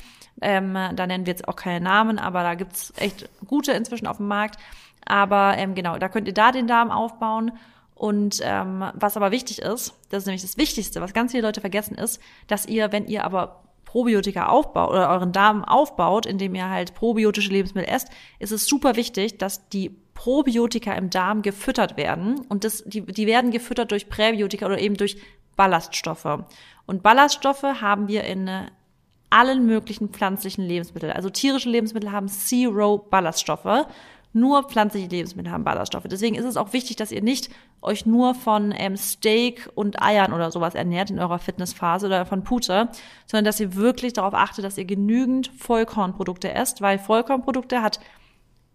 Ähm, 0.42 0.74
da 0.74 1.06
nennen 1.06 1.26
wir 1.26 1.32
jetzt 1.32 1.48
auch 1.48 1.56
keine 1.56 1.82
Namen, 1.82 2.18
aber 2.18 2.42
da 2.42 2.54
gibt's 2.54 2.92
echt 2.96 3.28
gute 3.46 3.72
inzwischen 3.72 4.06
auf 4.06 4.18
dem 4.18 4.26
Markt. 4.26 4.60
Aber 5.06 5.54
ähm, 5.56 5.74
genau, 5.74 5.96
da 5.96 6.08
könnt 6.08 6.26
ihr 6.26 6.34
da 6.34 6.50
den 6.50 6.66
Darm 6.66 6.90
aufbauen. 6.90 7.52
Und 7.94 8.40
ähm, 8.42 8.84
was 8.94 9.16
aber 9.16 9.30
wichtig 9.30 9.62
ist, 9.62 9.94
das 10.10 10.24
ist 10.24 10.26
nämlich 10.26 10.42
das 10.42 10.58
Wichtigste, 10.58 11.00
was 11.00 11.14
ganz 11.14 11.30
viele 11.30 11.44
Leute 11.44 11.60
vergessen, 11.60 11.94
ist, 11.94 12.20
dass 12.48 12.66
ihr, 12.66 12.90
wenn 12.90 13.06
ihr 13.06 13.24
aber 13.24 13.62
Probiotika 13.84 14.46
aufbaut 14.46 14.90
oder 14.90 15.08
euren 15.08 15.30
Darm 15.30 15.64
aufbaut, 15.64 16.26
indem 16.26 16.56
ihr 16.56 16.68
halt 16.68 16.94
probiotische 16.94 17.50
Lebensmittel 17.50 17.94
esst, 17.94 18.08
ist 18.40 18.50
es 18.50 18.66
super 18.66 18.96
wichtig, 18.96 19.38
dass 19.38 19.68
die 19.68 20.03
Probiotika 20.24 20.94
im 20.94 21.10
Darm 21.10 21.42
gefüttert 21.42 21.98
werden. 21.98 22.40
Und 22.48 22.64
das, 22.64 22.82
die, 22.86 23.02
die 23.02 23.26
werden 23.26 23.50
gefüttert 23.50 23.90
durch 23.90 24.08
Präbiotika 24.08 24.64
oder 24.64 24.78
eben 24.78 24.96
durch 24.96 25.18
Ballaststoffe. 25.54 26.46
Und 26.86 27.02
Ballaststoffe 27.02 27.62
haben 27.62 28.08
wir 28.08 28.24
in 28.24 28.48
äh, 28.48 28.68
allen 29.28 29.66
möglichen 29.66 30.08
pflanzlichen 30.08 30.64
Lebensmitteln. 30.64 31.12
Also 31.12 31.28
tierische 31.28 31.68
Lebensmittel 31.68 32.10
haben 32.10 32.28
Zero 32.28 32.96
Ballaststoffe. 32.96 33.86
Nur 34.32 34.62
pflanzliche 34.62 35.08
Lebensmittel 35.08 35.52
haben 35.52 35.62
Ballaststoffe. 35.62 36.06
Deswegen 36.08 36.36
ist 36.36 36.46
es 36.46 36.56
auch 36.56 36.72
wichtig, 36.72 36.96
dass 36.96 37.12
ihr 37.12 37.22
nicht 37.22 37.50
euch 37.82 38.06
nur 38.06 38.34
von 38.34 38.72
ähm, 38.74 38.96
Steak 38.96 39.68
und 39.74 40.00
Eiern 40.00 40.32
oder 40.32 40.50
sowas 40.50 40.74
ernährt 40.74 41.10
in 41.10 41.18
eurer 41.18 41.38
Fitnessphase 41.38 42.06
oder 42.06 42.24
von 42.24 42.44
Pute, 42.44 42.88
sondern 43.26 43.44
dass 43.44 43.60
ihr 43.60 43.74
wirklich 43.74 44.14
darauf 44.14 44.32
achtet, 44.32 44.64
dass 44.64 44.78
ihr 44.78 44.86
genügend 44.86 45.48
Vollkornprodukte 45.58 46.50
esst, 46.50 46.80
weil 46.80 46.98
Vollkornprodukte 46.98 47.82
hat 47.82 48.00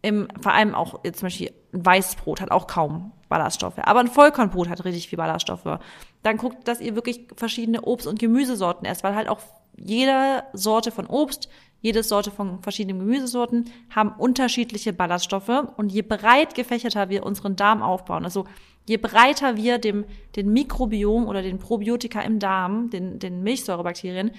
im, 0.01 0.27
vor 0.41 0.53
allem 0.53 0.75
auch 0.75 1.01
jetzt 1.03 1.19
zum 1.19 1.27
Beispiel 1.27 1.51
ein 1.73 1.85
Weißbrot 1.85 2.41
hat 2.41 2.51
auch 2.51 2.67
kaum 2.67 3.11
Ballaststoffe, 3.27 3.77
aber 3.79 3.99
ein 3.99 4.07
Vollkornbrot 4.07 4.69
hat 4.69 4.83
richtig 4.85 5.09
viel 5.09 5.17
Ballaststoffe. 5.17 5.79
Dann 6.23 6.37
guckt, 6.37 6.67
dass 6.67 6.81
ihr 6.81 6.95
wirklich 6.95 7.27
verschiedene 7.35 7.81
Obst- 7.81 8.07
und 8.07 8.19
Gemüsesorten 8.19 8.85
esst, 8.85 9.03
weil 9.03 9.15
halt 9.15 9.29
auch 9.29 9.39
jede 9.77 10.43
Sorte 10.53 10.91
von 10.91 11.05
Obst, 11.05 11.49
jede 11.81 12.03
Sorte 12.03 12.31
von 12.31 12.61
verschiedenen 12.61 12.99
Gemüsesorten 12.99 13.65
haben 13.89 14.13
unterschiedliche 14.17 14.93
Ballaststoffe. 14.93 15.67
Und 15.77 15.91
je 15.91 16.01
breit 16.01 16.55
gefächerter 16.55 17.09
wir 17.09 17.25
unseren 17.25 17.55
Darm 17.55 17.81
aufbauen, 17.81 18.25
also 18.25 18.45
je 18.87 18.97
breiter 18.97 19.55
wir 19.55 19.77
dem, 19.77 20.05
den 20.35 20.51
Mikrobiom 20.51 21.27
oder 21.27 21.41
den 21.41 21.59
Probiotika 21.59 22.21
im 22.21 22.39
Darm, 22.39 22.89
den, 22.89 23.19
den 23.19 23.43
Milchsäurebakterien, 23.43 24.31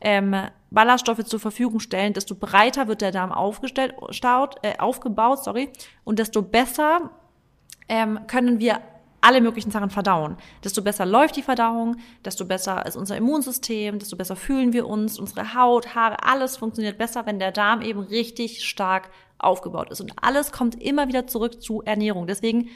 ähm, 0.00 0.34
Ballaststoffe 0.70 1.24
zur 1.24 1.38
Verfügung 1.38 1.78
stellen, 1.78 2.12
desto 2.12 2.34
breiter 2.34 2.88
wird 2.88 3.00
der 3.00 3.12
Darm 3.12 3.30
aufgestellt, 3.30 3.94
staut, 4.10 4.56
äh, 4.62 4.76
aufgebaut, 4.78 5.44
sorry, 5.44 5.70
und 6.02 6.18
desto 6.18 6.42
besser 6.42 7.10
ähm, 7.88 8.20
können 8.26 8.58
wir 8.58 8.80
alle 9.22 9.40
möglichen 9.40 9.70
Sachen 9.70 9.88
verdauen. 9.88 10.36
Desto 10.62 10.82
besser 10.82 11.06
läuft 11.06 11.36
die 11.36 11.42
Verdauung, 11.42 11.96
desto 12.24 12.44
besser 12.44 12.84
ist 12.84 12.96
unser 12.96 13.16
Immunsystem, 13.16 13.98
desto 13.98 14.16
besser 14.16 14.36
fühlen 14.36 14.72
wir 14.72 14.86
uns, 14.86 15.18
unsere 15.18 15.54
Haut, 15.54 15.94
Haare, 15.94 16.22
alles 16.24 16.56
funktioniert 16.56 16.98
besser, 16.98 17.24
wenn 17.24 17.38
der 17.38 17.52
Darm 17.52 17.80
eben 17.80 18.00
richtig 18.00 18.64
stark 18.64 19.10
aufgebaut 19.38 19.90
ist. 19.90 20.00
Und 20.00 20.12
alles 20.20 20.52
kommt 20.52 20.80
immer 20.82 21.08
wieder 21.08 21.26
zurück 21.26 21.62
zu 21.62 21.82
Ernährung. 21.82 22.26
Deswegen, 22.26 22.68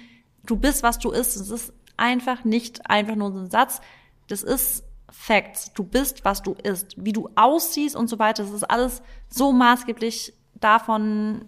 du 0.45 0.57
bist, 0.57 0.83
was 0.83 0.99
du 0.99 1.11
isst. 1.11 1.37
Es 1.37 1.51
ist 1.51 1.73
einfach 1.97 2.45
nicht 2.45 2.89
einfach 2.89 3.17
nur 3.17 3.31
ein 3.31 3.51
Satz. 3.51 3.81
Das 4.29 4.43
ist 4.43 4.85
Facts. 5.11 5.73
Du 5.73 5.85
bist, 5.85 6.25
was 6.25 6.43
du 6.43 6.55
isst. 6.63 6.95
Wie 6.97 7.13
du 7.13 7.29
aussiehst 7.35 7.97
und 7.97 8.09
so 8.09 8.19
weiter. 8.19 8.45
Das 8.45 8.53
ist 8.53 8.65
alles 8.65 9.03
so 9.29 9.53
maßgeblich 9.53 10.33
davon 10.55 11.47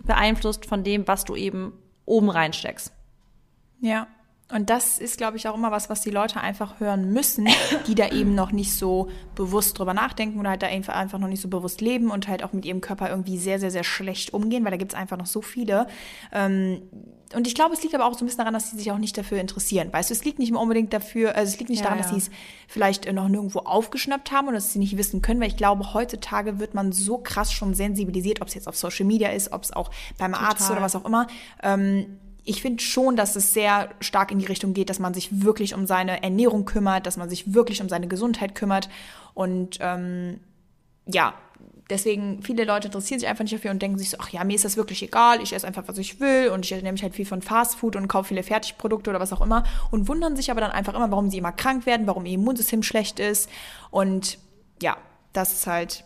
beeinflusst 0.00 0.66
von 0.66 0.84
dem, 0.84 1.08
was 1.08 1.24
du 1.24 1.34
eben 1.34 1.72
oben 2.04 2.28
reinsteckst. 2.28 2.92
Ja. 3.80 4.06
Und 4.54 4.70
das 4.70 5.00
ist, 5.00 5.18
glaube 5.18 5.36
ich, 5.36 5.48
auch 5.48 5.56
immer 5.56 5.72
was, 5.72 5.90
was 5.90 6.00
die 6.00 6.10
Leute 6.10 6.40
einfach 6.40 6.78
hören 6.78 7.12
müssen, 7.12 7.48
die 7.88 7.96
da 7.96 8.10
eben 8.10 8.36
noch 8.36 8.52
nicht 8.52 8.72
so 8.72 9.08
bewusst 9.34 9.76
drüber 9.76 9.94
nachdenken 9.94 10.38
oder 10.38 10.50
halt 10.50 10.62
da 10.62 10.68
einfach 10.68 11.18
noch 11.18 11.26
nicht 11.26 11.40
so 11.40 11.48
bewusst 11.48 11.80
leben 11.80 12.12
und 12.12 12.28
halt 12.28 12.44
auch 12.44 12.52
mit 12.52 12.64
ihrem 12.64 12.80
Körper 12.80 13.10
irgendwie 13.10 13.36
sehr, 13.36 13.58
sehr, 13.58 13.72
sehr 13.72 13.82
schlecht 13.82 14.32
umgehen, 14.32 14.64
weil 14.64 14.70
da 14.70 14.76
gibt 14.76 14.92
es 14.92 14.98
einfach 14.98 15.16
noch 15.16 15.26
so 15.26 15.42
viele. 15.42 15.88
Ähm, 16.32 16.82
und 17.34 17.48
ich 17.48 17.56
glaube, 17.56 17.74
es 17.74 17.82
liegt 17.82 17.96
aber 17.96 18.06
auch 18.06 18.14
so 18.14 18.24
ein 18.24 18.26
bisschen 18.26 18.38
daran, 18.38 18.54
dass 18.54 18.70
sie 18.70 18.76
sich 18.76 18.92
auch 18.92 18.98
nicht 18.98 19.18
dafür 19.18 19.40
interessieren. 19.40 19.92
Weißt 19.92 20.10
du, 20.10 20.14
es 20.14 20.24
liegt 20.24 20.38
nicht 20.38 20.52
mehr 20.52 20.60
unbedingt 20.60 20.92
dafür, 20.92 21.34
also 21.34 21.52
es 21.52 21.58
liegt 21.58 21.70
nicht 21.70 21.80
Ja, 21.80 21.86
daran, 21.86 21.98
ja. 21.98 22.04
dass 22.04 22.12
sie 22.12 22.18
es 22.18 22.30
vielleicht 22.68 23.12
noch 23.12 23.26
nirgendwo 23.26 23.60
aufgeschnappt 23.60 24.30
haben 24.30 24.46
oder 24.46 24.58
dass 24.58 24.72
sie 24.72 24.78
nicht 24.78 24.96
wissen 24.96 25.20
können, 25.20 25.40
weil 25.40 25.48
ich 25.48 25.56
glaube, 25.56 25.94
heutzutage 25.94 26.60
wird 26.60 26.74
man 26.74 26.92
so 26.92 27.18
krass 27.18 27.52
schon 27.52 27.74
sensibilisiert, 27.74 28.40
ob 28.40 28.46
es 28.46 28.54
jetzt 28.54 28.68
auf 28.68 28.76
Social 28.76 29.04
Media 29.04 29.30
ist, 29.30 29.50
ob 29.50 29.64
es 29.64 29.72
auch 29.72 29.90
beim 30.16 30.32
Arzt 30.32 30.70
oder 30.70 30.80
was 30.80 30.94
auch 30.94 31.04
immer. 31.04 31.26
Ähm, 31.60 32.18
ich 32.44 32.62
finde 32.62 32.82
schon, 32.82 33.16
dass 33.16 33.36
es 33.36 33.54
sehr 33.54 33.90
stark 34.00 34.30
in 34.30 34.38
die 34.38 34.46
Richtung 34.46 34.74
geht, 34.74 34.90
dass 34.90 34.98
man 34.98 35.14
sich 35.14 35.42
wirklich 35.44 35.74
um 35.74 35.86
seine 35.86 36.22
Ernährung 36.22 36.64
kümmert, 36.64 37.06
dass 37.06 37.16
man 37.16 37.30
sich 37.30 37.54
wirklich 37.54 37.80
um 37.80 37.88
seine 37.88 38.06
Gesundheit 38.06 38.54
kümmert. 38.54 38.88
Und 39.32 39.78
ähm, 39.80 40.40
ja, 41.06 41.34
deswegen, 41.88 42.42
viele 42.42 42.64
Leute 42.64 42.88
interessieren 42.88 43.20
sich 43.20 43.28
einfach 43.28 43.44
nicht 43.44 43.54
dafür 43.54 43.70
und 43.70 43.80
denken 43.80 43.98
sich 43.98 44.10
so, 44.10 44.18
ach 44.20 44.28
ja, 44.28 44.44
mir 44.44 44.56
ist 44.56 44.64
das 44.64 44.76
wirklich 44.76 45.02
egal, 45.02 45.42
ich 45.42 45.52
esse 45.52 45.66
einfach, 45.66 45.84
was 45.86 45.98
ich 45.98 46.20
will 46.20 46.50
und 46.50 46.64
ich 46.64 46.72
ernähre 46.72 46.92
mich 46.92 47.02
halt 47.02 47.14
viel 47.14 47.26
von 47.26 47.42
Fastfood 47.42 47.96
und 47.96 48.08
kaufe 48.08 48.28
viele 48.28 48.42
Fertigprodukte 48.42 49.10
oder 49.10 49.20
was 49.20 49.32
auch 49.32 49.40
immer 49.40 49.64
und 49.90 50.08
wundern 50.08 50.36
sich 50.36 50.50
aber 50.50 50.60
dann 50.60 50.70
einfach 50.70 50.94
immer, 50.94 51.10
warum 51.10 51.30
sie 51.30 51.38
immer 51.38 51.52
krank 51.52 51.86
werden, 51.86 52.06
warum 52.06 52.26
ihr 52.26 52.34
Immunsystem 52.34 52.82
schlecht 52.82 53.20
ist. 53.20 53.48
Und 53.90 54.38
ja, 54.82 54.96
das 55.32 55.52
ist 55.52 55.66
halt 55.66 56.04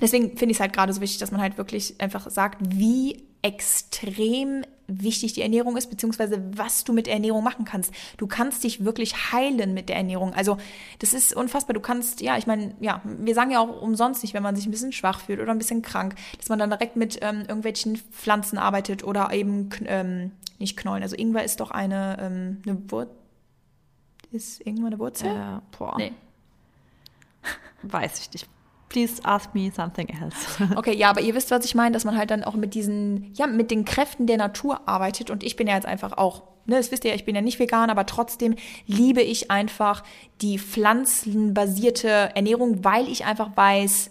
deswegen 0.00 0.36
finde 0.36 0.52
ich 0.52 0.56
es 0.56 0.60
halt 0.60 0.72
gerade 0.72 0.92
so 0.92 1.00
wichtig, 1.00 1.18
dass 1.18 1.30
man 1.30 1.40
halt 1.40 1.58
wirklich 1.58 2.00
einfach 2.00 2.28
sagt, 2.30 2.58
wie 2.62 3.22
extrem 3.42 4.64
wichtig 4.90 5.32
die 5.32 5.42
Ernährung 5.42 5.76
ist, 5.76 5.88
beziehungsweise 5.90 6.42
was 6.56 6.84
du 6.84 6.92
mit 6.92 7.06
der 7.06 7.14
Ernährung 7.14 7.44
machen 7.44 7.64
kannst. 7.64 7.92
Du 8.16 8.26
kannst 8.26 8.64
dich 8.64 8.84
wirklich 8.84 9.32
heilen 9.32 9.74
mit 9.74 9.88
der 9.88 9.96
Ernährung. 9.96 10.34
Also 10.34 10.56
das 10.98 11.14
ist 11.14 11.34
unfassbar. 11.34 11.74
Du 11.74 11.80
kannst, 11.80 12.20
ja, 12.20 12.36
ich 12.36 12.46
meine, 12.46 12.74
ja, 12.80 13.00
wir 13.04 13.34
sagen 13.34 13.50
ja 13.50 13.60
auch 13.60 13.80
umsonst 13.82 14.22
nicht, 14.22 14.34
wenn 14.34 14.42
man 14.42 14.56
sich 14.56 14.66
ein 14.66 14.70
bisschen 14.70 14.92
schwach 14.92 15.20
fühlt 15.20 15.40
oder 15.40 15.52
ein 15.52 15.58
bisschen 15.58 15.82
krank, 15.82 16.14
dass 16.38 16.48
man 16.48 16.58
dann 16.58 16.70
direkt 16.70 16.96
mit 16.96 17.18
ähm, 17.22 17.40
irgendwelchen 17.42 17.96
Pflanzen 17.96 18.58
arbeitet 18.58 19.04
oder 19.04 19.32
eben 19.32 19.70
ähm, 19.86 20.32
nicht 20.58 20.76
Knollen. 20.76 21.02
Also 21.02 21.16
Ingwer 21.16 21.44
ist 21.44 21.60
doch 21.60 21.70
eine, 21.70 22.16
ähm, 22.20 22.62
eine 22.66 22.90
Wurzel. 22.90 23.14
Ist 24.32 24.60
Ingwer 24.60 24.86
eine 24.88 24.98
Wurzel? 24.98 25.28
Äh, 25.28 25.60
boah, 25.76 25.94
Nee. 25.96 26.12
weiß 27.82 28.20
ich 28.20 28.32
nicht. 28.32 28.48
Please 28.90 29.22
ask 29.24 29.54
me 29.54 29.70
something 29.74 30.08
else. 30.08 30.36
Okay, 30.76 30.94
ja, 30.94 31.10
aber 31.10 31.20
ihr 31.20 31.34
wisst, 31.34 31.50
was 31.52 31.64
ich 31.64 31.76
meine, 31.76 31.92
dass 31.92 32.04
man 32.04 32.18
halt 32.18 32.30
dann 32.30 32.44
auch 32.44 32.54
mit 32.54 32.74
diesen, 32.74 33.32
ja, 33.34 33.46
mit 33.46 33.70
den 33.70 33.84
Kräften 33.84 34.26
der 34.26 34.36
Natur 34.36 34.88
arbeitet. 34.88 35.30
Und 35.30 35.44
ich 35.44 35.54
bin 35.56 35.68
ja 35.68 35.74
jetzt 35.76 35.86
einfach 35.86 36.18
auch, 36.18 36.42
ne, 36.66 36.76
das 36.76 36.90
wisst 36.90 37.04
ihr 37.04 37.10
ja, 37.10 37.16
ich 37.16 37.24
bin 37.24 37.36
ja 37.36 37.40
nicht 37.40 37.60
vegan, 37.60 37.88
aber 37.88 38.04
trotzdem 38.04 38.56
liebe 38.86 39.22
ich 39.22 39.50
einfach 39.50 40.02
die 40.42 40.58
pflanzenbasierte 40.58 42.30
Ernährung, 42.34 42.84
weil 42.84 43.08
ich 43.08 43.24
einfach 43.24 43.56
weiß, 43.56 44.10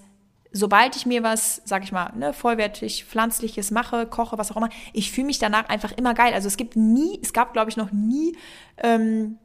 sobald 0.53 0.95
ich 0.95 1.05
mir 1.05 1.23
was, 1.23 1.61
sag 1.65 1.84
ich 1.84 1.91
mal, 1.91 2.13
ne, 2.15 2.32
vollwertig 2.32 3.03
pflanzliches 3.03 3.71
mache, 3.71 4.05
koche, 4.05 4.38
was 4.38 4.49
auch 4.49 4.57
immer, 4.57 4.69
ich 4.93 5.11
fühle 5.11 5.27
mich 5.27 5.39
danach 5.39 5.67
einfach 5.67 5.91
immer 5.91 6.13
geil. 6.13 6.34
Also 6.34 6.47
es 6.47 6.55
gibt 6.55 6.77
nie, 6.77 7.19
es 7.21 7.34
gab, 7.34 7.51
glaube 7.51 7.69
ich, 7.69 7.75
noch 7.75 7.91
nie, 7.91 8.38
ähm, 8.77 9.38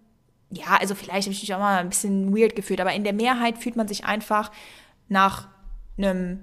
ja, 0.50 0.76
also 0.80 0.94
vielleicht 0.94 1.26
habe 1.26 1.32
ich 1.32 1.42
mich 1.42 1.54
auch 1.54 1.58
mal 1.58 1.80
ein 1.80 1.88
bisschen 1.88 2.36
weird 2.36 2.54
gefühlt, 2.54 2.80
aber 2.80 2.92
in 2.92 3.02
der 3.02 3.12
Mehrheit 3.12 3.58
fühlt 3.58 3.74
man 3.74 3.88
sich 3.88 4.04
einfach 4.04 4.52
nach 5.08 5.48
einem 5.96 6.40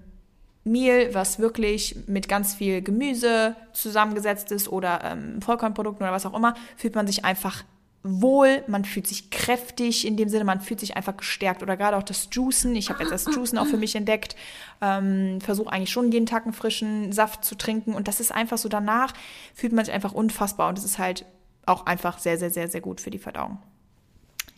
Meal, 0.63 1.13
was 1.13 1.39
wirklich 1.39 1.95
mit 2.07 2.27
ganz 2.29 2.53
viel 2.53 2.81
Gemüse 2.81 3.55
zusammengesetzt 3.73 4.51
ist 4.51 4.67
oder 4.67 5.03
ähm, 5.03 5.41
Vollkornprodukten 5.41 6.03
oder 6.03 6.13
was 6.13 6.25
auch 6.25 6.35
immer, 6.35 6.53
fühlt 6.77 6.95
man 6.95 7.07
sich 7.07 7.25
einfach 7.25 7.63
wohl, 8.03 8.63
man 8.67 8.83
fühlt 8.83 9.05
sich 9.05 9.29
kräftig, 9.29 10.07
in 10.07 10.17
dem 10.17 10.27
Sinne, 10.27 10.43
man 10.43 10.59
fühlt 10.59 10.79
sich 10.79 10.97
einfach 10.97 11.17
gestärkt. 11.17 11.61
Oder 11.61 11.77
gerade 11.77 11.97
auch 11.97 12.03
das 12.03 12.29
Juicen. 12.31 12.75
Ich 12.75 12.89
habe 12.89 13.03
jetzt 13.03 13.11
das 13.11 13.25
Juicen 13.35 13.57
auch 13.57 13.67
für 13.67 13.77
mich 13.77 13.95
entdeckt. 13.95 14.35
Ähm, 14.81 15.39
Versuche 15.39 15.71
eigentlich 15.71 15.91
schon 15.91 16.11
jeden 16.11 16.25
Tag 16.25 16.45
einen 16.45 16.53
frischen 16.53 17.11
Saft 17.11 17.45
zu 17.45 17.55
trinken. 17.55 17.93
Und 17.93 18.07
das 18.07 18.19
ist 18.19 18.31
einfach 18.31 18.57
so, 18.57 18.69
danach 18.69 19.13
fühlt 19.53 19.73
man 19.73 19.85
sich 19.85 19.93
einfach 19.93 20.13
unfassbar. 20.13 20.69
Und 20.69 20.77
das 20.77 20.85
ist 20.85 20.97
halt 20.97 21.25
auch 21.65 21.85
einfach 21.85 22.17
sehr, 22.17 22.37
sehr, 22.37 22.49
sehr, 22.49 22.67
sehr 22.67 22.81
gut 22.81 23.01
für 23.01 23.11
die 23.11 23.19
Verdauung. 23.19 23.59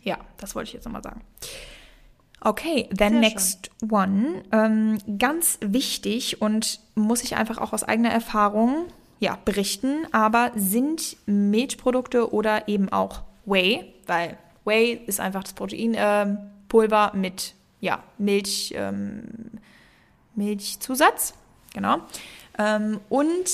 Ja, 0.02 0.18
das 0.38 0.54
wollte 0.54 0.68
ich 0.68 0.74
jetzt 0.74 0.84
nochmal 0.84 1.02
sagen. 1.02 1.20
Okay, 2.44 2.88
then 2.94 3.12
Sehr 3.12 3.20
next 3.20 3.70
schön. 3.80 3.90
one. 3.90 4.42
Ähm, 4.52 4.98
ganz 5.18 5.58
wichtig 5.62 6.42
und 6.42 6.78
muss 6.94 7.24
ich 7.24 7.36
einfach 7.36 7.58
auch 7.58 7.72
aus 7.72 7.82
eigener 7.82 8.10
Erfahrung 8.10 8.86
ja, 9.18 9.38
berichten, 9.44 10.06
aber 10.12 10.52
sind 10.54 11.16
Milchprodukte 11.24 12.32
oder 12.34 12.68
eben 12.68 12.90
auch 12.90 13.22
Whey, 13.46 13.94
weil 14.06 14.36
Whey 14.64 15.00
ist 15.06 15.20
einfach 15.20 15.42
das 15.42 15.54
Proteinpulver 15.54 17.12
äh, 17.14 17.16
mit 17.16 17.54
ja, 17.80 18.02
Milch, 18.18 18.74
ähm, 18.76 19.24
Milchzusatz. 20.34 21.34
Genau. 21.72 21.98
Ähm, 22.58 23.00
und 23.08 23.48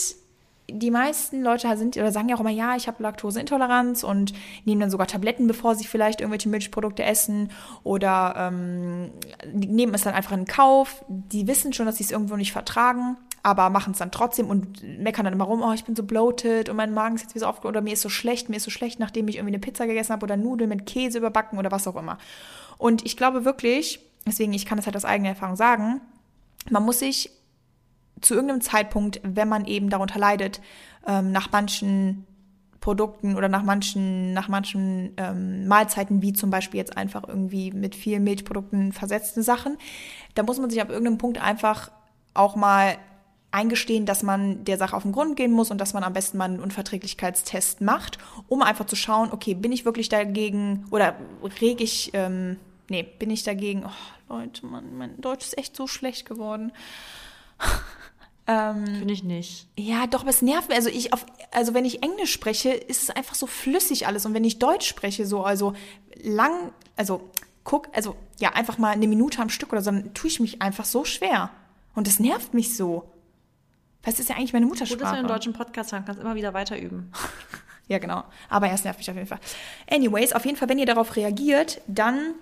die 0.72 0.90
meisten 0.90 1.42
Leute 1.42 1.76
sind 1.76 1.96
oder 1.96 2.12
sagen 2.12 2.28
ja 2.28 2.36
auch 2.36 2.40
immer, 2.40 2.50
ja, 2.50 2.76
ich 2.76 2.88
habe 2.88 3.02
Laktoseintoleranz 3.02 4.02
und 4.04 4.32
nehmen 4.64 4.80
dann 4.80 4.90
sogar 4.90 5.06
Tabletten, 5.06 5.46
bevor 5.46 5.74
sie 5.74 5.84
vielleicht 5.84 6.20
irgendwelche 6.20 6.48
Milchprodukte 6.48 7.02
essen 7.02 7.50
oder 7.82 8.34
ähm, 8.36 9.10
nehmen 9.52 9.94
es 9.94 10.02
dann 10.02 10.14
einfach 10.14 10.32
in 10.32 10.44
Kauf. 10.44 11.04
Die 11.08 11.46
wissen 11.46 11.72
schon, 11.72 11.86
dass 11.86 11.96
sie 11.96 12.04
es 12.04 12.10
irgendwo 12.10 12.36
nicht 12.36 12.52
vertragen 12.52 13.16
aber 13.42 13.70
machen 13.70 13.92
es 13.92 13.98
dann 13.98 14.10
trotzdem 14.10 14.48
und 14.48 14.82
meckern 14.98 15.24
dann 15.24 15.34
immer 15.34 15.44
rum, 15.44 15.62
oh, 15.62 15.72
ich 15.72 15.84
bin 15.84 15.96
so 15.96 16.02
bloated 16.02 16.68
und 16.68 16.76
mein 16.76 16.92
Magen 16.92 17.14
ist 17.14 17.22
jetzt 17.22 17.34
wieder 17.34 17.46
so 17.46 17.50
auf 17.50 17.64
oder 17.64 17.80
mir 17.80 17.94
ist 17.94 18.02
so 18.02 18.08
schlecht, 18.08 18.48
mir 18.48 18.56
ist 18.56 18.64
so 18.64 18.70
schlecht, 18.70 19.00
nachdem 19.00 19.28
ich 19.28 19.36
irgendwie 19.36 19.54
eine 19.54 19.60
Pizza 19.60 19.86
gegessen 19.86 20.12
habe 20.12 20.24
oder 20.24 20.36
Nudeln 20.36 20.68
mit 20.68 20.86
Käse 20.86 21.18
überbacken 21.18 21.58
oder 21.58 21.70
was 21.70 21.86
auch 21.86 21.96
immer. 21.96 22.18
Und 22.76 23.04
ich 23.06 23.16
glaube 23.16 23.44
wirklich, 23.44 24.00
deswegen, 24.26 24.52
ich 24.52 24.66
kann 24.66 24.76
das 24.76 24.86
halt 24.86 24.96
aus 24.96 25.04
eigener 25.04 25.30
Erfahrung 25.30 25.56
sagen, 25.56 26.00
man 26.68 26.84
muss 26.84 26.98
sich 26.98 27.30
zu 28.20 28.34
irgendeinem 28.34 28.60
Zeitpunkt, 28.60 29.20
wenn 29.22 29.48
man 29.48 29.64
eben 29.66 29.90
darunter 29.90 30.18
leidet, 30.18 30.60
ähm, 31.06 31.32
nach 31.32 31.50
manchen 31.52 32.26
Produkten 32.80 33.36
oder 33.36 33.48
nach 33.48 33.62
manchen, 33.62 34.32
nach 34.32 34.48
manchen 34.48 35.12
ähm, 35.18 35.68
Mahlzeiten, 35.68 36.22
wie 36.22 36.32
zum 36.32 36.50
Beispiel 36.50 36.78
jetzt 36.78 36.96
einfach 36.96 37.28
irgendwie 37.28 37.70
mit 37.72 37.94
vielen 37.94 38.24
Milchprodukten 38.24 38.92
versetzten 38.92 39.42
Sachen, 39.42 39.76
da 40.34 40.42
muss 40.42 40.58
man 40.58 40.70
sich 40.70 40.80
ab 40.80 40.88
irgendeinem 40.88 41.18
Punkt 41.18 41.40
einfach 41.42 41.90
auch 42.32 42.56
mal 42.56 42.96
eingestehen, 43.52 44.06
dass 44.06 44.22
man 44.22 44.64
der 44.64 44.78
Sache 44.78 44.96
auf 44.96 45.02
den 45.02 45.12
Grund 45.12 45.36
gehen 45.36 45.52
muss 45.52 45.70
und 45.70 45.78
dass 45.78 45.92
man 45.92 46.04
am 46.04 46.12
besten 46.12 46.38
mal 46.38 46.44
einen 46.44 46.60
Unverträglichkeitstest 46.60 47.80
macht, 47.80 48.18
um 48.48 48.62
einfach 48.62 48.86
zu 48.86 48.96
schauen, 48.96 49.30
okay, 49.32 49.54
bin 49.54 49.72
ich 49.72 49.84
wirklich 49.84 50.08
dagegen 50.08 50.86
oder 50.90 51.16
reg 51.60 51.80
ich, 51.80 52.10
ähm, 52.14 52.58
nee, 52.88 53.02
bin 53.02 53.30
ich 53.30 53.42
dagegen, 53.42 53.84
oh, 53.84 54.34
Leute, 54.34 54.64
Mann, 54.66 54.96
mein 54.96 55.20
Deutsch 55.20 55.46
ist 55.46 55.58
echt 55.58 55.74
so 55.76 55.86
schlecht 55.86 56.26
geworden. 56.26 56.72
Ähm, 58.50 58.84
Finde 58.84 59.14
ich 59.14 59.22
nicht. 59.22 59.68
Ja, 59.78 60.08
doch, 60.08 60.22
aber 60.22 60.30
es 60.30 60.42
nervt 60.42 60.70
mich. 60.70 60.76
Also 60.76 60.88
ich 60.88 61.12
auf, 61.12 61.24
also 61.52 61.72
wenn 61.72 61.84
ich 61.84 62.02
Englisch 62.02 62.32
spreche, 62.32 62.70
ist 62.70 63.04
es 63.04 63.10
einfach 63.10 63.36
so 63.36 63.46
flüssig 63.46 64.08
alles. 64.08 64.26
Und 64.26 64.34
wenn 64.34 64.42
ich 64.42 64.58
Deutsch 64.58 64.88
spreche, 64.88 65.24
so, 65.24 65.44
also 65.44 65.74
lang, 66.20 66.72
also 66.96 67.30
guck, 67.62 67.88
also 67.92 68.16
ja, 68.40 68.54
einfach 68.54 68.76
mal 68.76 68.90
eine 68.90 69.06
Minute 69.06 69.40
am 69.40 69.50
Stück 69.50 69.72
oder 69.72 69.82
so, 69.82 69.92
dann 69.92 70.14
tue 70.14 70.28
ich 70.28 70.40
mich 70.40 70.60
einfach 70.62 70.84
so 70.84 71.04
schwer. 71.04 71.50
Und 71.94 72.08
das 72.08 72.18
nervt 72.18 72.52
mich 72.52 72.76
so. 72.76 73.04
Das 74.02 74.18
ist 74.18 74.28
ja 74.28 74.34
eigentlich 74.34 74.52
meine 74.52 74.66
Muttersprache. 74.66 74.98
Gut, 74.98 75.04
dass 75.04 75.12
du 75.12 75.18
einen 75.18 75.28
deutschen 75.28 75.52
Podcast 75.52 75.92
haben 75.92 76.04
kannst, 76.04 76.20
immer 76.20 76.34
wieder 76.34 76.52
weiter 76.52 76.76
üben. 76.76 77.12
ja, 77.86 77.98
genau. 77.98 78.24
Aber 78.48 78.66
er 78.66 78.80
nervt 78.82 78.98
mich 78.98 79.10
auf 79.10 79.16
jeden 79.16 79.28
Fall. 79.28 79.40
Anyways, 79.88 80.32
auf 80.32 80.44
jeden 80.44 80.56
Fall, 80.56 80.68
wenn 80.68 80.78
ihr 80.78 80.86
darauf 80.86 81.14
reagiert, 81.14 81.82
dann 81.86 82.34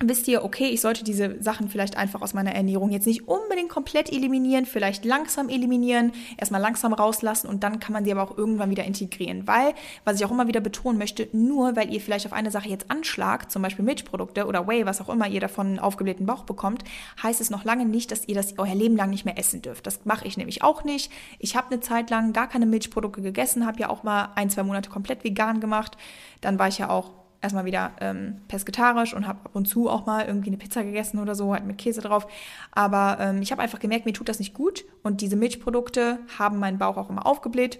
wisst 0.00 0.28
ihr, 0.28 0.44
okay, 0.44 0.66
ich 0.66 0.82
sollte 0.82 1.04
diese 1.04 1.42
Sachen 1.42 1.70
vielleicht 1.70 1.96
einfach 1.96 2.20
aus 2.20 2.34
meiner 2.34 2.54
Ernährung 2.54 2.90
jetzt 2.90 3.06
nicht 3.06 3.28
unbedingt 3.28 3.70
komplett 3.70 4.12
eliminieren, 4.12 4.66
vielleicht 4.66 5.06
langsam 5.06 5.48
eliminieren, 5.48 6.12
erstmal 6.36 6.60
langsam 6.60 6.92
rauslassen 6.92 7.48
und 7.48 7.62
dann 7.62 7.80
kann 7.80 7.94
man 7.94 8.04
sie 8.04 8.12
aber 8.12 8.22
auch 8.22 8.36
irgendwann 8.36 8.68
wieder 8.68 8.84
integrieren. 8.84 9.46
Weil, 9.46 9.72
was 10.04 10.16
ich 10.16 10.26
auch 10.26 10.30
immer 10.30 10.48
wieder 10.48 10.60
betonen 10.60 10.98
möchte, 10.98 11.28
nur 11.32 11.76
weil 11.76 11.92
ihr 11.92 12.00
vielleicht 12.02 12.26
auf 12.26 12.34
eine 12.34 12.50
Sache 12.50 12.68
jetzt 12.68 12.90
anschlagt, 12.90 13.50
zum 13.50 13.62
Beispiel 13.62 13.86
Milchprodukte 13.86 14.46
oder 14.46 14.66
Whey, 14.68 14.84
was 14.84 15.00
auch 15.00 15.08
immer 15.08 15.28
ihr 15.28 15.40
davon 15.40 15.78
aufgeblähten 15.78 16.26
Bauch 16.26 16.44
bekommt, 16.44 16.84
heißt 17.22 17.40
es 17.40 17.48
noch 17.48 17.64
lange 17.64 17.86
nicht, 17.86 18.12
dass 18.12 18.28
ihr 18.28 18.34
das 18.34 18.58
euer 18.58 18.74
Leben 18.74 18.96
lang 18.96 19.08
nicht 19.08 19.24
mehr 19.24 19.38
essen 19.38 19.62
dürft. 19.62 19.86
Das 19.86 20.04
mache 20.04 20.26
ich 20.26 20.36
nämlich 20.36 20.62
auch 20.62 20.84
nicht. 20.84 21.10
Ich 21.38 21.56
habe 21.56 21.70
eine 21.70 21.80
Zeit 21.80 22.10
lang 22.10 22.34
gar 22.34 22.48
keine 22.48 22.66
Milchprodukte 22.66 23.22
gegessen, 23.22 23.66
habe 23.66 23.80
ja 23.80 23.88
auch 23.88 24.02
mal 24.02 24.28
ein, 24.34 24.50
zwei 24.50 24.62
Monate 24.62 24.90
komplett 24.90 25.24
vegan 25.24 25.60
gemacht. 25.60 25.96
Dann 26.42 26.58
war 26.58 26.68
ich 26.68 26.76
ja 26.76 26.90
auch 26.90 27.25
erstmal 27.40 27.64
wieder 27.64 27.92
ähm, 28.00 28.40
pesketarisch 28.48 29.14
und 29.14 29.26
habe 29.26 29.40
ab 29.44 29.50
und 29.54 29.66
zu 29.66 29.88
auch 29.88 30.06
mal 30.06 30.26
irgendwie 30.26 30.48
eine 30.48 30.56
Pizza 30.56 30.82
gegessen 30.82 31.18
oder 31.18 31.34
so, 31.34 31.52
halt 31.52 31.64
mit 31.64 31.78
Käse 31.78 32.00
drauf. 32.00 32.26
Aber 32.72 33.18
ähm, 33.20 33.42
ich 33.42 33.52
habe 33.52 33.62
einfach 33.62 33.78
gemerkt, 33.78 34.06
mir 34.06 34.12
tut 34.12 34.28
das 34.28 34.38
nicht 34.38 34.54
gut 34.54 34.84
und 35.02 35.20
diese 35.20 35.36
Milchprodukte 35.36 36.18
haben 36.38 36.58
meinen 36.58 36.78
Bauch 36.78 36.96
auch 36.96 37.10
immer 37.10 37.26
aufgebläht. 37.26 37.78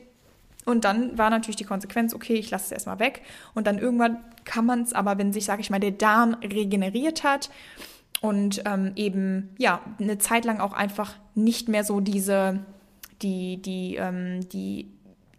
Und 0.64 0.84
dann 0.84 1.16
war 1.16 1.30
natürlich 1.30 1.56
die 1.56 1.64
Konsequenz, 1.64 2.12
okay, 2.12 2.34
ich 2.34 2.50
lasse 2.50 2.66
es 2.66 2.72
erstmal 2.72 2.98
weg. 2.98 3.22
Und 3.54 3.68
dann 3.68 3.78
irgendwann 3.78 4.18
kann 4.44 4.66
man 4.66 4.82
es 4.82 4.92
aber, 4.92 5.16
wenn 5.16 5.32
sich, 5.32 5.44
sage 5.44 5.60
ich 5.60 5.70
mal, 5.70 5.78
der 5.78 5.92
Darm 5.92 6.34
regeneriert 6.42 7.22
hat 7.22 7.50
und 8.20 8.62
ähm, 8.66 8.92
eben, 8.96 9.54
ja, 9.58 9.80
eine 10.00 10.18
Zeit 10.18 10.44
lang 10.44 10.58
auch 10.58 10.72
einfach 10.72 11.14
nicht 11.36 11.68
mehr 11.68 11.84
so 11.84 12.00
diese, 12.00 12.60
die, 13.22 13.62
die, 13.62 13.94
ähm, 13.94 14.48
die 14.48 14.90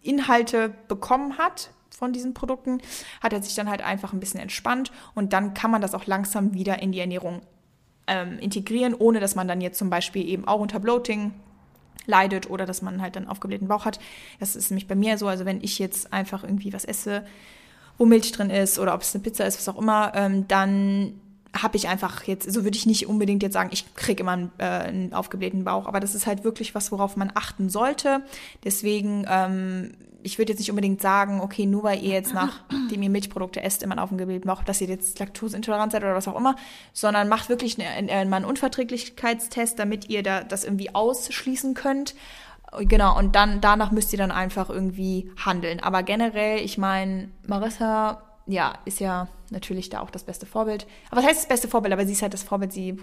Inhalte 0.02 0.72
bekommen 0.88 1.36
hat, 1.36 1.70
von 1.90 2.12
diesen 2.12 2.34
Produkten, 2.34 2.78
hat 3.22 3.32
er 3.32 3.42
sich 3.42 3.54
dann 3.54 3.68
halt 3.68 3.82
einfach 3.82 4.12
ein 4.12 4.20
bisschen 4.20 4.40
entspannt 4.40 4.92
und 5.14 5.32
dann 5.32 5.54
kann 5.54 5.70
man 5.70 5.82
das 5.82 5.94
auch 5.94 6.06
langsam 6.06 6.54
wieder 6.54 6.80
in 6.80 6.92
die 6.92 7.00
Ernährung 7.00 7.42
ähm, 8.06 8.38
integrieren, 8.38 8.94
ohne 8.94 9.20
dass 9.20 9.34
man 9.34 9.48
dann 9.48 9.60
jetzt 9.60 9.78
zum 9.78 9.90
Beispiel 9.90 10.26
eben 10.26 10.46
auch 10.46 10.60
unter 10.60 10.80
Bloating 10.80 11.32
leidet 12.06 12.50
oder 12.50 12.66
dass 12.66 12.82
man 12.82 13.02
halt 13.02 13.16
dann 13.16 13.28
aufgeblähten 13.28 13.68
Bauch 13.68 13.84
hat. 13.84 14.00
Das 14.40 14.56
ist 14.56 14.70
nämlich 14.70 14.88
bei 14.88 14.94
mir 14.94 15.18
so, 15.18 15.28
also 15.28 15.44
wenn 15.44 15.62
ich 15.62 15.78
jetzt 15.78 16.12
einfach 16.12 16.42
irgendwie 16.42 16.72
was 16.72 16.84
esse, 16.84 17.24
wo 17.98 18.06
Milch 18.06 18.32
drin 18.32 18.50
ist 18.50 18.78
oder 18.78 18.94
ob 18.94 19.02
es 19.02 19.14
eine 19.14 19.22
Pizza 19.22 19.46
ist, 19.46 19.58
was 19.58 19.68
auch 19.68 19.80
immer, 19.80 20.12
ähm, 20.14 20.48
dann 20.48 21.20
habe 21.56 21.76
ich 21.76 21.88
einfach 21.88 22.24
jetzt, 22.24 22.52
so 22.52 22.64
würde 22.64 22.76
ich 22.76 22.86
nicht 22.86 23.06
unbedingt 23.06 23.42
jetzt 23.42 23.54
sagen, 23.54 23.70
ich 23.72 23.94
kriege 23.94 24.22
immer 24.22 24.32
einen, 24.32 24.52
äh, 24.58 24.64
einen, 24.64 25.12
aufgeblähten 25.14 25.64
Bauch, 25.64 25.86
aber 25.86 26.00
das 26.00 26.14
ist 26.14 26.26
halt 26.26 26.44
wirklich 26.44 26.74
was, 26.74 26.92
worauf 26.92 27.16
man 27.16 27.32
achten 27.34 27.68
sollte. 27.70 28.22
Deswegen 28.64 29.24
ähm, 29.28 29.94
ich 30.22 30.38
würde 30.38 30.52
jetzt 30.52 30.58
nicht 30.58 30.70
unbedingt 30.70 31.00
sagen, 31.00 31.40
okay, 31.40 31.66
nur 31.66 31.84
weil 31.84 32.02
ihr 32.02 32.12
jetzt 32.12 32.34
nachdem 32.34 33.02
ihr 33.02 33.10
Milchprodukte 33.10 33.62
esst, 33.62 33.82
immer 33.82 34.02
auf 34.02 34.08
dem 34.08 34.18
Gebiet 34.18 34.44
macht, 34.44 34.68
dass 34.68 34.80
ihr 34.80 34.88
jetzt 34.88 35.18
laktoseintolerant 35.18 35.92
seid 35.92 36.02
oder 36.02 36.14
was 36.14 36.28
auch 36.28 36.36
immer, 36.36 36.56
sondern 36.92 37.28
macht 37.28 37.48
wirklich 37.48 37.78
eine, 37.78 37.88
eine, 37.88 38.12
einen 38.12 38.44
Unverträglichkeitstest, 38.44 39.78
damit 39.78 40.08
ihr 40.08 40.22
da 40.22 40.42
das 40.42 40.64
irgendwie 40.64 40.94
ausschließen 40.94 41.74
könnt. 41.74 42.14
Genau, 42.80 43.16
und 43.16 43.34
dann 43.34 43.60
danach 43.60 43.92
müsst 43.92 44.12
ihr 44.12 44.18
dann 44.18 44.30
einfach 44.30 44.68
irgendwie 44.68 45.30
handeln. 45.42 45.80
Aber 45.80 46.02
generell, 46.02 46.60
ich 46.60 46.76
meine, 46.76 47.30
Marissa 47.46 48.22
ja, 48.48 48.78
ist 48.86 48.98
ja 48.98 49.28
natürlich 49.50 49.90
da 49.90 50.00
auch 50.00 50.10
das 50.10 50.24
beste 50.24 50.46
Vorbild. 50.46 50.86
Aber 51.10 51.20
was 51.20 51.28
heißt 51.28 51.40
das 51.40 51.48
beste 51.48 51.68
Vorbild? 51.68 51.92
Aber 51.92 52.06
sie 52.06 52.12
ist 52.12 52.22
halt 52.22 52.32
das 52.32 52.42
Vorbild, 52.42 52.72
sie 52.72 52.96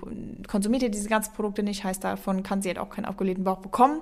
konsumiert 0.48 0.82
ja 0.82 0.90
diese 0.90 1.08
ganzen 1.08 1.34
Produkte 1.34 1.62
nicht, 1.62 1.84
heißt 1.84 2.04
davon 2.04 2.42
kann 2.42 2.64
sie 2.64 2.70
halt 2.70 2.80
auch 2.80 2.90
keinen 2.90 3.06
aufgelähten 3.06 3.44
Bauch 3.44 3.60
bekommen. 3.60 4.02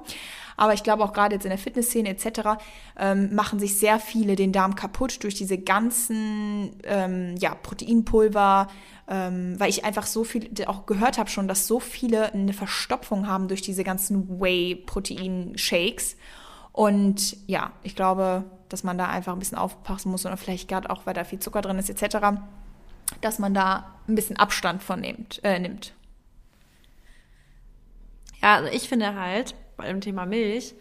Aber 0.56 0.74
ich 0.74 0.84
glaube 0.84 1.04
auch 1.04 1.12
gerade 1.12 1.36
jetzt 1.36 1.44
in 1.44 1.50
der 1.50 1.58
Fitnessszene 1.58 2.10
etc. 2.10 2.62
Ähm, 2.98 3.36
machen 3.36 3.60
sich 3.60 3.78
sehr 3.78 4.00
viele 4.00 4.38
den 4.38 4.54
Darm 4.54 4.76
kaputt 4.76 5.22
durch 5.24 5.36
diese 5.36 5.58
ganzen 5.58 6.72
ähm, 6.86 7.36
ja, 7.40 7.56
Proteinpulver, 7.56 8.68
ähm, 9.10 9.60
weil 9.60 9.70
ich 9.70 9.84
einfach 9.84 10.06
so 10.06 10.24
viel 10.24 10.50
auch 10.66 10.86
gehört 10.86 11.18
habe 11.18 11.30
schon, 11.30 11.50
dass 11.50 11.68
so 11.68 11.82
viele 11.82 12.34
eine 12.34 12.54
Verstopfung 12.54 13.28
haben 13.28 13.50
durch 13.50 13.62
diese 13.62 13.84
ganzen 13.84 14.40
Whey-Protein-Shakes. 14.40 16.16
Und 16.74 17.38
ja, 17.48 17.72
ich 17.84 17.96
glaube, 17.96 18.44
dass 18.68 18.84
man 18.84 18.98
da 18.98 19.08
einfach 19.08 19.32
ein 19.32 19.40
bisschen 19.40 19.58
aufpassen 19.58 20.12
muss 20.12 20.26
oder 20.26 20.36
vielleicht 20.36 20.68
gerade 20.68 20.90
auch, 20.90 21.06
weil 21.06 21.14
da 21.14 21.24
viel 21.24 21.40
Zucker 21.40 21.62
drin 21.62 21.78
ist 21.78 21.90
etc., 21.90 22.40
dass 23.22 23.38
man 23.40 23.54
da 23.54 23.94
ein 24.08 24.16
bisschen 24.16 24.38
Abstand 24.38 24.82
von 24.82 25.00
nimmt. 25.00 25.40
Äh, 25.44 25.60
nimmt. 25.60 25.94
Ja, 28.42 28.56
also 28.56 28.72
ich 28.74 28.90
finde 28.90 29.14
halt 29.16 29.56
bei 29.78 29.88
dem 29.88 30.02
Thema 30.02 30.26
Milch, 30.26 30.74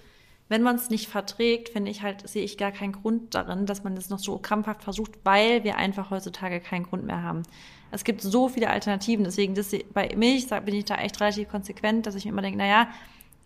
wenn 0.48 0.62
man 0.62 0.76
es 0.76 0.90
nicht 0.90 1.08
verträgt, 1.08 1.68
finde 1.68 1.90
ich 1.90 2.02
halt, 2.02 2.26
sehe 2.28 2.42
ich 2.42 2.58
gar 2.58 2.72
keinen 2.72 2.92
Grund 2.92 3.34
darin, 3.34 3.66
dass 3.66 3.84
man 3.84 3.94
das 3.94 4.08
noch 4.08 4.18
so 4.18 4.38
krampfhaft 4.38 4.82
versucht, 4.82 5.12
weil 5.24 5.62
wir 5.62 5.76
einfach 5.76 6.10
heutzutage 6.10 6.60
keinen 6.60 6.84
Grund 6.84 7.04
mehr 7.04 7.22
haben. 7.22 7.42
Es 7.90 8.04
gibt 8.04 8.22
so 8.22 8.48
viele 8.48 8.70
Alternativen, 8.70 9.24
deswegen 9.24 9.54
das, 9.54 9.74
bei 9.92 10.10
Milch 10.16 10.48
bin 10.64 10.74
ich 10.74 10.86
da 10.86 10.96
echt 10.96 11.20
relativ 11.20 11.48
konsequent, 11.48 12.06
dass 12.06 12.14
ich 12.14 12.24
mir 12.24 12.30
immer 12.30 12.42
denke, 12.42 12.58
naja, 12.58 12.88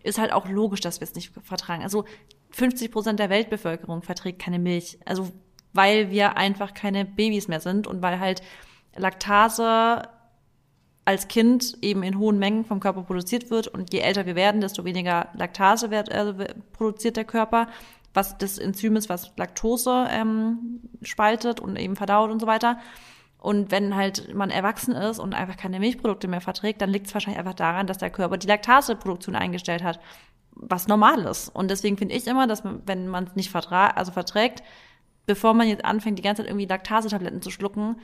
ist 0.03 0.17
halt 0.17 0.31
auch 0.31 0.47
logisch, 0.47 0.79
dass 0.79 0.99
wir 1.01 1.07
es 1.07 1.15
nicht 1.15 1.31
vertragen. 1.43 1.83
Also 1.83 2.05
50 2.57 2.91
Prozent 2.91 3.19
der 3.19 3.29
Weltbevölkerung 3.29 4.01
verträgt 4.01 4.39
keine 4.39 4.59
Milch. 4.59 4.97
Also 5.05 5.31
weil 5.73 6.09
wir 6.09 6.37
einfach 6.37 6.73
keine 6.73 7.05
Babys 7.05 7.47
mehr 7.47 7.59
sind 7.59 7.85
und 7.85 8.01
weil 8.01 8.19
halt 8.19 8.41
Laktase 8.95 10.09
als 11.05 11.27
Kind 11.27 11.77
eben 11.81 12.01
in 12.03 12.17
hohen 12.17 12.39
Mengen 12.39 12.65
vom 12.65 12.79
Körper 12.79 13.03
produziert 13.03 13.51
wird 13.51 13.67
und 13.67 13.93
je 13.93 13.99
älter 13.99 14.25
wir 14.25 14.35
werden, 14.35 14.59
desto 14.59 14.83
weniger 14.85 15.29
Laktase 15.35 15.91
wird, 15.91 16.09
äh, 16.09 16.33
produziert 16.73 17.15
der 17.15 17.25
Körper 17.25 17.67
was 18.17 18.37
das 18.37 18.57
Enzym 18.57 18.95
ist, 18.95 19.09
was 19.09 19.31
Laktose 19.37 20.07
ähm, 20.09 20.81
spaltet 21.03 21.59
und 21.59 21.77
eben 21.77 21.95
verdaut 21.95 22.31
und 22.31 22.39
so 22.39 22.47
weiter. 22.47 22.79
Und 23.39 23.71
wenn 23.71 23.95
halt 23.95 24.33
man 24.33 24.49
erwachsen 24.49 24.95
ist 24.95 25.19
und 25.19 25.33
einfach 25.33 25.57
keine 25.57 25.79
Milchprodukte 25.79 26.27
mehr 26.27 26.41
verträgt, 26.41 26.81
dann 26.81 26.89
liegt 26.89 27.07
es 27.07 27.13
wahrscheinlich 27.13 27.39
einfach 27.39 27.53
daran, 27.53 27.87
dass 27.87 27.99
der 27.99 28.09
Körper 28.09 28.37
die 28.37 28.47
Laktaseproduktion 28.47 29.35
eingestellt 29.35 29.83
hat, 29.83 29.99
was 30.53 30.87
normal 30.87 31.25
ist. 31.25 31.49
Und 31.49 31.69
deswegen 31.69 31.97
finde 31.97 32.15
ich 32.15 32.25
immer, 32.25 32.47
dass 32.47 32.63
man, 32.63 32.81
wenn 32.85 33.07
man 33.07 33.25
es 33.25 33.35
nicht 33.35 33.51
vertra 33.51 33.87
also 33.89 34.11
verträgt, 34.11 34.63
bevor 35.27 35.53
man 35.53 35.67
jetzt 35.67 35.85
anfängt, 35.85 36.17
die 36.17 36.23
ganze 36.23 36.41
Zeit 36.41 36.49
irgendwie 36.49 36.65
Laktasetabletten 36.65 37.41
zu 37.41 37.51
schlucken, 37.51 37.97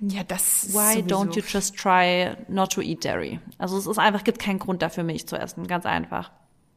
ja, 0.00 0.22
das 0.22 0.72
Why 0.72 1.00
don't 1.00 1.34
you 1.34 1.42
just 1.46 1.76
try 1.76 2.36
not 2.46 2.72
to 2.72 2.80
eat 2.80 3.04
dairy? 3.04 3.40
Also 3.58 3.76
es 3.76 3.86
ist 3.86 3.98
einfach, 3.98 4.22
gibt 4.22 4.38
keinen 4.38 4.60
Grund 4.60 4.80
dafür, 4.80 5.02
Milch 5.02 5.26
zu 5.26 5.36
essen, 5.36 5.66
ganz 5.66 5.86
einfach. 5.86 6.30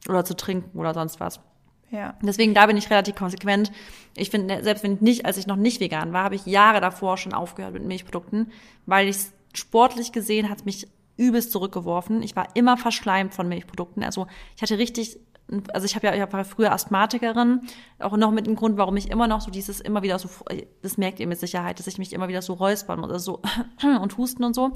Oder 0.10 0.26
zu 0.26 0.36
trinken 0.36 0.80
oder 0.80 0.96
sonst 0.96 1.20
was. 1.20 1.40
Ja. 1.92 2.16
Deswegen, 2.22 2.54
da 2.54 2.66
bin 2.66 2.78
ich 2.78 2.90
relativ 2.90 3.16
konsequent. 3.16 3.72
Ich 4.16 4.30
finde, 4.30 4.64
selbst 4.64 4.84
wenn 4.84 4.96
ich 4.96 5.02
nicht, 5.02 5.26
als 5.26 5.38
ich 5.38 5.46
noch 5.46 5.58
nicht 5.58 5.82
vegan 5.82 6.14
war, 6.14 6.24
habe 6.24 6.36
ich 6.36 6.46
Jahre 6.46 6.80
davor 6.80 7.18
schon 7.18 7.34
aufgehört 7.34 7.74
mit 7.74 7.84
Milchprodukten, 7.84 8.52
weil 8.86 9.10
ich 9.10 9.18
sportlich 9.54 10.14
gesehen 10.14 10.50
hat 10.50 10.66
mich 10.66 10.88
übelst 11.18 11.52
zurückgeworfen. 11.52 12.24
Ich 12.24 12.36
war 12.36 12.48
immer 12.56 12.78
verschleimt 12.78 13.34
von 13.34 13.50
Milchprodukten. 13.50 14.04
Also 14.06 14.28
ich 14.56 14.62
hatte 14.62 14.78
richtig, 14.78 15.20
also 15.74 15.86
ich 15.86 15.96
habe 15.96 16.08
ja, 16.08 16.26
ich 16.26 16.34
war 16.34 16.46
früher 16.46 16.72
Asthmatikerin, 16.72 17.62
auch 18.00 18.16
noch 18.16 18.32
mit 18.32 18.48
dem 18.48 18.56
Grund, 18.56 18.78
warum 18.78 18.96
ich 18.96 19.12
immer 19.12 19.28
noch 19.28 19.42
so 19.42 19.52
dieses 19.52 19.82
immer 19.82 20.02
wieder 20.02 20.18
so, 20.18 20.30
das 20.82 20.98
merkt 20.98 21.20
ihr 21.20 21.28
mit 21.28 21.40
Sicherheit, 21.40 21.78
dass 21.78 21.88
ich 21.88 21.98
mich 21.98 22.14
immer 22.14 22.30
wieder 22.30 22.42
so 22.42 22.54
räuspern 22.54 23.02
muss, 23.02 23.12
also 23.12 23.42
so 23.82 23.88
und 24.02 24.18
husten 24.18 24.46
und 24.46 24.56
so. 24.56 24.72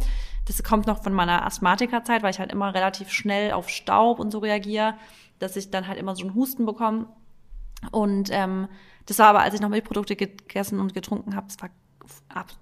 Das 0.48 0.62
kommt 0.64 0.86
noch 0.86 1.02
von 1.02 1.14
meiner 1.14 1.46
Asthmatikerzeit, 1.46 2.24
weil 2.24 2.32
ich 2.32 2.40
halt 2.40 2.52
immer 2.52 2.74
relativ 2.74 3.10
schnell 3.10 3.54
auf 3.54 3.70
Staub 3.70 4.20
und 4.20 4.32
so 4.32 4.40
reagiere 4.40 4.96
dass 5.40 5.56
ich 5.56 5.72
dann 5.72 5.88
halt 5.88 6.00
immer 6.00 6.16
so 6.16 6.26
einen 6.26 6.36
Husten 6.36 6.66
bekomme. 6.66 7.08
Und 7.92 8.30
ähm, 8.32 8.68
das 9.06 9.20
war 9.20 9.28
aber, 9.28 9.42
als 9.42 9.54
ich 9.54 9.62
noch 9.62 9.70
Milchprodukte 9.70 10.16
gegessen 10.16 10.80
und 10.80 10.94
getrunken 10.94 11.36
habe, 11.36 11.48
es 11.48 11.62
war 11.62 11.70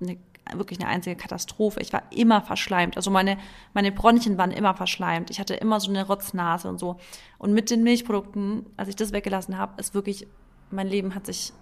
eine, 0.02 0.18
wirklich 0.56 0.80
eine 0.80 0.90
einzige 0.90 1.16
Katastrophe. 1.16 1.80
Ich 1.80 1.94
war 1.94 2.04
immer 2.12 2.42
verschleimt. 2.42 2.98
Also 2.98 3.12
meine, 3.12 3.38
meine 3.74 3.92
Bronchien 3.92 4.38
waren 4.38 4.52
immer 4.52 4.74
verschleimt. 4.74 5.30
Ich 5.30 5.40
hatte 5.40 5.54
immer 5.54 5.80
so 5.80 5.90
eine 5.90 6.06
Rotznase 6.06 6.68
und 6.68 6.80
so. 6.80 6.98
Und 7.38 7.54
mit 7.54 7.70
den 7.70 7.84
Milchprodukten, 7.84 8.66
als 8.76 8.90
ich 8.90 8.96
das 8.96 9.14
weggelassen 9.14 9.58
habe, 9.58 9.80
ist 9.80 9.94
wirklich, 9.94 10.28
mein 10.72 10.88
Leben 10.88 11.16
hat 11.16 11.26
sich 11.26 11.54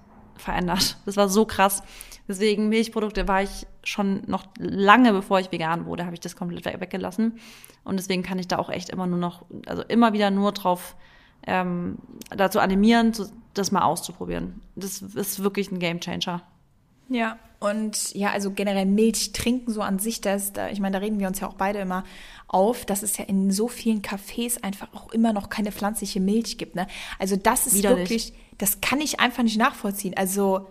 verändert. 0.42 0.98
Das 1.06 1.18
war 1.18 1.30
so 1.30 1.46
krass. 1.46 1.84
Deswegen 2.28 2.70
Milchprodukte 2.70 3.28
war 3.28 3.44
ich 3.44 3.68
schon 3.84 4.22
noch 4.28 4.46
lange 4.58 5.12
bevor 5.12 5.40
ich 5.40 5.52
vegan 5.52 5.86
wurde, 5.86 6.06
habe 6.06 6.14
ich 6.14 6.20
das 6.20 6.36
komplett 6.36 6.66
weggelassen. 6.66 7.40
Und 7.84 7.98
deswegen 7.98 8.24
kann 8.24 8.40
ich 8.40 8.48
da 8.48 8.58
auch 8.60 8.70
echt 8.70 8.90
immer 8.90 9.08
nur 9.08 9.20
noch, 9.20 9.46
also 9.66 9.84
immer 9.84 10.14
wieder 10.14 10.32
nur 10.32 10.52
drauf 10.52 10.96
ähm, 11.48 11.98
dazu 12.30 12.60
animieren, 12.60 13.14
das 13.54 13.72
mal 13.72 13.82
auszuprobieren. 13.82 14.62
Das 14.76 15.02
ist 15.02 15.44
wirklich 15.44 15.72
ein 15.72 15.80
Gamechanger. 15.80 16.42
Ja, 17.10 17.38
und 17.60 18.16
ja, 18.16 18.32
also 18.32 18.52
generell 18.52 18.86
Milch 18.86 19.34
trinken 19.34 19.72
so 19.72 19.82
an 19.82 20.00
sich, 20.00 20.22
das, 20.22 20.54
da, 20.54 20.70
ich 20.70 20.80
meine, 20.80 20.94
da 20.94 21.00
reden 21.00 21.20
wir 21.20 21.28
uns 21.28 21.42
ja 21.42 21.48
auch 21.48 21.54
beide 21.54 21.80
immer 21.80 22.04
auf, 22.48 22.86
dass 22.86 23.04
es 23.04 23.18
ja 23.18 23.26
in 23.26 23.52
so 23.52 23.68
vielen 23.68 24.02
Cafés 24.02 24.64
einfach 24.64 24.88
auch 24.94 25.12
immer 25.12 25.32
noch 25.32 25.50
keine 25.50 25.72
pflanzliche 25.72 26.20
Milch 26.20 26.58
gibt. 26.58 26.76
Ne? 26.76 26.88
Also 27.20 27.36
das 27.36 27.68
ist 27.68 27.76
Widerlich. 27.76 28.10
wirklich, 28.10 28.34
das 28.62 28.82
kann 28.82 29.02
ich 29.02 29.20
einfach 29.20 29.44
nicht 29.44 29.58
nachvollziehen. 29.58 30.16
Also 30.16 30.68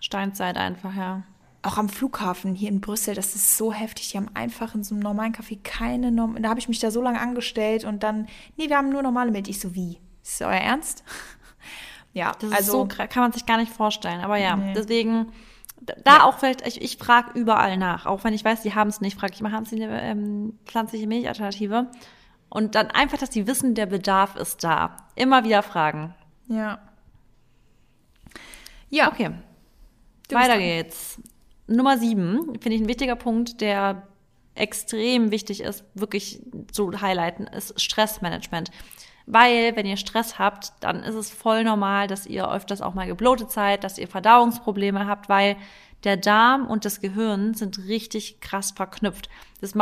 Steinzeit 0.00 0.56
einfach, 0.56 0.94
ja 0.94 1.22
auch 1.64 1.78
am 1.78 1.88
Flughafen 1.88 2.54
hier 2.54 2.68
in 2.68 2.80
Brüssel, 2.80 3.14
das 3.14 3.34
ist 3.34 3.56
so 3.56 3.72
heftig. 3.72 4.10
Die 4.10 4.18
haben 4.18 4.28
einfach 4.34 4.74
in 4.74 4.84
so 4.84 4.94
einem 4.94 5.02
normalen 5.02 5.32
Café 5.32 5.58
keine 5.62 6.12
Norm 6.12 6.40
Da 6.40 6.50
habe 6.50 6.60
ich 6.60 6.68
mich 6.68 6.78
da 6.78 6.90
so 6.90 7.00
lange 7.00 7.20
angestellt 7.20 7.84
und 7.84 8.02
dann, 8.02 8.26
nee, 8.56 8.68
wir 8.68 8.76
haben 8.76 8.90
nur 8.90 9.02
normale 9.02 9.30
Milch. 9.30 9.48
Ich 9.48 9.60
so, 9.60 9.74
wie? 9.74 9.98
Ist 10.22 10.40
das 10.40 10.48
euer 10.48 10.54
Ernst? 10.54 11.04
ja, 12.12 12.32
das 12.38 12.52
also. 12.52 12.72
so 12.72 12.86
kann 12.86 13.22
man 13.22 13.32
sich 13.32 13.46
gar 13.46 13.56
nicht 13.56 13.72
vorstellen. 13.72 14.20
Aber 14.20 14.36
ja, 14.36 14.56
nee. 14.56 14.74
deswegen, 14.74 15.32
da 15.80 16.18
ja. 16.18 16.24
auch 16.24 16.38
vielleicht, 16.38 16.66
ich, 16.66 16.82
ich 16.82 16.98
frage 16.98 17.38
überall 17.38 17.78
nach. 17.78 18.04
Auch 18.04 18.24
wenn 18.24 18.34
ich 18.34 18.44
weiß, 18.44 18.62
die 18.62 18.74
haben 18.74 18.90
es 18.90 19.00
nicht, 19.00 19.18
frage 19.18 19.32
ich 19.32 19.40
mal, 19.40 19.52
haben 19.52 19.64
sie 19.64 19.82
eine 19.82 20.02
ähm, 20.02 20.58
pflanzliche 20.66 21.06
Milchalternative? 21.06 21.90
Und 22.50 22.74
dann 22.74 22.88
einfach, 22.88 23.18
dass 23.18 23.30
die 23.30 23.46
wissen, 23.46 23.74
der 23.74 23.86
Bedarf 23.86 24.36
ist 24.36 24.62
da. 24.62 24.96
Immer 25.14 25.44
wieder 25.44 25.62
fragen. 25.62 26.14
Ja. 26.46 26.78
Ja. 28.94 29.10
Okay. 29.10 29.30
Du 30.28 30.36
Weiter 30.36 30.58
geht's. 30.58 31.20
Nummer 31.66 31.98
sieben 31.98 32.58
finde 32.60 32.76
ich 32.76 32.82
ein 32.82 32.88
wichtiger 32.88 33.16
Punkt, 33.16 33.60
der 33.60 34.06
extrem 34.54 35.30
wichtig 35.30 35.62
ist, 35.62 35.84
wirklich 35.94 36.40
zu 36.70 36.92
highlighten, 37.00 37.46
ist 37.46 37.80
Stressmanagement. 37.80 38.70
Weil, 39.26 39.74
wenn 39.74 39.86
ihr 39.86 39.96
Stress 39.96 40.38
habt, 40.38 40.72
dann 40.80 41.02
ist 41.02 41.14
es 41.14 41.30
voll 41.30 41.64
normal, 41.64 42.06
dass 42.06 42.26
ihr 42.26 42.50
öfters 42.50 42.82
auch 42.82 42.94
mal 42.94 43.06
geblotet 43.06 43.50
seid, 43.50 43.82
dass 43.82 43.98
ihr 43.98 44.06
Verdauungsprobleme 44.06 45.06
habt, 45.06 45.28
weil 45.28 45.56
der 46.04 46.18
Darm 46.18 46.66
und 46.66 46.84
das 46.84 47.00
Gehirn 47.00 47.54
sind 47.54 47.78
richtig 47.86 48.40
krass 48.40 48.72
verknüpft. 48.72 49.30
Das 49.60 49.74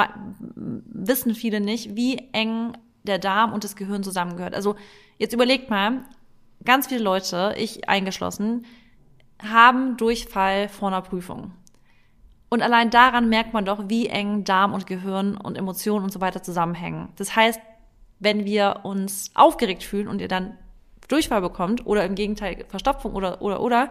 wissen 0.55 1.35
viele 1.35 1.61
nicht, 1.61 1.97
wie 1.97 2.29
eng 2.33 2.79
der 3.03 3.19
Darm 3.19 3.53
und 3.53 3.65
das 3.65 3.75
Gehirn 3.75 4.05
zusammengehört. 4.05 4.55
Also 4.55 4.77
jetzt 5.19 5.35
überlegt 5.35 5.69
mal, 5.69 6.05
ganz 6.65 6.87
viele 6.87 7.03
Leute, 7.03 7.55
ich 7.59 7.89
eingeschlossen, 7.89 8.65
haben 9.43 9.97
Durchfall 9.97 10.69
vor 10.69 10.89
einer 10.89 11.03
Prüfung. 11.03 11.53
Und 12.49 12.63
allein 12.63 12.91
daran 12.91 13.29
merkt 13.29 13.55
man 13.55 13.65
doch, 13.65 13.89
wie 13.89 14.09
eng 14.09 14.45
Darm 14.45 14.75
und 14.75 14.87
Gehirn 14.87 15.37
und 15.37 15.57
Emotionen 15.57 16.05
und 16.05 16.13
so 16.13 16.21
weiter 16.21 16.43
zusammenhängen. 16.43 17.09
Das 17.17 17.35
heißt, 17.35 17.61
wenn 18.19 18.45
wir 18.45 18.81
uns 18.83 19.31
aufgeregt 19.35 19.83
fühlen 19.83 20.07
und 20.07 20.21
ihr 20.21 20.29
dann 20.29 20.59
Durchfall 21.09 21.41
bekommt 21.41 21.87
oder 21.87 22.05
im 22.05 22.15
Gegenteil 22.15 22.65
Verstopfung 22.69 23.15
oder, 23.15 23.43
oder, 23.43 23.61
oder, 23.61 23.91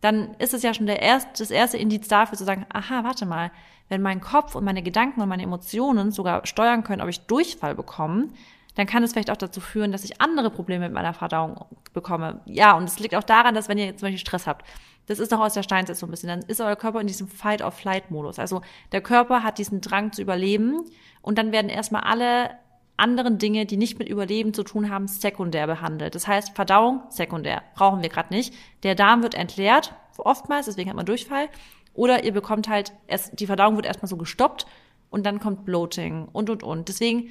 dann 0.00 0.34
ist 0.38 0.52
es 0.52 0.62
ja 0.62 0.74
schon 0.74 0.86
der 0.86 1.00
erst, 1.00 1.40
das 1.40 1.50
erste 1.50 1.78
Indiz 1.78 2.08
dafür 2.08 2.36
zu 2.36 2.44
sagen, 2.44 2.66
aha, 2.72 3.04
warte 3.04 3.24
mal, 3.24 3.50
wenn 3.88 4.02
mein 4.02 4.20
Kopf 4.20 4.54
und 4.54 4.64
meine 4.64 4.82
Gedanken 4.82 5.20
und 5.20 5.28
meine 5.28 5.42
Emotionen 5.42 6.10
sogar 6.10 6.46
steuern 6.46 6.84
können, 6.84 7.02
ob 7.02 7.08
ich 7.08 7.20
Durchfall 7.20 7.74
bekomme, 7.74 8.28
dann 8.76 8.86
kann 8.86 9.02
es 9.02 9.12
vielleicht 9.12 9.30
auch 9.30 9.36
dazu 9.36 9.60
führen, 9.60 9.90
dass 9.90 10.04
ich 10.04 10.20
andere 10.20 10.50
Probleme 10.50 10.84
mit 10.84 10.94
meiner 10.94 11.14
Verdauung 11.14 11.64
bekomme. 11.92 12.40
Ja, 12.44 12.76
und 12.76 12.84
es 12.84 12.98
liegt 12.98 13.14
auch 13.14 13.24
daran, 13.24 13.54
dass 13.54 13.68
wenn 13.68 13.78
ihr 13.78 13.86
jetzt 13.86 14.00
zum 14.00 14.06
Beispiel 14.06 14.20
Stress 14.20 14.46
habt, 14.46 14.64
das 15.06 15.18
ist 15.18 15.30
noch 15.30 15.40
aus 15.40 15.54
der 15.54 15.62
Steinzeit 15.62 15.96
so 15.96 16.06
ein 16.06 16.10
bisschen, 16.10 16.28
dann 16.28 16.42
ist 16.42 16.60
euer 16.60 16.76
Körper 16.76 17.00
in 17.00 17.06
diesem 17.06 17.26
Fight-or-Flight-Modus. 17.26 18.38
Also 18.38 18.60
der 18.92 19.00
Körper 19.00 19.42
hat 19.42 19.58
diesen 19.58 19.80
Drang 19.80 20.12
zu 20.12 20.20
überleben 20.20 20.84
und 21.22 21.38
dann 21.38 21.52
werden 21.52 21.68
erstmal 21.68 22.02
alle 22.02 22.50
anderen 22.96 23.38
Dinge, 23.38 23.66
die 23.66 23.76
nicht 23.76 23.98
mit 23.98 24.08
Überleben 24.08 24.54
zu 24.54 24.62
tun 24.62 24.90
haben, 24.90 25.06
sekundär 25.06 25.66
behandelt. 25.66 26.14
Das 26.14 26.26
heißt, 26.26 26.54
Verdauung 26.54 27.02
sekundär, 27.08 27.62
brauchen 27.74 28.02
wir 28.02 28.08
gerade 28.08 28.34
nicht. 28.34 28.54
Der 28.82 28.94
Darm 28.94 29.22
wird 29.22 29.34
entleert, 29.34 29.94
oftmals, 30.18 30.66
deswegen 30.66 30.90
hat 30.90 30.96
man 30.96 31.06
Durchfall. 31.06 31.48
Oder 31.94 32.24
ihr 32.24 32.32
bekommt 32.32 32.68
halt, 32.68 32.92
erst, 33.06 33.38
die 33.38 33.46
Verdauung 33.46 33.76
wird 33.76 33.86
erstmal 33.86 34.08
so 34.08 34.16
gestoppt 34.16 34.66
und 35.10 35.24
dann 35.24 35.40
kommt 35.40 35.64
Bloating 35.64 36.28
und, 36.32 36.50
und, 36.50 36.62
und. 36.62 36.88
Deswegen, 36.88 37.30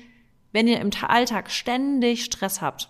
wenn 0.55 0.69
ihr 0.69 0.79
im 0.79 0.89
Alltag 1.05 1.51
ständig 1.51 2.23
Stress 2.23 2.61
habt, 2.61 2.89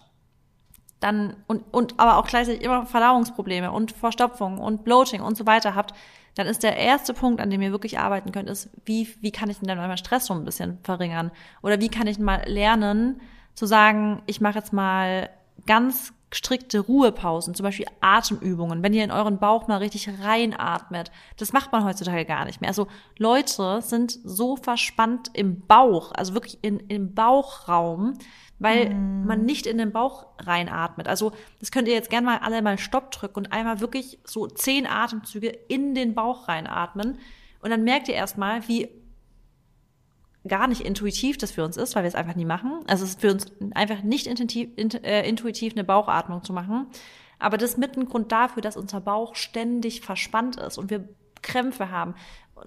dann 0.99 1.36
und, 1.47 1.63
und 1.74 1.99
aber 1.99 2.18
auch 2.18 2.28
gleichzeitig 2.28 2.61
immer 2.61 2.86
Verdauungsprobleme 2.86 3.72
und 3.72 3.91
Verstopfung 3.91 4.59
und 4.59 4.84
Bloating 4.84 5.22
und 5.22 5.36
so 5.36 5.47
weiter 5.47 5.74
habt, 5.74 5.95
dann 6.36 6.45
ist 6.45 6.61
der 6.61 6.78
erste 6.78 7.16
Punkt, 7.16 7.41
an 7.41 7.49
dem 7.49 7.63
ihr 7.63 7.72
wirklich 7.72 7.97
arbeiten 7.97 8.32
könnt, 8.32 8.51
ist, 8.51 8.70
wie, 8.86 9.07
wie 9.22 9.32
kann 9.32 9.49
ich 9.49 9.57
denn 9.57 9.68
dann 9.68 9.80
meinen 9.80 9.97
Stress 9.97 10.28
so 10.28 10.36
ein 10.36 10.45
bisschen 10.45 10.78
verringern? 10.84 11.32
Oder 11.63 11.82
wie 11.82 11.89
kann 11.89 12.05
ich 12.05 12.20
mal 12.20 12.43
lernen, 12.45 13.20
zu 13.55 13.66
sagen, 13.66 14.22
ich 14.28 14.41
mache 14.41 14.59
jetzt 14.59 14.72
mal 14.72 15.32
ganz 15.66 16.13
strikte 16.36 16.80
Ruhepausen, 16.80 17.56
zum 17.56 17.64
Beispiel 17.64 17.86
Atemübungen, 18.02 18.84
wenn 18.84 18.94
ihr 18.94 19.06
in 19.06 19.12
euren 19.12 19.40
Bauch 19.40 19.68
mal 19.68 19.78
richtig 19.78 20.10
reinatmet. 20.22 21.10
Das 21.38 21.54
macht 21.54 21.72
man 21.72 21.86
heutzutage 21.86 22.26
gar 22.26 22.44
nicht 22.46 22.60
mehr. 22.60 22.70
Also 22.70 22.88
Leute 23.18 23.82
sind 23.82 24.20
so 24.24 24.58
verspannt 24.58 25.32
im 25.34 25.62
Bauch, 25.62 26.12
also 26.14 26.34
wirklich 26.34 26.60
in, 26.62 26.80
im 26.82 27.14
Bauchraum, 27.14 28.18
weil 28.60 28.90
mm. 28.90 29.26
man 29.26 29.46
nicht 29.46 29.66
in 29.66 29.78
den 29.78 29.94
Bauch 29.94 30.28
reinatmet. 30.40 31.08
Also 31.08 31.32
das 31.60 31.72
könnt 31.72 31.88
ihr 31.88 31.94
jetzt 31.94 32.10
gerne 32.10 32.26
mal 32.26 32.40
alle 32.40 32.62
mal 32.62 32.78
Stopp 32.78 33.12
drücken 33.12 33.40
und 33.40 33.54
einmal 33.54 33.80
wirklich 33.80 34.20
so 34.26 34.48
zehn 34.48 34.86
Atemzüge 34.88 35.48
in 35.48 35.96
den 35.96 36.16
Bauch 36.16 36.50
reinatmen. 36.50 37.18
Und 37.62 37.70
dann 37.70 37.86
merkt 37.86 38.10
ihr 38.10 38.16
erstmal, 38.16 38.68
wie 38.68 38.90
gar 40.48 40.68
nicht 40.68 40.82
intuitiv 40.82 41.38
das 41.38 41.52
für 41.52 41.64
uns 41.64 41.78
ist, 41.78 41.96
weil 41.96 42.04
wir 42.04 42.08
es 42.08 42.16
einfach 42.16 42.36
nie 42.36 42.46
machen. 42.46 42.80
Also 42.88 43.04
es 43.04 43.12
ist 43.12 43.22
für 43.22 43.32
uns 43.32 43.48
einfach 43.74 44.04
nicht 44.04 44.28
intuitiv, 44.28 44.70
äh, 45.04 45.28
intuitiv 45.28 45.74
eine 45.74 45.84
Bauchatmung 45.84 46.43
zu 46.43 46.54
machen. 46.54 46.88
Aber 47.39 47.58
das 47.58 47.72
ist 47.72 47.78
mit 47.78 47.98
ein 47.98 48.06
Grund 48.06 48.32
dafür, 48.32 48.62
dass 48.62 48.78
unser 48.78 49.02
Bauch 49.02 49.36
ständig 49.36 50.02
verspannt 50.02 50.56
ist 50.58 50.78
und 50.78 50.89
wir 50.89 51.08
Krämpfe 51.41 51.91
haben 51.91 52.16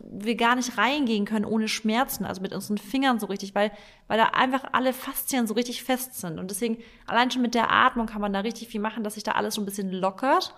wir 0.02 0.36
gar 0.36 0.54
nicht 0.54 0.76
reingehen 0.76 1.24
können 1.24 1.44
ohne 1.44 1.68
Schmerzen, 1.68 2.24
also 2.24 2.42
mit 2.42 2.52
unseren 2.52 2.78
Fingern 2.78 3.18
so 3.18 3.26
richtig, 3.26 3.54
weil, 3.54 3.72
weil 4.06 4.18
da 4.18 4.26
einfach 4.26 4.64
alle 4.72 4.92
Faszien 4.92 5.46
so 5.46 5.54
richtig 5.54 5.82
fest 5.82 6.20
sind. 6.20 6.38
Und 6.38 6.50
deswegen, 6.50 6.78
allein 7.06 7.30
schon 7.30 7.42
mit 7.42 7.54
der 7.54 7.72
Atmung 7.72 8.06
kann 8.06 8.20
man 8.20 8.32
da 8.32 8.40
richtig 8.40 8.68
viel 8.68 8.80
machen, 8.80 9.02
dass 9.02 9.14
sich 9.14 9.22
da 9.22 9.32
alles 9.32 9.54
so 9.54 9.62
ein 9.62 9.64
bisschen 9.64 9.90
lockert. 9.90 10.54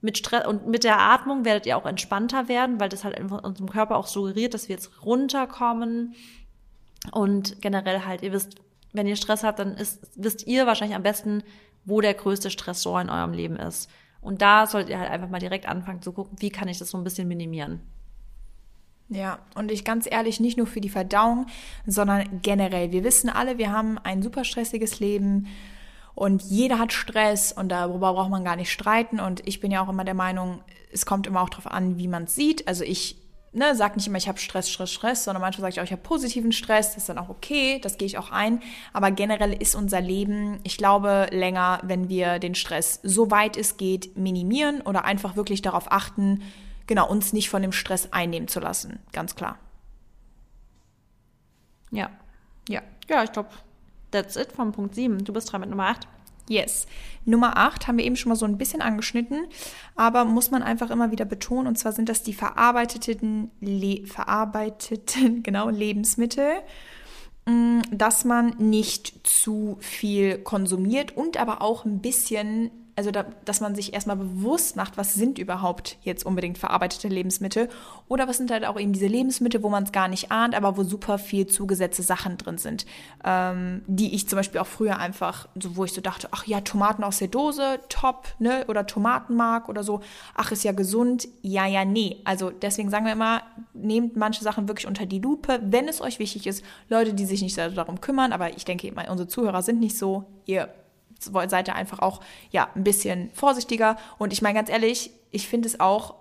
Mit 0.00 0.18
Stress, 0.18 0.46
und 0.46 0.66
mit 0.66 0.84
der 0.84 1.00
Atmung 1.00 1.44
werdet 1.44 1.66
ihr 1.66 1.76
auch 1.76 1.86
entspannter 1.86 2.48
werden, 2.48 2.80
weil 2.80 2.88
das 2.88 3.04
halt 3.04 3.18
in 3.18 3.30
unserem 3.30 3.70
Körper 3.70 3.96
auch 3.96 4.06
suggeriert, 4.06 4.54
dass 4.54 4.68
wir 4.68 4.76
jetzt 4.76 5.04
runterkommen. 5.04 6.14
Und 7.12 7.60
generell 7.60 8.04
halt, 8.04 8.22
ihr 8.22 8.32
wisst, 8.32 8.56
wenn 8.92 9.06
ihr 9.06 9.16
Stress 9.16 9.44
habt, 9.44 9.58
dann 9.58 9.76
ist, 9.76 10.06
wisst 10.16 10.46
ihr 10.46 10.66
wahrscheinlich 10.66 10.96
am 10.96 11.02
besten, 11.02 11.42
wo 11.84 12.00
der 12.00 12.14
größte 12.14 12.50
Stressor 12.50 13.00
in 13.00 13.10
eurem 13.10 13.32
Leben 13.32 13.56
ist. 13.56 13.90
Und 14.20 14.40
da 14.40 14.66
solltet 14.66 14.90
ihr 14.90 14.98
halt 14.98 15.10
einfach 15.10 15.28
mal 15.28 15.40
direkt 15.40 15.68
anfangen 15.68 16.00
zu 16.00 16.12
gucken, 16.12 16.38
wie 16.40 16.50
kann 16.50 16.68
ich 16.68 16.78
das 16.78 16.90
so 16.90 16.96
ein 16.96 17.04
bisschen 17.04 17.28
minimieren. 17.28 17.80
Ja, 19.10 19.40
und 19.54 19.70
ich 19.70 19.84
ganz 19.84 20.10
ehrlich, 20.10 20.40
nicht 20.40 20.56
nur 20.56 20.66
für 20.66 20.80
die 20.80 20.88
Verdauung, 20.88 21.46
sondern 21.86 22.40
generell. 22.40 22.90
Wir 22.90 23.04
wissen 23.04 23.28
alle, 23.28 23.58
wir 23.58 23.70
haben 23.70 23.98
ein 23.98 24.22
super 24.22 24.44
stressiges 24.44 24.98
Leben 24.98 25.46
und 26.14 26.42
jeder 26.42 26.78
hat 26.78 26.92
Stress 26.92 27.52
und 27.52 27.68
darüber 27.68 28.14
braucht 28.14 28.30
man 28.30 28.44
gar 28.44 28.56
nicht 28.56 28.72
streiten. 28.72 29.20
Und 29.20 29.46
ich 29.46 29.60
bin 29.60 29.70
ja 29.70 29.84
auch 29.84 29.88
immer 29.88 30.04
der 30.04 30.14
Meinung, 30.14 30.60
es 30.92 31.04
kommt 31.04 31.26
immer 31.26 31.42
auch 31.42 31.50
darauf 31.50 31.66
an, 31.66 31.98
wie 31.98 32.08
man 32.08 32.24
es 32.24 32.34
sieht. 32.34 32.66
Also 32.66 32.84
ich 32.84 33.16
ne, 33.54 33.74
sag 33.74 33.96
nicht 33.96 34.06
immer, 34.06 34.18
ich 34.18 34.28
habe 34.28 34.38
Stress, 34.38 34.68
Stress, 34.68 34.92
Stress, 34.92 35.24
sondern 35.24 35.40
manchmal 35.40 35.62
sage 35.62 35.72
ich 35.74 35.80
auch, 35.80 35.84
ich 35.84 35.92
habe 35.92 36.02
positiven 36.02 36.52
Stress, 36.52 36.88
das 36.88 36.98
ist 36.98 37.08
dann 37.08 37.18
auch 37.18 37.28
okay, 37.28 37.78
das 37.80 37.96
gehe 37.96 38.06
ich 38.06 38.18
auch 38.18 38.30
ein. 38.30 38.60
Aber 38.92 39.10
generell 39.10 39.52
ist 39.52 39.74
unser 39.74 40.00
Leben, 40.00 40.60
ich 40.64 40.76
glaube, 40.76 41.28
länger, 41.30 41.80
wenn 41.82 42.08
wir 42.08 42.38
den 42.38 42.54
Stress 42.54 43.00
so 43.02 43.30
weit 43.30 43.56
es 43.56 43.76
geht 43.76 44.16
minimieren 44.16 44.80
oder 44.80 45.04
einfach 45.04 45.36
wirklich 45.36 45.62
darauf 45.62 45.90
achten, 45.90 46.42
genau, 46.86 47.08
uns 47.08 47.32
nicht 47.32 47.48
von 47.48 47.62
dem 47.62 47.72
Stress 47.72 48.12
einnehmen 48.12 48.48
zu 48.48 48.60
lassen. 48.60 48.98
Ganz 49.12 49.34
klar. 49.34 49.58
Ja. 51.90 52.10
Ja. 52.68 52.82
Ja, 53.08 53.22
ich 53.22 53.32
glaube, 53.32 53.50
that's 54.10 54.36
it 54.36 54.52
vom 54.52 54.72
Punkt 54.72 54.94
7. 54.94 55.24
Du 55.24 55.32
bist 55.32 55.52
dran 55.52 55.60
mit 55.60 55.70
Nummer 55.70 55.88
8. 55.88 56.08
Yes. 56.48 56.86
Nummer 57.24 57.56
8 57.56 57.86
haben 57.86 57.98
wir 57.98 58.04
eben 58.04 58.16
schon 58.16 58.28
mal 58.30 58.36
so 58.36 58.44
ein 58.44 58.58
bisschen 58.58 58.82
angeschnitten, 58.82 59.46
aber 59.96 60.24
muss 60.24 60.50
man 60.50 60.62
einfach 60.62 60.90
immer 60.90 61.10
wieder 61.10 61.24
betonen, 61.24 61.66
und 61.66 61.78
zwar 61.78 61.92
sind 61.92 62.08
das 62.08 62.22
die 62.22 62.34
verarbeiteten, 62.34 63.50
Le 63.60 64.06
verarbeiteten 64.06 65.42
genau, 65.42 65.70
Lebensmittel, 65.70 66.50
mm, 67.46 67.80
dass 67.90 68.24
man 68.24 68.54
nicht 68.58 69.26
zu 69.26 69.78
viel 69.80 70.38
konsumiert 70.38 71.16
und 71.16 71.38
aber 71.38 71.62
auch 71.62 71.84
ein 71.86 72.00
bisschen 72.00 72.70
also 72.96 73.10
da, 73.10 73.24
dass 73.44 73.60
man 73.60 73.74
sich 73.74 73.92
erstmal 73.92 74.16
bewusst 74.16 74.76
macht, 74.76 74.96
was 74.96 75.14
sind 75.14 75.38
überhaupt 75.38 75.96
jetzt 76.02 76.24
unbedingt 76.24 76.58
verarbeitete 76.58 77.08
Lebensmittel 77.08 77.68
oder 78.08 78.28
was 78.28 78.36
sind 78.36 78.50
halt 78.50 78.64
auch 78.64 78.78
eben 78.78 78.92
diese 78.92 79.06
Lebensmittel, 79.06 79.62
wo 79.62 79.68
man 79.68 79.84
es 79.84 79.92
gar 79.92 80.08
nicht 80.08 80.30
ahnt, 80.30 80.54
aber 80.54 80.76
wo 80.76 80.84
super 80.84 81.18
viel 81.18 81.46
zugesetzte 81.46 82.02
Sachen 82.02 82.36
drin 82.38 82.58
sind, 82.58 82.86
ähm, 83.24 83.82
die 83.86 84.14
ich 84.14 84.28
zum 84.28 84.36
Beispiel 84.36 84.60
auch 84.60 84.66
früher 84.66 84.98
einfach, 84.98 85.48
so 85.60 85.76
wo 85.76 85.84
ich 85.84 85.92
so 85.92 86.00
dachte, 86.00 86.28
ach 86.30 86.46
ja, 86.46 86.60
Tomaten 86.60 87.02
aus 87.02 87.18
der 87.18 87.28
Dose, 87.28 87.80
top, 87.88 88.28
ne, 88.38 88.64
oder 88.68 88.86
Tomatenmark 88.86 89.68
oder 89.68 89.82
so, 89.82 90.00
ach 90.34 90.52
ist 90.52 90.62
ja 90.62 90.72
gesund, 90.72 91.28
ja, 91.42 91.66
ja, 91.66 91.84
nee. 91.84 92.18
Also 92.24 92.50
deswegen 92.50 92.90
sagen 92.90 93.06
wir 93.06 93.12
immer, 93.12 93.42
nehmt 93.72 94.16
manche 94.16 94.44
Sachen 94.44 94.68
wirklich 94.68 94.86
unter 94.86 95.06
die 95.06 95.18
Lupe, 95.18 95.58
wenn 95.64 95.88
es 95.88 96.00
euch 96.00 96.18
wichtig 96.20 96.46
ist. 96.46 96.64
Leute, 96.88 97.14
die 97.14 97.26
sich 97.26 97.42
nicht 97.42 97.58
darum 97.58 98.00
kümmern, 98.00 98.32
aber 98.32 98.56
ich 98.56 98.64
denke, 98.64 98.92
unsere 99.10 99.28
Zuhörer 99.28 99.62
sind 99.62 99.80
nicht 99.80 99.98
so, 99.98 100.24
ihr 100.46 100.68
seid 101.24 101.68
ihr 101.68 101.74
einfach 101.74 101.98
auch 101.98 102.20
ja 102.50 102.68
ein 102.74 102.84
bisschen 102.84 103.30
vorsichtiger. 103.32 103.96
Und 104.18 104.32
ich 104.32 104.42
meine 104.42 104.54
ganz 104.54 104.70
ehrlich, 104.70 105.10
ich 105.30 105.48
finde 105.48 105.68
es 105.68 105.80
auch 105.80 106.14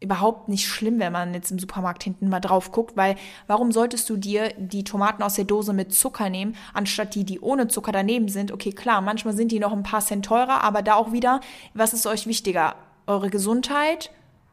überhaupt 0.00 0.48
nicht 0.48 0.66
schlimm, 0.68 0.98
wenn 0.98 1.12
man 1.12 1.32
jetzt 1.32 1.50
im 1.50 1.58
Supermarkt 1.58 2.02
hinten 2.02 2.28
mal 2.28 2.40
drauf 2.40 2.70
guckt, 2.70 2.96
weil 2.96 3.16
warum 3.46 3.72
solltest 3.72 4.08
du 4.10 4.16
dir 4.16 4.52
die 4.58 4.84
Tomaten 4.84 5.22
aus 5.22 5.34
der 5.34 5.46
Dose 5.46 5.72
mit 5.72 5.94
Zucker 5.94 6.28
nehmen, 6.28 6.54
anstatt 6.74 7.14
die, 7.14 7.24
die 7.24 7.40
ohne 7.40 7.68
Zucker 7.68 7.92
daneben 7.92 8.28
sind? 8.28 8.52
Okay, 8.52 8.72
klar, 8.72 9.00
manchmal 9.00 9.34
sind 9.34 9.52
die 9.52 9.58
noch 9.58 9.72
ein 9.72 9.82
paar 9.82 10.00
Cent 10.00 10.26
teurer, 10.26 10.62
aber 10.62 10.82
da 10.82 10.94
auch 10.94 11.12
wieder, 11.12 11.40
was 11.72 11.94
ist 11.94 12.06
euch 12.06 12.26
wichtiger? 12.26 12.74
Eure 13.06 13.30
Gesundheit 13.30 14.10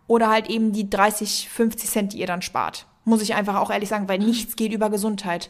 oder 0.08 0.30
halt 0.30 0.49
eben 0.49 0.72
die 0.72 0.89
30, 0.89 1.49
50 1.49 1.89
Cent, 1.89 2.14
die 2.14 2.20
ihr 2.20 2.28
dann 2.28 2.41
spart? 2.41 2.86
Muss 3.04 3.22
ich 3.22 3.36
einfach 3.36 3.56
auch 3.56 3.70
ehrlich 3.70 3.89
sagen, 3.89 4.08
weil 4.08 4.20
nichts 4.20 4.56
geht 4.56 4.72
über 4.72 4.89
Gesundheit. 4.89 5.49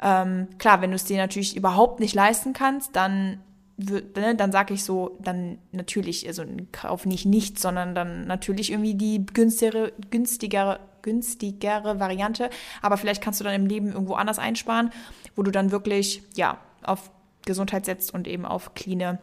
Ähm, 0.00 0.48
klar, 0.58 0.80
wenn 0.80 0.90
du 0.90 0.96
es 0.96 1.04
dir 1.04 1.16
natürlich 1.16 1.56
überhaupt 1.56 1.98
nicht 1.98 2.14
leisten 2.14 2.52
kannst, 2.52 2.94
dann 2.94 3.40
dann 3.76 4.52
sage 4.52 4.74
ich 4.74 4.84
so, 4.84 5.18
dann 5.20 5.58
natürlich, 5.72 6.26
also 6.26 6.44
kauf 6.70 7.06
nicht 7.06 7.26
nichts, 7.26 7.60
sondern 7.60 7.94
dann 7.94 8.26
natürlich 8.26 8.70
irgendwie 8.70 8.94
die 8.94 9.26
günstigere, 9.26 9.92
günstigere, 10.10 10.78
günstigere 11.02 11.98
Variante. 11.98 12.50
Aber 12.82 12.96
vielleicht 12.96 13.22
kannst 13.22 13.40
du 13.40 13.44
dann 13.44 13.54
im 13.54 13.66
Leben 13.66 13.92
irgendwo 13.92 14.14
anders 14.14 14.38
einsparen, 14.38 14.90
wo 15.34 15.42
du 15.42 15.50
dann 15.50 15.72
wirklich, 15.72 16.22
ja, 16.36 16.58
auf 16.82 17.10
Gesundheit 17.44 17.84
setzt 17.84 18.14
und 18.14 18.28
eben 18.28 18.44
auf 18.44 18.74
cleane, 18.74 19.18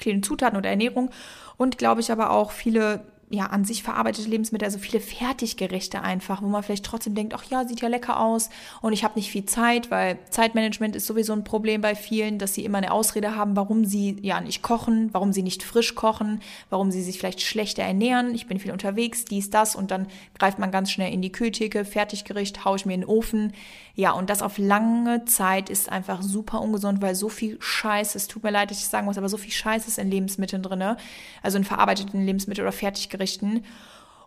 cleane 0.00 0.22
Zutaten 0.22 0.56
oder 0.56 0.70
Ernährung. 0.70 1.10
Und 1.58 1.76
glaube 1.76 2.00
ich 2.00 2.10
aber 2.10 2.30
auch 2.30 2.50
viele 2.50 3.04
ja, 3.32 3.46
an 3.46 3.64
sich 3.64 3.82
verarbeitete 3.82 4.28
Lebensmittel, 4.28 4.66
also 4.66 4.78
viele 4.78 5.00
Fertiggerichte 5.00 6.02
einfach, 6.02 6.42
wo 6.42 6.46
man 6.48 6.62
vielleicht 6.62 6.84
trotzdem 6.84 7.14
denkt, 7.14 7.32
ach 7.34 7.44
ja, 7.44 7.66
sieht 7.66 7.80
ja 7.80 7.88
lecker 7.88 8.20
aus 8.20 8.50
und 8.82 8.92
ich 8.92 9.04
habe 9.04 9.14
nicht 9.14 9.30
viel 9.30 9.46
Zeit, 9.46 9.90
weil 9.90 10.18
Zeitmanagement 10.28 10.94
ist 10.94 11.06
sowieso 11.06 11.32
ein 11.32 11.42
Problem 11.42 11.80
bei 11.80 11.94
vielen, 11.94 12.38
dass 12.38 12.52
sie 12.52 12.62
immer 12.62 12.76
eine 12.76 12.92
Ausrede 12.92 13.34
haben, 13.34 13.56
warum 13.56 13.86
sie 13.86 14.18
ja 14.20 14.42
nicht 14.42 14.60
kochen, 14.60 15.08
warum 15.12 15.32
sie 15.32 15.42
nicht 15.42 15.62
frisch 15.62 15.94
kochen, 15.94 16.42
warum 16.68 16.90
sie 16.90 17.02
sich 17.02 17.18
vielleicht 17.18 17.40
schlechter 17.40 17.82
ernähren. 17.82 18.34
Ich 18.34 18.46
bin 18.46 18.58
viel 18.58 18.70
unterwegs, 18.70 19.24
dies, 19.24 19.48
das 19.48 19.74
und 19.74 19.90
dann 19.90 20.08
greift 20.38 20.58
man 20.58 20.70
ganz 20.70 20.90
schnell 20.90 21.10
in 21.10 21.22
die 21.22 21.32
Kühltheke, 21.32 21.86
Fertiggericht, 21.86 22.66
haue 22.66 22.76
ich 22.76 22.84
mir 22.84 22.94
in 22.94 23.00
den 23.00 23.08
Ofen. 23.08 23.54
Ja, 23.94 24.12
und 24.12 24.30
das 24.30 24.40
auf 24.40 24.56
lange 24.56 25.24
Zeit 25.26 25.68
ist 25.68 25.90
einfach 25.90 26.22
super 26.22 26.60
ungesund, 26.62 27.02
weil 27.02 27.14
so 27.14 27.28
viel 27.28 27.58
Scheiß, 27.60 28.14
es 28.14 28.26
tut 28.26 28.42
mir 28.42 28.50
leid, 28.50 28.70
dass 28.70 28.78
ich 28.78 28.88
sagen 28.88 29.04
muss, 29.06 29.18
aber 29.18 29.28
so 29.28 29.36
viel 29.36 29.52
Scheiß 29.52 29.86
ist 29.86 29.98
in 29.98 30.10
Lebensmitteln 30.10 30.62
drinne, 30.62 30.96
also 31.42 31.58
in 31.58 31.64
verarbeiteten 31.64 32.24
Lebensmitteln 32.24 32.66
oder 32.66 32.72
Fertiggerichten. 32.72 33.64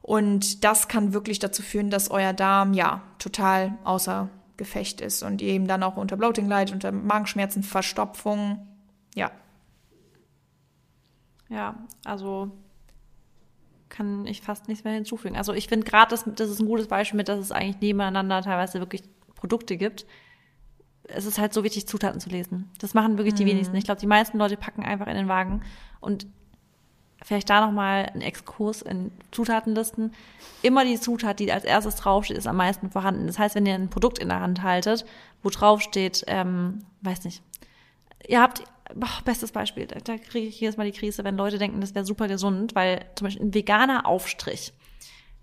Und 0.03 0.63
das 0.63 0.87
kann 0.87 1.13
wirklich 1.13 1.39
dazu 1.39 1.63
führen, 1.63 1.89
dass 1.89 2.11
euer 2.11 2.33
Darm 2.33 2.73
ja 2.73 3.01
total 3.17 3.75
außer 3.83 4.29
Gefecht 4.55 5.01
ist 5.01 5.23
und 5.23 5.41
ihr 5.41 5.49
eben 5.49 5.67
dann 5.67 5.81
auch 5.81 5.97
unter 5.97 6.15
Bloating 6.15 6.47
leidet, 6.47 6.73
unter 6.73 6.91
Magenschmerzen, 6.91 7.63
Verstopfung. 7.63 8.67
Ja. 9.15 9.31
Ja, 11.49 11.75
also 12.03 12.51
kann 13.89 14.25
ich 14.27 14.41
fast 14.41 14.67
nichts 14.67 14.83
mehr 14.83 14.93
hinzufügen. 14.93 15.37
Also 15.37 15.53
ich 15.53 15.67
finde 15.67 15.85
gerade, 15.85 16.09
das, 16.11 16.25
das 16.35 16.49
ist 16.49 16.59
ein 16.59 16.67
gutes 16.67 16.87
Beispiel 16.87 17.17
mit, 17.17 17.27
dass 17.27 17.39
es 17.39 17.51
eigentlich 17.51 17.81
nebeneinander 17.81 18.41
teilweise 18.41 18.79
wirklich 18.79 19.03
Produkte 19.45 19.77
gibt, 19.77 20.07
es 21.07 21.25
ist 21.25 21.37
halt 21.37 21.53
so 21.53 21.63
wichtig, 21.63 21.87
Zutaten 21.87 22.19
zu 22.19 22.29
lesen. 22.29 22.71
Das 22.79 22.95
machen 22.95 23.17
wirklich 23.17 23.35
die 23.35 23.43
mhm. 23.43 23.49
wenigsten. 23.49 23.75
Ich 23.75 23.83
glaube, 23.83 24.01
die 24.01 24.07
meisten 24.07 24.39
Leute 24.39 24.57
packen 24.57 24.83
einfach 24.83 25.05
in 25.05 25.15
den 25.15 25.27
Wagen 25.27 25.61
und 25.99 26.25
vielleicht 27.23 27.49
da 27.49 27.63
nochmal 27.63 28.11
ein 28.13 28.21
Exkurs 28.21 28.81
in 28.81 29.11
Zutatenlisten. 29.31 30.13
Immer 30.63 30.83
die 30.83 30.99
Zutat, 30.99 31.39
die 31.39 31.51
als 31.51 31.63
erstes 31.63 31.95
draufsteht, 31.95 32.37
ist 32.37 32.47
am 32.47 32.57
meisten 32.57 32.89
vorhanden. 32.89 33.27
Das 33.27 33.37
heißt, 33.37 33.55
wenn 33.55 33.67
ihr 33.67 33.75
ein 33.75 33.89
Produkt 33.89 34.17
in 34.17 34.29
der 34.29 34.39
Hand 34.39 34.63
haltet, 34.63 35.05
wo 35.43 35.49
draufsteht, 35.49 36.23
ähm, 36.27 36.79
weiß 37.01 37.23
nicht, 37.23 37.43
ihr 38.27 38.41
habt, 38.41 38.63
boah, 38.95 39.21
bestes 39.23 39.51
Beispiel, 39.51 39.85
da, 39.85 39.99
da 39.99 40.17
kriege 40.17 40.47
ich 40.47 40.59
jedes 40.59 40.77
Mal 40.77 40.89
die 40.89 40.97
Krise, 40.97 41.23
wenn 41.23 41.37
Leute 41.37 41.59
denken, 41.59 41.81
das 41.81 41.93
wäre 41.93 42.05
super 42.05 42.27
gesund, 42.27 42.73
weil 42.73 43.05
zum 43.15 43.25
Beispiel 43.25 43.45
ein 43.45 43.53
veganer 43.53 44.07
Aufstrich 44.07 44.73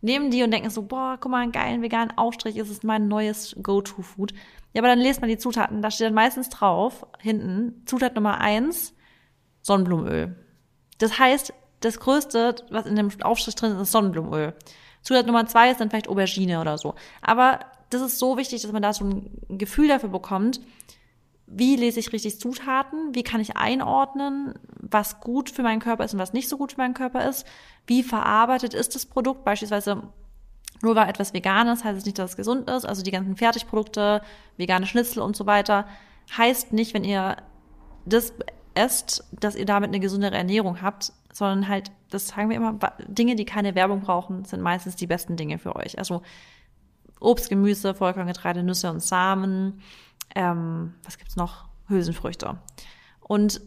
nehmen 0.03 0.30
die 0.30 0.42
und 0.42 0.50
denken 0.50 0.70
so, 0.70 0.82
boah, 0.82 1.16
guck 1.18 1.30
mal, 1.30 1.42
einen 1.42 1.53
geilen 1.53 1.80
veganen 1.80 2.16
Aufstrich, 2.18 2.57
ist 2.57 2.70
es 2.70 2.82
mein 2.82 3.09
neues 3.09 3.57
Go-To-Food. 3.62 4.32
Ja, 4.74 4.80
aber 4.80 4.88
dann 4.88 4.98
lest 4.98 5.20
man 5.20 5.30
die 5.30 5.38
Zutaten, 5.38 5.82
da 5.82 5.90
steht 5.90 6.09
dann 6.09 6.14
meistens 6.14 6.48
drauf, 6.48 7.07
hinten, 7.18 7.82
Zutat 7.86 8.14
Nummer 8.14 8.40
eins, 8.40 8.94
Sonnenblumenöl. 9.62 10.36
Das 10.98 11.18
heißt, 11.18 11.55
das 11.80 12.00
Größte, 12.00 12.57
was 12.70 12.86
in 12.86 12.96
dem 12.96 13.11
Aufstrich 13.22 13.55
drin 13.55 13.72
ist, 13.72 13.80
ist 13.80 13.92
Sonnenblumenöl. 13.92 14.55
Zutat 15.03 15.26
Nummer 15.26 15.46
zwei 15.46 15.70
ist 15.70 15.80
dann 15.80 15.90
vielleicht 15.90 16.09
Aubergine 16.09 16.61
oder 16.61 16.78
so. 16.78 16.94
Aber 17.20 17.61
das 17.90 18.03
ist 18.03 18.18
so 18.18 18.36
wichtig, 18.36 18.62
dass 18.62 18.72
man 18.72 18.82
da 18.82 18.92
so 18.92 19.05
ein 19.05 19.59
Gefühl 19.59 19.88
dafür 19.88 20.09
bekommt, 20.09 20.61
wie 21.55 21.76
lese 21.76 22.00
ich 22.00 22.12
richtig 22.12 22.40
Zutaten, 22.40 23.14
wie 23.14 23.22
kann 23.22 23.40
ich 23.40 23.57
einordnen, 23.57 24.55
was 24.78 25.20
gut 25.20 25.50
für 25.50 25.62
meinen 25.62 25.80
Körper 25.80 26.05
ist 26.05 26.14
und 26.14 26.20
was 26.20 26.32
nicht 26.32 26.48
so 26.48 26.57
gut 26.57 26.72
für 26.72 26.80
meinen 26.80 26.94
Körper 26.94 27.28
ist, 27.28 27.46
wie 27.86 28.03
verarbeitet 28.03 28.74
ist 28.74 28.94
das 28.94 29.07
Produkt, 29.07 29.44
beispielsweise 29.44 30.03
nur 30.80 30.96
weil 30.96 31.09
etwas 31.09 31.32
vegan 31.32 31.68
ist, 31.68 31.84
heißt 31.84 31.98
es 31.98 32.07
nicht, 32.07 32.18
dass 32.18 32.30
es 32.30 32.36
gesund 32.36 32.68
ist, 32.68 32.84
also 32.84 33.03
die 33.03 33.11
ganzen 33.11 33.36
Fertigprodukte, 33.36 34.22
vegane 34.57 34.86
Schnitzel 34.86 35.22
und 35.22 35.36
so 35.36 35.46
weiter, 35.46 35.86
heißt 36.36 36.72
nicht, 36.72 36.94
wenn 36.94 37.05
ihr 37.05 37.36
das 38.05 38.32
esst, 38.74 39.24
dass 39.32 39.55
ihr 39.55 39.66
damit 39.66 39.88
eine 39.88 40.00
gesundere 40.00 40.36
Ernährung 40.36 40.82
habt, 40.82 41.12
sondern 41.32 41.68
halt, 41.68 41.92
das 42.11 42.28
sagen 42.28 42.48
wir 42.48 42.57
immer, 42.57 42.78
Dinge, 43.07 43.36
die 43.36 43.44
keine 43.44 43.74
Werbung 43.74 44.00
brauchen, 44.00 44.44
sind 44.44 44.62
meistens 44.62 44.96
die 44.96 45.07
besten 45.07 45.36
Dinge 45.36 45.59
für 45.59 45.76
euch. 45.76 45.98
Also 45.98 46.22
Obst, 47.20 47.48
Gemüse, 47.48 47.94
Vollkorngetreide, 47.94 48.62
Nüsse 48.62 48.90
und 48.90 49.00
Samen, 49.00 49.80
ähm, 50.35 50.95
was 51.05 51.18
gibt's 51.18 51.37
noch? 51.37 51.66
Hülsenfrüchte. 51.89 52.59
Und 53.20 53.61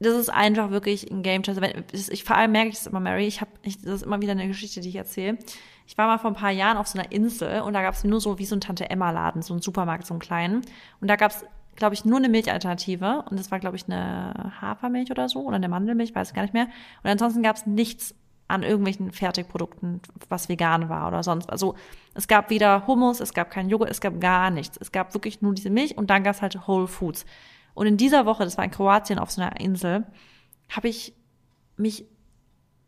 das 0.00 0.14
ist 0.14 0.30
einfach 0.30 0.70
wirklich 0.70 1.10
ein 1.10 1.22
Game 1.22 1.42
Changer. 1.42 1.70
Ich, 1.92 2.24
vor 2.24 2.36
allem 2.36 2.52
merke 2.52 2.68
ich 2.68 2.76
das 2.76 2.86
immer, 2.86 3.00
Mary. 3.00 3.26
Ich 3.26 3.40
habe, 3.40 3.50
das 3.64 3.76
ist 3.76 4.02
immer 4.02 4.20
wieder 4.20 4.32
eine 4.32 4.46
Geschichte, 4.46 4.80
die 4.80 4.88
ich 4.88 4.96
erzähle. 4.96 5.38
Ich 5.86 5.98
war 5.98 6.06
mal 6.06 6.18
vor 6.18 6.30
ein 6.30 6.36
paar 6.36 6.52
Jahren 6.52 6.76
auf 6.76 6.86
so 6.86 6.98
einer 6.98 7.10
Insel 7.10 7.62
und 7.62 7.72
da 7.72 7.82
gab 7.82 7.94
es 7.94 8.04
nur 8.04 8.20
so 8.20 8.38
wie 8.38 8.44
so 8.44 8.54
ein 8.54 8.60
Tante 8.60 8.90
Emma 8.90 9.10
Laden, 9.10 9.42
so 9.42 9.54
ein 9.54 9.60
Supermarkt, 9.60 10.06
so 10.06 10.14
einen 10.14 10.20
kleinen. 10.20 10.62
Und 11.00 11.08
da 11.08 11.16
gab 11.16 11.32
es, 11.32 11.44
glaube 11.74 11.94
ich, 11.94 12.04
nur 12.04 12.18
eine 12.18 12.28
Milchalternative 12.28 13.24
und 13.28 13.40
das 13.40 13.50
war, 13.50 13.58
glaube 13.58 13.76
ich, 13.76 13.86
eine 13.86 14.52
Hafermilch 14.60 15.10
oder 15.10 15.28
so 15.28 15.40
oder 15.40 15.56
eine 15.56 15.68
Mandelmilch, 15.68 16.14
weiß 16.14 16.28
ich 16.28 16.34
gar 16.34 16.42
nicht 16.42 16.54
mehr. 16.54 16.68
Und 17.02 17.10
ansonsten 17.10 17.42
gab 17.42 17.56
es 17.56 17.66
nichts 17.66 18.14
an 18.48 18.62
irgendwelchen 18.62 19.12
Fertigprodukten, 19.12 20.00
was 20.28 20.48
vegan 20.48 20.88
war 20.88 21.08
oder 21.08 21.22
sonst. 21.22 21.50
Also 21.50 21.74
es 22.14 22.26
gab 22.26 22.50
weder 22.50 22.86
Hummus, 22.86 23.20
es 23.20 23.34
gab 23.34 23.50
keinen 23.50 23.68
Joghurt, 23.68 23.90
es 23.90 24.00
gab 24.00 24.20
gar 24.20 24.50
nichts. 24.50 24.78
Es 24.80 24.90
gab 24.90 25.14
wirklich 25.14 25.42
nur 25.42 25.54
diese 25.54 25.70
Milch 25.70 25.96
und 25.96 26.08
dann 26.08 26.24
gab 26.24 26.34
es 26.34 26.42
halt 26.42 26.66
Whole 26.66 26.88
Foods. 26.88 27.26
Und 27.74 27.86
in 27.86 27.98
dieser 27.98 28.26
Woche, 28.26 28.44
das 28.44 28.56
war 28.56 28.64
in 28.64 28.70
Kroatien 28.70 29.18
auf 29.18 29.30
so 29.30 29.42
einer 29.42 29.60
Insel, 29.60 30.06
habe 30.70 30.88
ich 30.88 31.14
mich 31.76 32.06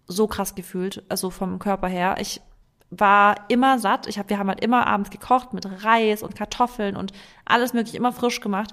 so 0.07 0.27
krass 0.27 0.55
gefühlt, 0.55 1.05
also 1.09 1.31
vom 1.31 1.59
Körper 1.59 1.89
her. 1.89 2.17
Ich 2.19 2.41
war 2.91 3.45
immer 3.49 3.79
satt. 3.79 4.09
Ich 4.09 4.19
hab, 4.19 4.31
wir 4.31 4.39
haben 4.39 4.49
halt 4.49 4.65
immer 4.65 4.87
abends 4.87 5.11
gekocht 5.11 5.53
mit 5.53 5.85
Reis 5.85 6.23
und 6.23 6.35
Kartoffeln 6.35 6.97
und 6.97 7.13
alles 7.45 7.73
mögliche, 7.73 7.97
immer 7.97 8.13
frisch 8.13 8.41
gemacht. 8.41 8.73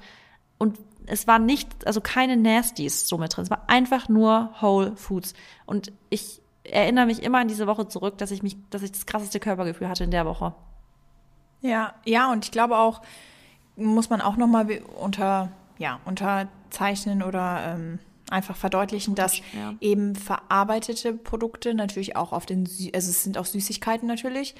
Und 0.57 0.79
es 1.05 1.27
war 1.27 1.37
nicht, 1.37 1.85
also 1.85 2.01
keine 2.01 2.35
Nasties 2.35 3.07
so 3.07 3.17
mit 3.17 3.35
drin. 3.35 3.43
Es 3.43 3.51
war 3.51 3.63
einfach 3.67 4.09
nur 4.09 4.55
Whole 4.61 4.95
Foods. 4.95 5.33
Und 5.65 5.91
ich 6.09 6.41
erinnere 6.71 7.05
mich 7.05 7.23
immer 7.23 7.39
an 7.39 7.47
diese 7.47 7.67
Woche 7.67 7.87
zurück, 7.87 8.17
dass 8.17 8.31
ich 8.31 8.43
mich, 8.43 8.57
dass 8.69 8.81
ich 8.81 8.91
das 8.91 9.05
krasseste 9.05 9.39
Körpergefühl 9.39 9.89
hatte 9.89 10.03
in 10.03 10.11
der 10.11 10.25
Woche. 10.25 10.53
Ja, 11.61 11.93
ja, 12.05 12.31
und 12.31 12.45
ich 12.45 12.51
glaube 12.51 12.77
auch, 12.77 13.01
muss 13.75 14.09
man 14.09 14.21
auch 14.21 14.37
nochmal 14.37 14.81
unter, 14.99 15.51
ja, 15.77 15.99
unterzeichnen 16.05 17.23
oder 17.23 17.75
ähm, 17.75 17.99
einfach 18.29 18.55
verdeutlichen, 18.55 19.15
dass 19.15 19.37
ja. 19.37 19.73
eben 19.79 20.15
verarbeitete 20.15 21.13
Produkte 21.13 21.73
natürlich 21.73 22.15
auch 22.15 22.33
auf 22.33 22.45
den, 22.45 22.67
also 22.93 23.09
es 23.09 23.23
sind 23.23 23.37
auch 23.37 23.45
Süßigkeiten 23.45 24.07
natürlich 24.07 24.55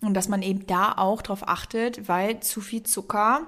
und 0.00 0.14
dass 0.14 0.28
man 0.28 0.42
eben 0.42 0.66
da 0.66 0.92
auch 0.96 1.22
drauf 1.22 1.46
achtet, 1.46 2.08
weil 2.08 2.40
zu 2.40 2.60
viel 2.60 2.82
Zucker 2.82 3.42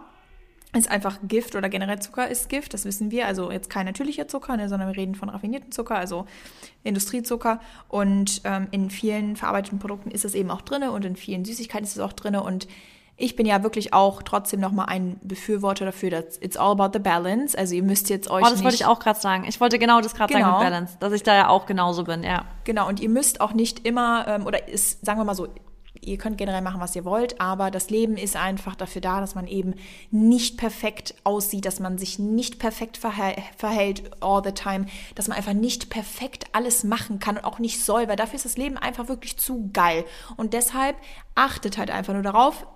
ist 0.75 0.91
einfach 0.91 1.19
Gift 1.23 1.55
oder 1.55 1.69
generell 1.69 2.01
Zucker 2.01 2.29
ist 2.29 2.49
Gift, 2.49 2.75
das 2.75 2.85
wissen 2.85 3.11
wir. 3.11 3.27
Also 3.27 3.51
jetzt 3.51 3.71
kein 3.71 3.87
natürlicher 3.87 4.29
Zucker, 4.29 4.57
ne, 4.57 4.69
sondern 4.69 4.89
wir 4.89 4.97
reden 4.97 5.15
von 5.15 5.29
raffiniertem 5.29 5.71
Zucker, 5.71 5.97
also 5.97 6.27
Industriezucker. 6.83 7.61
Und 7.89 8.43
ähm, 8.45 8.69
in 8.71 8.91
vielen 8.91 9.37
verarbeiteten 9.37 9.79
Produkten 9.79 10.11
ist 10.11 10.25
es 10.25 10.35
eben 10.35 10.51
auch 10.51 10.63
drinne 10.63 10.93
und 10.93 11.05
in 11.05 11.17
vielen 11.17 11.45
Süßigkeiten 11.45 11.85
ist 11.85 11.97
es 11.97 12.01
auch 12.01 12.13
drinne 12.13 12.43
und 12.43 12.67
ich 13.17 13.37
bin 13.37 13.47
ja 13.47 13.63
wirklich 13.63 13.95
auch 13.95 14.23
trotzdem 14.23 14.59
nochmal 14.59 14.87
ein 14.87 15.21
Befürworter 15.23 15.85
dafür, 15.85 16.11
dass 16.11 16.37
it's 16.39 16.57
all 16.57 16.73
about 16.73 16.91
the 16.93 16.99
balance. 16.99 17.57
Also 17.57 17.75
ihr 17.77 17.83
müsst 17.85 18.11
jetzt 18.11 18.29
euch. 18.29 18.45
Oh, 18.45 18.51
das 18.51 18.65
wollte 18.65 18.75
ich 18.75 18.87
auch 18.87 18.99
gerade 18.99 19.21
sagen. 19.21 19.45
Ich 19.47 19.61
wollte 19.61 19.79
genau 19.79 20.01
das 20.01 20.15
gerade 20.15 20.35
genau. 20.35 20.47
sagen 20.47 20.65
mit 20.65 20.73
Balance, 20.73 20.97
dass 20.99 21.13
ich 21.13 21.23
da 21.23 21.35
ja 21.35 21.49
auch 21.49 21.67
genauso 21.67 22.03
bin, 22.05 22.25
ja. 22.25 22.45
Genau, 22.65 22.89
und 22.89 22.99
ihr 22.99 23.09
müsst 23.09 23.41
auch 23.41 23.53
nicht 23.53 23.87
immer, 23.87 24.27
ähm, 24.27 24.47
oder 24.47 24.69
ist, 24.69 25.07
sagen 25.07 25.21
wir 25.21 25.25
mal 25.25 25.37
so, 25.37 25.47
ihr 26.07 26.19
könnt 26.19 26.39
generell 26.39 26.63
machen, 26.63 26.81
was 26.81 26.95
ihr 26.95 27.05
wollt, 27.05 27.41
aber 27.41 27.71
das 27.71 27.91
Leben 27.91 28.17
ist 28.17 28.37
einfach 28.37 28.75
dafür 28.75 29.01
da, 29.01 29.21
dass 29.21 29.35
man 29.35 29.47
eben 29.47 29.75
nicht 30.11 30.57
perfekt 30.57 31.15
aussieht, 31.25 31.65
dass 31.65 31.81
man 31.81 31.99
sich 31.99 32.19
nicht 32.19 32.59
perfekt 32.59 32.97
verhält 32.97 34.03
all 34.21 34.43
the 34.45 34.53
time, 34.53 34.87
dass 35.15 35.29
man 35.29 35.37
einfach 35.37 35.53
nicht 35.53 35.91
perfekt 35.91 36.47
alles 36.53 36.85
machen 36.85 37.19
kann 37.19 37.37
und 37.37 37.45
auch 37.45 37.59
nicht 37.59 37.85
soll, 37.85 38.09
weil 38.09 38.17
dafür 38.17 38.37
ist 38.37 38.45
das 38.45 38.57
Leben 38.57 38.77
einfach 38.77 39.09
wirklich 39.09 39.37
zu 39.37 39.71
geil. 39.73 40.05
Und 40.37 40.53
deshalb 40.53 40.97
achtet 41.35 41.79
halt 41.79 41.91
einfach 41.91 42.15
nur 42.15 42.23
darauf, 42.23 42.67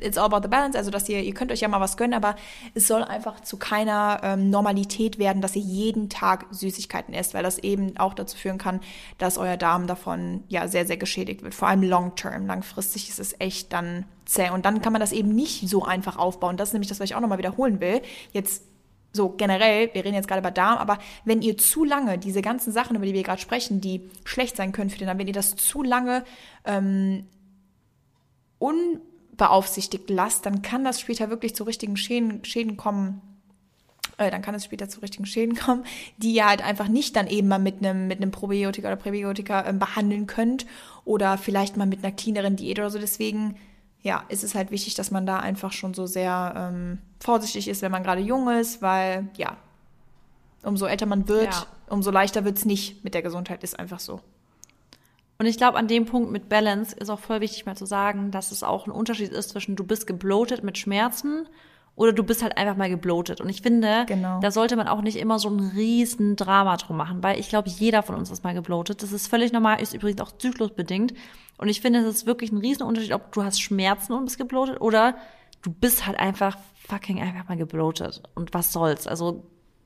it's 0.00 0.16
all 0.16 0.26
about 0.26 0.42
the 0.42 0.48
balance, 0.48 0.76
also 0.76 0.90
dass 0.90 1.08
ihr, 1.08 1.20
ihr 1.22 1.34
könnt 1.34 1.50
euch 1.52 1.60
ja 1.60 1.68
mal 1.68 1.80
was 1.80 1.96
gönnen, 1.96 2.14
aber 2.14 2.36
es 2.74 2.86
soll 2.86 3.02
einfach 3.02 3.40
zu 3.40 3.56
keiner 3.56 4.20
ähm, 4.22 4.50
Normalität 4.50 5.18
werden, 5.18 5.42
dass 5.42 5.56
ihr 5.56 5.62
jeden 5.62 6.08
Tag 6.08 6.46
Süßigkeiten 6.50 7.14
esst, 7.14 7.34
weil 7.34 7.42
das 7.42 7.58
eben 7.58 7.96
auch 7.96 8.14
dazu 8.14 8.36
führen 8.36 8.58
kann, 8.58 8.80
dass 9.18 9.38
euer 9.38 9.56
Darm 9.56 9.86
davon 9.86 10.44
ja 10.48 10.68
sehr, 10.68 10.86
sehr 10.86 10.96
geschädigt 10.96 11.42
wird. 11.42 11.54
Vor 11.54 11.68
allem 11.68 11.82
long 11.82 12.14
term. 12.14 12.46
Langfristig 12.46 13.08
ist 13.08 13.18
es 13.18 13.38
echt 13.40 13.72
dann 13.72 14.04
zäh. 14.24 14.50
Und 14.50 14.64
dann 14.64 14.82
kann 14.82 14.92
man 14.92 15.00
das 15.00 15.12
eben 15.12 15.34
nicht 15.34 15.68
so 15.68 15.84
einfach 15.84 16.16
aufbauen. 16.16 16.56
Das 16.56 16.68
ist 16.68 16.72
nämlich 16.74 16.88
das, 16.88 17.00
was 17.00 17.10
ich 17.10 17.14
auch 17.14 17.20
nochmal 17.20 17.38
wiederholen 17.38 17.80
will. 17.80 18.02
Jetzt 18.32 18.64
so 19.12 19.28
generell, 19.30 19.90
wir 19.92 20.04
reden 20.04 20.14
jetzt 20.14 20.28
gerade 20.28 20.40
über 20.40 20.50
Darm, 20.50 20.78
aber 20.78 20.98
wenn 21.26 21.42
ihr 21.42 21.58
zu 21.58 21.84
lange 21.84 22.16
diese 22.16 22.40
ganzen 22.40 22.72
Sachen, 22.72 22.96
über 22.96 23.04
die 23.04 23.12
wir 23.12 23.22
gerade 23.22 23.40
sprechen, 23.40 23.80
die 23.80 24.08
schlecht 24.24 24.56
sein 24.56 24.72
können 24.72 24.88
für 24.88 24.98
den 24.98 25.06
Darm, 25.06 25.18
wenn 25.18 25.26
ihr 25.26 25.34
das 25.34 25.54
zu 25.56 25.82
lange 25.82 26.24
ähm, 26.64 27.26
un 28.58 29.00
beaufsichtigt 29.36 30.10
lasst, 30.10 30.46
dann 30.46 30.62
kann 30.62 30.84
das 30.84 31.00
später 31.00 31.30
wirklich 31.30 31.54
zu 31.54 31.64
richtigen 31.64 31.96
Schäden, 31.96 32.44
Schäden 32.44 32.76
kommen. 32.76 33.20
Äh, 34.18 34.30
dann 34.30 34.42
kann 34.42 34.54
es 34.54 34.64
später 34.64 34.88
zu 34.88 35.00
richtigen 35.00 35.26
Schäden 35.26 35.56
kommen, 35.56 35.84
die 36.18 36.34
ihr 36.34 36.46
halt 36.46 36.62
einfach 36.62 36.88
nicht 36.88 37.16
dann 37.16 37.26
eben 37.26 37.48
mal 37.48 37.58
mit 37.58 37.78
einem 37.78 38.08
mit 38.08 38.20
einem 38.20 38.30
Probiotika 38.30 38.88
oder 38.88 38.96
Präbiotika 38.96 39.66
äh, 39.66 39.72
behandeln 39.72 40.26
könnt 40.26 40.66
oder 41.04 41.38
vielleicht 41.38 41.76
mal 41.76 41.86
mit 41.86 42.04
einer 42.04 42.12
cleaneren 42.12 42.56
Diät 42.56 42.78
oder 42.78 42.90
so. 42.90 42.98
Deswegen 42.98 43.56
ja, 44.02 44.24
ist 44.28 44.42
es 44.42 44.54
halt 44.54 44.70
wichtig, 44.70 44.94
dass 44.94 45.10
man 45.10 45.26
da 45.26 45.38
einfach 45.38 45.72
schon 45.72 45.94
so 45.94 46.06
sehr 46.06 46.54
ähm, 46.56 46.98
vorsichtig 47.20 47.68
ist, 47.68 47.82
wenn 47.82 47.92
man 47.92 48.02
gerade 48.02 48.20
jung 48.20 48.50
ist, 48.50 48.82
weil 48.82 49.28
ja, 49.36 49.56
umso 50.62 50.86
älter 50.86 51.06
man 51.06 51.28
wird, 51.28 51.54
ja. 51.54 51.66
umso 51.88 52.10
leichter 52.10 52.44
wird 52.44 52.58
es 52.58 52.64
nicht 52.64 53.04
mit 53.04 53.14
der 53.14 53.22
Gesundheit, 53.22 53.62
ist 53.62 53.78
einfach 53.78 54.00
so. 54.00 54.20
Und 55.42 55.48
ich 55.48 55.56
glaube, 55.56 55.76
an 55.76 55.88
dem 55.88 56.06
Punkt 56.06 56.30
mit 56.30 56.48
Balance 56.48 56.94
ist 56.94 57.10
auch 57.10 57.18
voll 57.18 57.40
wichtig 57.40 57.66
mal 57.66 57.76
zu 57.76 57.84
sagen, 57.84 58.30
dass 58.30 58.52
es 58.52 58.62
auch 58.62 58.86
ein 58.86 58.92
Unterschied 58.92 59.32
ist 59.32 59.48
zwischen 59.48 59.74
du 59.74 59.82
bist 59.82 60.06
gebloatet 60.06 60.62
mit 60.62 60.78
Schmerzen 60.78 61.48
oder 61.96 62.12
du 62.12 62.22
bist 62.22 62.44
halt 62.44 62.56
einfach 62.56 62.76
mal 62.76 62.88
gebloatet. 62.88 63.40
Und 63.40 63.48
ich 63.48 63.60
finde, 63.60 64.04
genau. 64.06 64.38
da 64.38 64.52
sollte 64.52 64.76
man 64.76 64.86
auch 64.86 65.02
nicht 65.02 65.16
immer 65.16 65.40
so 65.40 65.48
ein 65.48 65.58
riesen 65.74 66.36
Drama 66.36 66.76
drum 66.76 66.96
machen, 66.96 67.24
weil 67.24 67.40
ich 67.40 67.48
glaube, 67.48 67.68
jeder 67.68 68.04
von 68.04 68.14
uns 68.14 68.30
ist 68.30 68.44
mal 68.44 68.54
gebloatet. 68.54 69.02
Das 69.02 69.10
ist 69.10 69.26
völlig 69.26 69.50
normal, 69.50 69.82
ist 69.82 69.94
übrigens 69.94 70.20
auch 70.20 70.30
zyklusbedingt. 70.30 71.12
Und 71.58 71.66
ich 71.66 71.80
finde, 71.80 71.98
es 71.98 72.18
ist 72.18 72.26
wirklich 72.26 72.52
ein 72.52 72.58
riesen 72.58 72.84
Unterschied, 72.84 73.12
ob 73.12 73.32
du 73.32 73.42
hast 73.42 73.60
Schmerzen 73.60 74.12
und 74.12 74.26
bist 74.26 74.38
gebloatet 74.38 74.80
oder 74.80 75.16
du 75.62 75.72
bist 75.72 76.06
halt 76.06 76.20
einfach 76.20 76.56
fucking 76.86 77.20
einfach 77.20 77.48
mal 77.48 77.58
gebloatet. 77.58 78.22
Und 78.36 78.54
was 78.54 78.72
soll's? 78.72 79.08
Also 79.08 79.42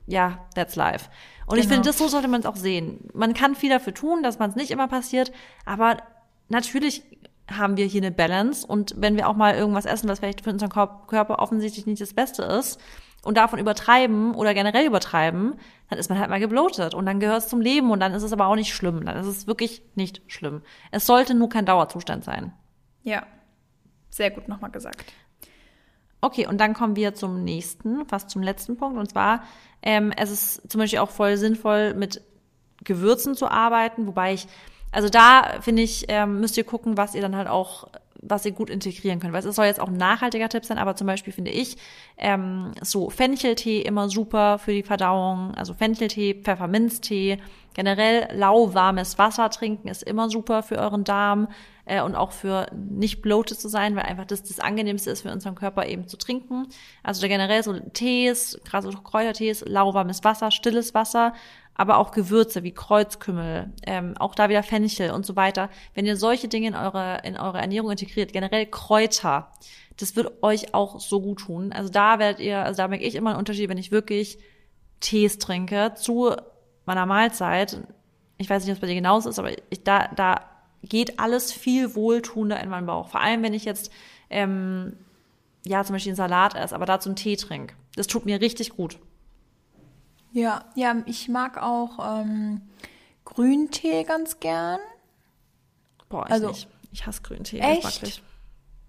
ja, 0.07 0.47
that's 0.55 0.77
life. 0.77 1.09
Und 1.47 1.57
genau. 1.57 1.63
ich 1.63 1.69
finde, 1.69 1.89
das 1.89 1.99
so 1.99 2.09
sollte 2.09 2.29
man 2.29 2.41
es 2.41 2.47
auch 2.47 2.57
sehen. 2.57 3.09
Man 3.13 3.35
kann 3.35 3.55
viel 3.55 3.71
dafür 3.71 3.95
tun, 3.95 4.23
dass 4.23 4.39
man 4.39 4.51
es 4.51 4.57
nicht 4.57 4.71
immer 4.71 4.89
passiert, 4.89 5.33
aber 5.65 5.99
natürlich 6.49 7.03
haben 7.51 7.77
wir 7.77 7.87
hier 7.87 8.03
eine 8.03 8.11
Balance 8.11 8.67
und 8.67 8.95
wenn 8.97 9.17
wir 9.17 9.29
auch 9.29 9.37
mal 9.37 9.55
irgendwas 9.55 9.87
essen, 9.87 10.09
was 10.09 10.19
vielleicht 10.19 10.43
für 10.43 10.51
unseren 10.51 10.71
Körper 10.71 11.39
offensichtlich 11.39 11.87
nicht 11.87 12.03
das 12.03 12.15
Beste 12.15 12.43
ist 12.43 12.81
und 13.23 13.37
davon 13.37 13.61
übertreiben 13.61 14.35
oder 14.35 14.53
generell 14.55 14.87
übertreiben, 14.87 15.55
dann 15.89 15.99
ist 15.99 16.11
man 16.11 16.19
halt 16.19 16.29
mal 16.29 16.41
gebloatet 16.41 16.95
und 16.95 17.07
dann 17.07 17.21
gehört 17.21 17.43
es 17.43 17.49
zum 17.49 17.61
Leben 17.61 17.91
und 17.93 18.01
dann 18.01 18.13
ist 18.15 18.25
es 18.25 18.33
aber 18.33 18.47
auch 18.47 18.57
nicht 18.57 18.75
schlimm. 18.75 19.05
Dann 19.05 19.17
ist 19.17 19.27
es 19.27 19.47
wirklich 19.47 19.83
nicht 19.95 20.23
schlimm. 20.27 20.63
Es 20.91 21.07
sollte 21.07 21.35
nur 21.35 21.49
kein 21.49 21.67
Dauerzustand 21.67 22.25
sein. 22.25 22.53
Ja, 23.05 23.25
sehr 24.11 24.33
gut 24.33 24.49
nochmal 24.49 24.71
gesagt. 24.71 25.13
Okay, 26.21 26.47
und 26.47 26.59
dann 26.59 26.75
kommen 26.75 26.97
wir 26.97 27.14
zum 27.14 27.45
nächsten, 27.45 28.07
fast 28.07 28.31
zum 28.31 28.43
letzten 28.43 28.77
Punkt. 28.77 28.99
Und 28.99 29.11
zwar, 29.11 29.43
ähm, 29.83 30.12
es 30.17 30.31
ist 30.31 30.71
zum 30.71 30.81
Beispiel 30.81 30.99
auch 30.99 31.11
voll 31.11 31.37
sinnvoll, 31.37 31.95
mit 31.95 32.23
Gewürzen 32.85 33.35
zu 33.35 33.49
arbeiten, 33.49 34.07
wobei 34.07 34.35
ich, 34.35 34.47
also 34.93 35.09
da 35.09 35.61
finde 35.61 35.83
ich, 35.83 36.07
ähm, 36.09 36.41
müsst 36.41 36.57
ihr 36.57 36.64
gucken, 36.64 36.97
was 36.97 37.14
ihr 37.14 37.23
dann 37.23 37.37
halt 37.37 37.49
auch, 37.49 37.89
was 38.23 38.47
ihr 38.47 38.53
gut 38.53 38.71
integrieren 38.71 39.21
könnt. 39.21 39.33
Weil 39.33 39.45
es 39.45 39.55
soll 39.55 39.67
jetzt 39.67 39.81
auch 39.81 39.89
ein 39.89 39.97
nachhaltiger 39.97 40.49
Tipp 40.49 40.64
sein, 40.64 40.79
aber 40.79 40.97
zum 40.97 41.07
Beispiel 41.07 41.33
finde 41.33 41.51
ich 41.51 41.77
ähm, 42.17 42.73
so 42.83 43.11
Fencheltee 43.11 43.83
immer 43.83 44.09
super 44.09 44.59
für 44.59 44.73
die 44.73 44.83
Verdauung, 44.83 45.55
also 45.55 45.75
Fencheltee, 45.75 46.35
Pfefferminztee, 46.35 47.39
generell 47.75 48.29
lauwarmes 48.33 49.19
Wasser 49.19 49.51
trinken 49.51 49.89
ist 49.89 50.03
immer 50.03 50.31
super 50.31 50.62
für 50.62 50.79
euren 50.79 51.05
Darm 51.05 51.49
äh, 51.87 52.03
und 52.03 52.14
auch 52.14 52.32
für 52.32 52.66
nicht 52.74 53.22
bloated 53.22 53.59
zu 53.59 53.68
sein, 53.68 53.97
weil 53.97 54.05
einfach 54.05 54.26
das 54.26 54.43
das 54.43 54.61
angenehmste 54.61 55.11
ist 55.11 55.22
für 55.22 55.32
unseren 55.32 55.55
Körper 55.55 55.87
eben 55.87 56.07
zu 56.07 56.18
trinken. 56.18 56.66
Also 57.03 57.26
generell 57.26 57.62
so 57.62 57.78
Tees, 57.93 58.61
gerade 58.64 58.91
so 58.91 58.99
Kräutertees, 58.99 59.64
lauwarmes 59.66 60.22
Wasser, 60.24 60.51
stilles 60.51 60.93
Wasser, 60.93 61.32
aber 61.74 61.99
auch 61.99 62.11
Gewürze 62.11 62.62
wie 62.62 62.72
Kreuzkümmel, 62.72 63.72
ähm, 63.87 64.14
auch 64.18 64.34
da 64.34 64.49
wieder 64.49 64.62
Fenchel 64.62 65.11
und 65.11 65.24
so 65.24 65.37
weiter. 65.37 65.70
Wenn 65.95 66.07
ihr 66.07 66.16
solche 66.16 66.49
Dinge 66.49 66.68
in 66.68 66.74
eure, 66.74 67.20
in 67.24 67.37
eure 67.37 67.59
Ernährung 67.59 67.91
integriert, 67.91 68.32
generell 68.32 68.66
Kräuter, 68.66 69.53
das 69.99 70.16
wird 70.16 70.43
euch 70.43 70.74
auch 70.74 71.01
so 71.01 71.20
gut 71.20 71.41
tun. 71.41 71.72
Also 71.72 71.91
da 71.91 72.18
werdet 72.18 72.41
ihr, 72.41 72.64
also 72.64 72.78
da 72.78 72.89
merke 72.89 73.05
ich 73.05 73.14
immer 73.14 73.30
einen 73.30 73.39
Unterschied, 73.39 73.68
wenn 73.68 73.78
ich 73.78 73.93
wirklich 73.93 74.39
Tees 75.01 75.39
trinke 75.39 75.93
zu 75.95 76.34
meiner 76.87 77.07
Mahlzeit. 77.07 77.87
Ich 78.39 78.49
weiß 78.49 78.64
nicht, 78.64 78.72
was 78.72 78.80
bei 78.80 78.87
dir 78.87 78.95
genauso 78.95 79.28
ist, 79.28 79.39
aber 79.39 79.53
ich, 79.70 79.84
da, 79.84 80.09
da 80.09 80.56
geht 80.89 81.18
alles 81.18 81.53
viel 81.53 81.95
wohltuender 81.95 82.61
in 82.61 82.68
meinen 82.68 82.87
Bauch. 82.87 83.09
Vor 83.09 83.20
allem, 83.20 83.43
wenn 83.43 83.55
ich 83.55 83.64
jetzt, 83.64 83.91
ähm, 84.30 84.97
ja, 85.64 85.84
zum 85.84 85.95
Beispiel 85.95 86.11
einen 86.11 86.16
Salat 86.16 86.55
esse, 86.55 86.74
aber 86.74 86.87
dazu 86.87 87.09
einen 87.09 87.16
Tee 87.16 87.37
trinke. 87.37 87.74
Das 87.97 88.07
tut 88.07 88.26
mir 88.26 88.41
richtig 88.41 88.70
gut. 88.70 88.99
Ja, 90.32 90.64
ja, 90.74 90.97
ich 91.07 91.28
mag 91.28 91.61
auch 91.62 92.20
ähm, 92.20 92.61
Grüntee 93.24 94.05
ganz 94.05 94.39
gern. 94.39 94.80
Boah, 96.09 96.26
ich 96.26 96.32
also, 96.32 96.49
nicht. 96.49 96.68
Ich 96.93 97.07
hasse 97.07 97.22
Grüntee. 97.22 97.59
Echt? 97.59 98.22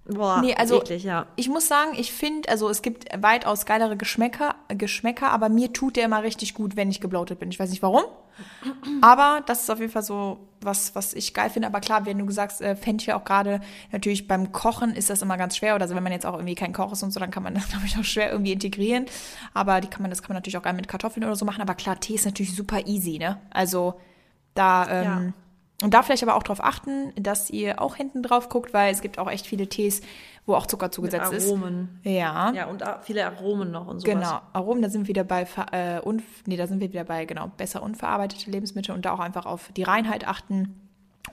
Boah, 0.06 0.42
nee, 0.42 0.56
also 0.56 0.82
eklig, 0.82 1.04
ja. 1.04 1.28
ich 1.36 1.50
muss 1.50 1.68
sagen, 1.68 1.92
ich 1.98 2.14
finde, 2.14 2.48
also 2.48 2.70
es 2.70 2.82
gibt 2.82 3.06
weitaus 3.22 3.66
geilere 3.66 3.98
Geschmäcker, 3.98 4.56
Geschmäcker, 4.70 5.32
aber 5.32 5.50
mir 5.50 5.74
tut 5.74 5.98
der 5.98 6.06
immer 6.06 6.24
richtig 6.24 6.54
gut, 6.54 6.78
wenn 6.78 6.90
ich 6.90 7.02
gebloatet 7.02 7.40
bin. 7.40 7.50
Ich 7.50 7.60
weiß 7.60 7.70
nicht 7.70 7.82
warum, 7.82 8.06
aber 9.02 9.44
das 9.46 9.64
ist 9.64 9.70
auf 9.70 9.80
jeden 9.80 9.92
Fall 9.92 10.04
so 10.04 10.47
was, 10.62 10.96
was 10.96 11.14
ich 11.14 11.34
geil 11.34 11.50
finde. 11.50 11.68
Aber 11.68 11.80
klar, 11.80 12.06
wenn 12.06 12.18
du 12.18 12.32
sagst, 12.32 12.62
äh, 12.62 12.76
Fenchel 12.76 13.14
auch 13.14 13.24
gerade 13.24 13.62
natürlich 13.92 14.28
beim 14.28 14.52
Kochen 14.52 14.94
ist 14.94 15.10
das 15.10 15.22
immer 15.22 15.38
ganz 15.38 15.58
schwer. 15.58 15.76
Oder 15.76 15.84
also 15.84 15.96
wenn 15.96 16.04
man 16.04 16.12
jetzt 16.12 16.26
auch 16.26 16.36
irgendwie 16.36 16.56
kein 16.56 16.74
Koch 16.74 16.92
ist 16.92 17.04
und 17.04 17.12
so, 17.12 17.20
dann 17.20 17.32
kann 17.32 17.44
man 17.44 17.56
das, 17.56 17.68
glaube 17.70 17.86
ich, 17.86 17.98
auch 17.98 18.04
schwer 18.04 18.32
irgendwie 18.32 18.54
integrieren. 18.54 19.06
Aber 19.54 19.82
die 19.82 19.88
kann 19.88 20.02
man, 20.02 20.12
das 20.12 20.22
kann 20.22 20.30
man 20.30 20.38
natürlich 20.38 20.58
auch 20.58 20.64
geil 20.64 20.74
mit 20.74 20.88
Kartoffeln 20.88 21.26
oder 21.26 21.36
so 21.36 21.46
machen. 21.46 21.62
Aber 21.62 21.76
klar, 21.76 22.00
Tee 22.00 22.16
ist 22.16 22.26
natürlich 22.26 22.56
super 22.56 22.86
easy, 22.86 23.18
ne? 23.18 23.40
Also 23.52 24.00
da, 24.54 24.88
ähm, 24.90 25.04
ja 25.04 25.34
und 25.84 25.94
da 25.94 26.02
vielleicht 26.02 26.24
aber 26.24 26.36
auch 26.36 26.44
darauf 26.44 26.64
achten, 26.64 27.14
dass 27.16 27.52
ihr 27.52 27.80
auch 27.82 27.96
hinten 27.96 28.24
drauf 28.24 28.50
guckt, 28.50 28.74
weil 28.74 28.92
es 28.92 29.02
gibt 29.02 29.20
auch 29.20 29.30
echt 29.30 29.46
viele 29.46 29.68
Tees, 29.68 30.02
wo 30.48 30.56
auch 30.56 30.66
Zucker 30.66 30.92
zugesetzt 30.92 31.32
Mit 31.32 31.44
Aromen. 31.44 32.00
ist. 32.04 32.12
Ja. 32.12 32.52
Ja, 32.54 32.66
und 32.66 32.84
viele 33.04 33.26
Aromen 33.26 33.70
noch 33.70 33.86
und 33.86 34.00
sowas. 34.00 34.16
Genau, 34.16 34.42
Aromen, 34.54 34.82
da 34.82 34.90
sind 34.90 35.04
wir 35.04 35.10
wieder 35.10 35.26
bei, 35.26 35.46
äh, 35.72 36.00
unf 36.00 36.24
nee, 36.46 36.58
da 36.58 36.66
sind 36.66 36.80
wir 36.80 36.90
wieder 36.92 37.04
bei, 37.04 37.26
genau, 37.26 37.52
besser 37.58 37.84
unverarbeitete 37.84 38.50
Lebensmittel 38.50 38.96
und 38.96 39.06
da 39.06 39.12
auch 39.12 39.20
einfach 39.20 39.46
auf 39.46 39.70
die 39.76 39.84
Reinheit 39.84 40.28
achten. 40.28 40.82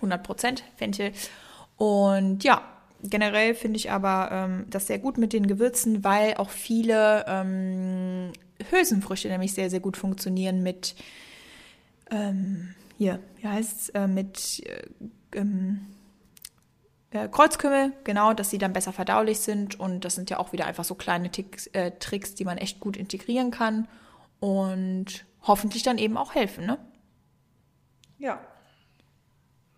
100% 0.03 0.63
Fenchel. 0.77 1.13
Und 1.77 2.43
ja, 2.43 2.63
generell 3.03 3.55
finde 3.55 3.77
ich 3.77 3.91
aber 3.91 4.29
ähm, 4.33 4.67
das 4.69 4.89
sehr 4.89 4.99
gut 4.99 5.17
mit 5.17 5.33
den 5.33 5.47
Gewürzen, 5.47 6.03
weil 6.05 6.35
auch 6.35 6.51
viele 6.51 7.25
ähm, 7.29 8.33
Hülsenfrüchte 8.71 9.29
nämlich 9.29 9.55
sehr, 9.55 9.71
sehr 9.71 9.81
gut 9.81 9.97
funktionieren 9.97 10.63
mit 10.63 10.97
ähm, 12.11 12.75
hier, 12.99 13.21
wie 13.41 13.49
heißt 13.49 13.81
es, 13.81 13.89
äh, 13.91 14.07
mit 14.07 14.63
äh, 14.67 15.39
ähm, 15.39 15.87
äh, 17.15 17.29
Kreuzkümmel, 17.29 17.93
genau, 18.05 18.35
dass 18.35 18.51
sie 18.51 18.59
dann 18.59 18.73
besser 18.73 18.93
verdaulich 18.93 19.41
sind. 19.41 19.79
Und 19.79 20.05
das 20.05 20.15
sind 20.15 20.31
ja 20.31 20.39
auch 20.39 20.53
wieder 20.53 20.67
einfach 20.67 20.85
so 20.85 20.95
kleine 20.95 21.31
Ticks, 21.31 21.69
äh, 21.69 21.93
Tricks, 21.99 22.35
die 22.35 22.45
man 22.45 22.59
echt 22.59 22.81
gut 22.81 22.97
integrieren 22.97 23.51
kann 23.51 23.89
und 24.41 25.25
hoffentlich 25.43 25.83
dann 25.83 25.99
eben 25.99 26.17
auch 26.17 26.35
helfen, 26.35 26.67
ne? 26.67 26.79
Ja. 28.19 28.41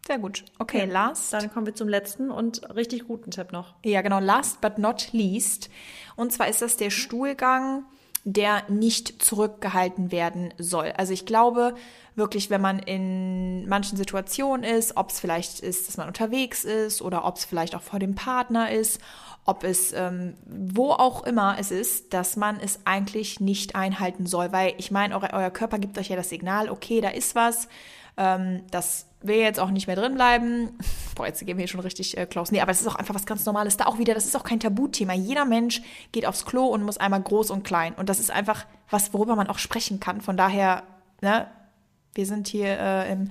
Sehr 0.07 0.19
gut. 0.19 0.45
Okay, 0.59 0.83
Okay, 0.83 0.93
last. 0.93 1.33
Dann 1.33 1.53
kommen 1.53 1.67
wir 1.67 1.75
zum 1.75 1.89
letzten 1.89 2.31
und 2.31 2.63
richtig 2.75 3.09
guten 3.09 3.33
Tipp 3.33 3.53
noch. 3.53 3.75
Ja, 3.85 4.03
genau, 4.03 4.21
last 4.21 4.61
but 4.61 4.79
not 4.79 5.13
least. 5.13 5.69
Und 6.15 6.33
zwar 6.33 6.49
ist 6.49 6.63
das 6.63 6.77
der 6.77 6.91
Stuhlgang, 6.91 7.85
der 8.29 8.65
nicht 8.69 9.23
zurückgehalten 9.23 10.11
werden 10.11 10.53
soll. 10.59 10.93
Also 10.97 11.13
ich 11.13 11.27
glaube 11.27 11.77
wirklich, 12.17 12.51
wenn 12.51 12.61
man 12.61 12.81
in 12.81 13.69
manchen 13.69 13.97
Situationen 13.97 14.65
ist, 14.65 14.97
ob 14.97 15.11
es 15.11 15.21
vielleicht 15.21 15.61
ist, 15.61 15.87
dass 15.87 15.97
man 15.97 16.09
unterwegs 16.09 16.65
ist 16.65 17.03
oder 17.03 17.25
ob 17.25 17.37
es 17.37 17.45
vielleicht 17.45 17.77
auch 17.77 17.83
vor 17.83 18.01
dem 18.01 18.17
Partner 18.17 18.73
ist, 18.73 19.01
ob 19.45 19.63
es 19.63 19.93
ähm, 19.93 20.35
wo 20.45 20.91
auch 20.91 21.23
immer 21.23 21.57
es 21.61 21.71
ist, 21.71 22.13
dass 22.15 22.35
man 22.35 22.59
es 22.59 22.81
eigentlich 22.85 23.39
nicht 23.39 23.77
einhalten 23.77 24.27
soll. 24.27 24.51
Weil 24.51 24.75
ich 24.77 24.91
meine, 24.91 25.15
euer, 25.15 25.31
euer 25.33 25.51
Körper 25.51 25.79
gibt 25.79 25.97
euch 25.97 26.09
ja 26.09 26.17
das 26.17 26.29
Signal, 26.29 26.69
okay, 26.69 27.01
da 27.01 27.11
ist 27.11 27.37
was, 27.37 27.69
ähm, 28.17 28.63
das 28.71 29.07
will 29.23 29.37
jetzt 29.37 29.61
auch 29.61 29.71
nicht 29.71 29.87
mehr 29.87 29.97
drin 29.97 30.15
bleiben. 30.15 30.79
Boah, 31.15 31.27
jetzt 31.27 31.41
gehen 31.41 31.57
wir 31.57 31.63
hier 31.63 31.69
schon 31.69 31.81
richtig 31.81 32.17
äh, 32.17 32.27
Klaus. 32.27 32.53
Nee, 32.53 32.61
aber 32.61 32.71
es 32.71 32.81
ist 32.81 32.87
auch 32.87 32.95
einfach 32.95 33.15
was 33.15 33.27
ganz 33.27 33.45
Normales. 33.45 33.77
Da 33.77 33.87
auch 33.87 33.99
wieder, 33.99 34.15
das 34.15 34.27
ist 34.27 34.37
auch 34.37 34.45
kein 34.45 34.61
Tabuthema. 34.61 35.15
Jeder 35.15 35.45
Mensch 35.45 35.83
geht 36.13 36.27
aufs 36.27 36.45
Klo 36.45 36.67
und 36.67 36.83
muss 36.83 36.99
einmal 36.99 37.23
groß 37.23 37.51
und 37.51 37.65
klein. 37.65 37.95
Und 37.95 38.09
das 38.09 38.21
ist 38.21 38.31
einfach 38.31 38.67
was, 38.91 39.13
worüber 39.13 39.37
man 39.37 39.49
auch 39.49 39.59
sprechen 39.59 40.01
kann. 40.01 40.21
Von 40.21 40.37
daher, 40.37 40.83
ne, 41.21 41.49
wir 42.15 42.27
sind 42.27 42.49
hier 42.49 42.79
äh, 42.79 43.13
im 43.13 43.31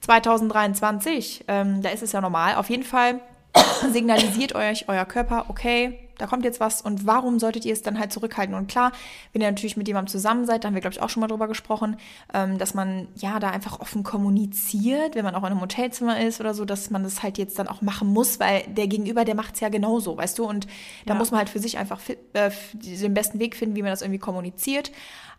2023. 0.00 1.44
Ähm, 1.48 1.82
da 1.82 1.90
ist 1.90 2.02
es 2.02 2.12
ja 2.12 2.20
normal. 2.20 2.56
Auf 2.56 2.70
jeden 2.70 2.84
Fall 2.84 3.20
signalisiert 3.92 4.54
euch 4.54 4.88
euer 4.88 5.04
Körper, 5.04 5.46
okay, 5.48 6.09
da 6.20 6.26
kommt 6.26 6.44
jetzt 6.44 6.60
was 6.60 6.82
und 6.82 7.06
warum 7.06 7.38
solltet 7.38 7.64
ihr 7.64 7.72
es 7.72 7.82
dann 7.82 7.98
halt 7.98 8.12
zurückhalten? 8.12 8.54
Und 8.54 8.68
klar, 8.68 8.92
wenn 9.32 9.42
ihr 9.42 9.50
natürlich 9.50 9.76
mit 9.76 9.88
jemandem 9.88 10.10
zusammen 10.10 10.44
seid, 10.46 10.62
da 10.64 10.68
haben 10.68 10.74
wir, 10.74 10.80
glaube 10.80 10.94
ich, 10.94 11.00
auch 11.02 11.08
schon 11.08 11.20
mal 11.20 11.26
drüber 11.28 11.48
gesprochen, 11.48 11.96
ähm, 12.34 12.58
dass 12.58 12.74
man 12.74 13.08
ja 13.16 13.38
da 13.40 13.50
einfach 13.50 13.80
offen 13.80 14.02
kommuniziert, 14.02 15.14
wenn 15.14 15.24
man 15.24 15.34
auch 15.34 15.40
in 15.40 15.46
einem 15.46 15.60
Hotelzimmer 15.60 16.20
ist 16.20 16.40
oder 16.40 16.54
so, 16.54 16.64
dass 16.64 16.90
man 16.90 17.02
das 17.02 17.22
halt 17.22 17.38
jetzt 17.38 17.58
dann 17.58 17.68
auch 17.68 17.82
machen 17.82 18.08
muss, 18.08 18.38
weil 18.40 18.62
der 18.68 18.86
Gegenüber, 18.86 19.24
der 19.24 19.34
macht 19.34 19.54
es 19.54 19.60
ja 19.60 19.68
genauso, 19.68 20.16
weißt 20.16 20.38
du? 20.38 20.44
Und 20.44 20.66
da 21.06 21.14
Ja. 21.14 21.18
muss 21.18 21.30
man 21.30 21.38
halt 21.38 21.48
für 21.48 21.58
sich 21.60 21.78
einfach 21.78 22.00
äh, 22.34 22.50
den 22.74 23.14
besten 23.14 23.38
Weg 23.38 23.56
finden, 23.56 23.76
wie 23.76 23.82
man 23.82 23.90
das 23.90 24.02
irgendwie 24.02 24.18
kommuniziert. 24.18 24.92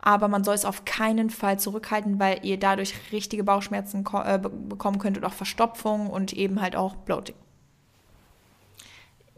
Aber 0.04 0.28
man 0.28 0.44
soll 0.44 0.56
es 0.56 0.66
auf 0.66 0.84
keinen 0.86 1.30
Fall 1.30 1.60
zurückhalten, 1.60 2.20
weil 2.20 2.40
ihr 2.44 2.58
dadurch 2.58 2.96
richtige 3.12 3.44
Bauchschmerzen 3.44 4.04
äh, 4.26 4.40
be- 4.40 4.50
bekommen 4.50 4.98
könnt 4.98 5.18
und 5.18 5.24
auch 5.26 5.34
Verstopfung 5.34 6.10
und 6.10 6.34
eben 6.34 6.60
halt 6.60 6.76
auch 6.76 6.96
Bloating. 6.96 7.36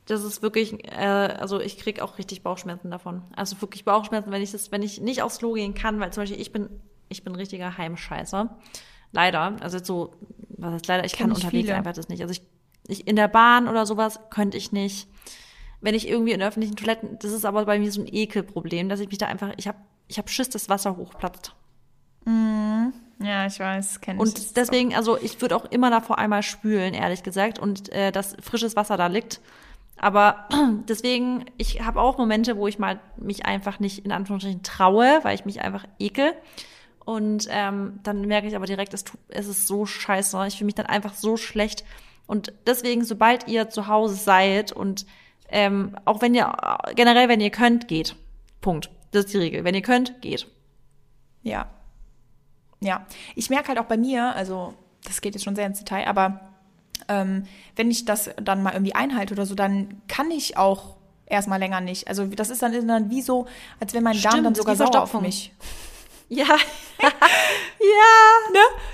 Das 0.05 0.23
ist 0.23 0.41
wirklich, 0.41 0.85
äh, 0.91 0.97
also 0.97 1.59
ich 1.59 1.77
krieg 1.77 2.01
auch 2.01 2.17
richtig 2.17 2.43
Bauchschmerzen 2.43 2.91
davon. 2.91 3.23
Also 3.35 3.61
wirklich 3.61 3.85
Bauchschmerzen, 3.85 4.31
wenn 4.31 4.41
ich 4.41 4.51
das, 4.51 4.71
wenn 4.71 4.81
ich 4.81 4.99
nicht 4.99 5.21
aufs 5.21 5.39
Klo 5.39 5.53
gehen 5.53 5.73
kann, 5.73 5.99
weil 5.99 6.11
zum 6.11 6.23
Beispiel 6.23 6.41
ich 6.41 6.51
bin, 6.51 6.69
ich 7.09 7.23
bin 7.23 7.35
richtiger 7.35 7.77
Heimscheißer. 7.77 8.57
Leider. 9.11 9.55
Also 9.61 9.77
jetzt 9.77 9.87
so, 9.87 10.15
was 10.49 10.73
heißt 10.73 10.87
leider, 10.87 11.05
ich 11.05 11.13
kann 11.13 11.31
ich 11.31 11.37
unterwegs 11.37 11.67
viele. 11.67 11.75
einfach 11.75 11.93
das 11.93 12.09
nicht. 12.09 12.21
Also 12.21 12.33
ich, 12.33 12.41
ich 12.87 13.07
in 13.07 13.15
der 13.15 13.27
Bahn 13.27 13.67
oder 13.67 13.85
sowas 13.85 14.19
könnte 14.29 14.57
ich 14.57 14.71
nicht. 14.71 15.07
Wenn 15.79 15.95
ich 15.95 16.07
irgendwie 16.07 16.31
in 16.31 16.41
öffentlichen 16.41 16.75
Toiletten, 16.75 17.19
das 17.19 17.31
ist 17.31 17.45
aber 17.45 17.65
bei 17.65 17.79
mir 17.79 17.91
so 17.91 18.01
ein 18.01 18.07
Ekelproblem, 18.11 18.89
dass 18.89 18.99
ich 18.99 19.09
mich 19.09 19.17
da 19.17 19.27
einfach, 19.27 19.53
ich 19.57 19.67
habe 19.67 19.77
ich 20.07 20.17
hab 20.17 20.29
Schiss, 20.29 20.49
dass 20.49 20.69
Wasser 20.69 20.97
hochplatzt. 20.97 21.53
Ja, 23.23 23.45
ich 23.45 23.59
weiß, 23.59 24.01
kenne 24.01 24.19
Und 24.19 24.57
deswegen, 24.57 24.93
also 24.95 25.17
ich 25.17 25.41
würde 25.41 25.55
auch 25.55 25.65
immer 25.65 25.89
davor 25.89 26.17
einmal 26.17 26.43
spülen, 26.43 26.93
ehrlich 26.93 27.23
gesagt, 27.23 27.57
und 27.57 27.89
äh, 27.89 28.11
dass 28.11 28.35
frisches 28.41 28.75
Wasser 28.75 28.97
da 28.97 29.07
liegt. 29.07 29.39
Aber 29.97 30.47
deswegen, 30.87 31.45
ich 31.57 31.81
habe 31.81 32.01
auch 32.01 32.17
Momente, 32.17 32.57
wo 32.57 32.67
ich 32.67 32.79
mal 32.79 32.99
mich 33.17 33.45
einfach 33.45 33.79
nicht 33.79 34.05
in 34.05 34.11
Anführungsstrichen 34.11 34.63
traue, 34.63 35.19
weil 35.23 35.35
ich 35.35 35.45
mich 35.45 35.61
einfach 35.61 35.85
ekel. 35.99 36.33
Und 37.05 37.47
ähm, 37.49 37.99
dann 38.03 38.21
merke 38.21 38.47
ich 38.47 38.55
aber 38.55 38.65
direkt, 38.65 38.93
es, 38.93 39.03
tut, 39.03 39.19
es 39.27 39.47
ist 39.47 39.67
so 39.67 39.85
scheiße. 39.85 40.45
Ich 40.47 40.57
fühle 40.57 40.67
mich 40.67 40.75
dann 40.75 40.85
einfach 40.85 41.13
so 41.13 41.37
schlecht. 41.37 41.83
Und 42.27 42.53
deswegen, 42.65 43.03
sobald 43.03 43.47
ihr 43.47 43.69
zu 43.69 43.87
Hause 43.87 44.15
seid 44.15 44.71
und 44.71 45.05
ähm, 45.49 45.95
auch 46.05 46.21
wenn 46.21 46.33
ihr, 46.33 46.51
generell, 46.95 47.29
wenn 47.29 47.41
ihr 47.41 47.51
könnt, 47.51 47.87
geht. 47.87 48.15
Punkt. 48.61 48.89
Das 49.11 49.25
ist 49.25 49.33
die 49.33 49.37
Regel. 49.37 49.63
Wenn 49.63 49.75
ihr 49.75 49.81
könnt, 49.81 50.21
geht. 50.21 50.47
Ja. 51.43 51.69
Ja. 52.79 53.05
Ich 53.35 53.49
merke 53.49 53.67
halt 53.67 53.79
auch 53.79 53.85
bei 53.85 53.97
mir, 53.97 54.33
also 54.35 54.73
das 55.03 55.21
geht 55.21 55.35
jetzt 55.35 55.43
schon 55.43 55.55
sehr 55.55 55.67
ins 55.67 55.79
Detail, 55.79 56.07
aber 56.07 56.52
ähm, 57.07 57.45
wenn 57.75 57.89
ich 57.91 58.05
das 58.05 58.29
dann 58.41 58.63
mal 58.63 58.73
irgendwie 58.73 58.95
einhalte 58.95 59.33
oder 59.33 59.45
so, 59.45 59.55
dann 59.55 60.01
kann 60.07 60.31
ich 60.31 60.57
auch 60.57 60.95
erstmal 61.25 61.59
länger 61.59 61.81
nicht. 61.81 62.07
Also 62.07 62.25
das 62.25 62.49
ist 62.49 62.61
dann, 62.61 62.87
dann 62.87 63.09
wie 63.09 63.21
so, 63.21 63.47
als 63.79 63.93
wenn 63.93 64.03
mein 64.03 64.13
Darm 64.21 64.31
Stimmt, 64.31 64.45
dann 64.45 64.53
das 64.53 64.59
ist 64.59 64.65
sogar 64.65 64.75
sauer 64.75 65.03
auf 65.03 65.21
mich. 65.21 65.53
Ja, 66.29 66.45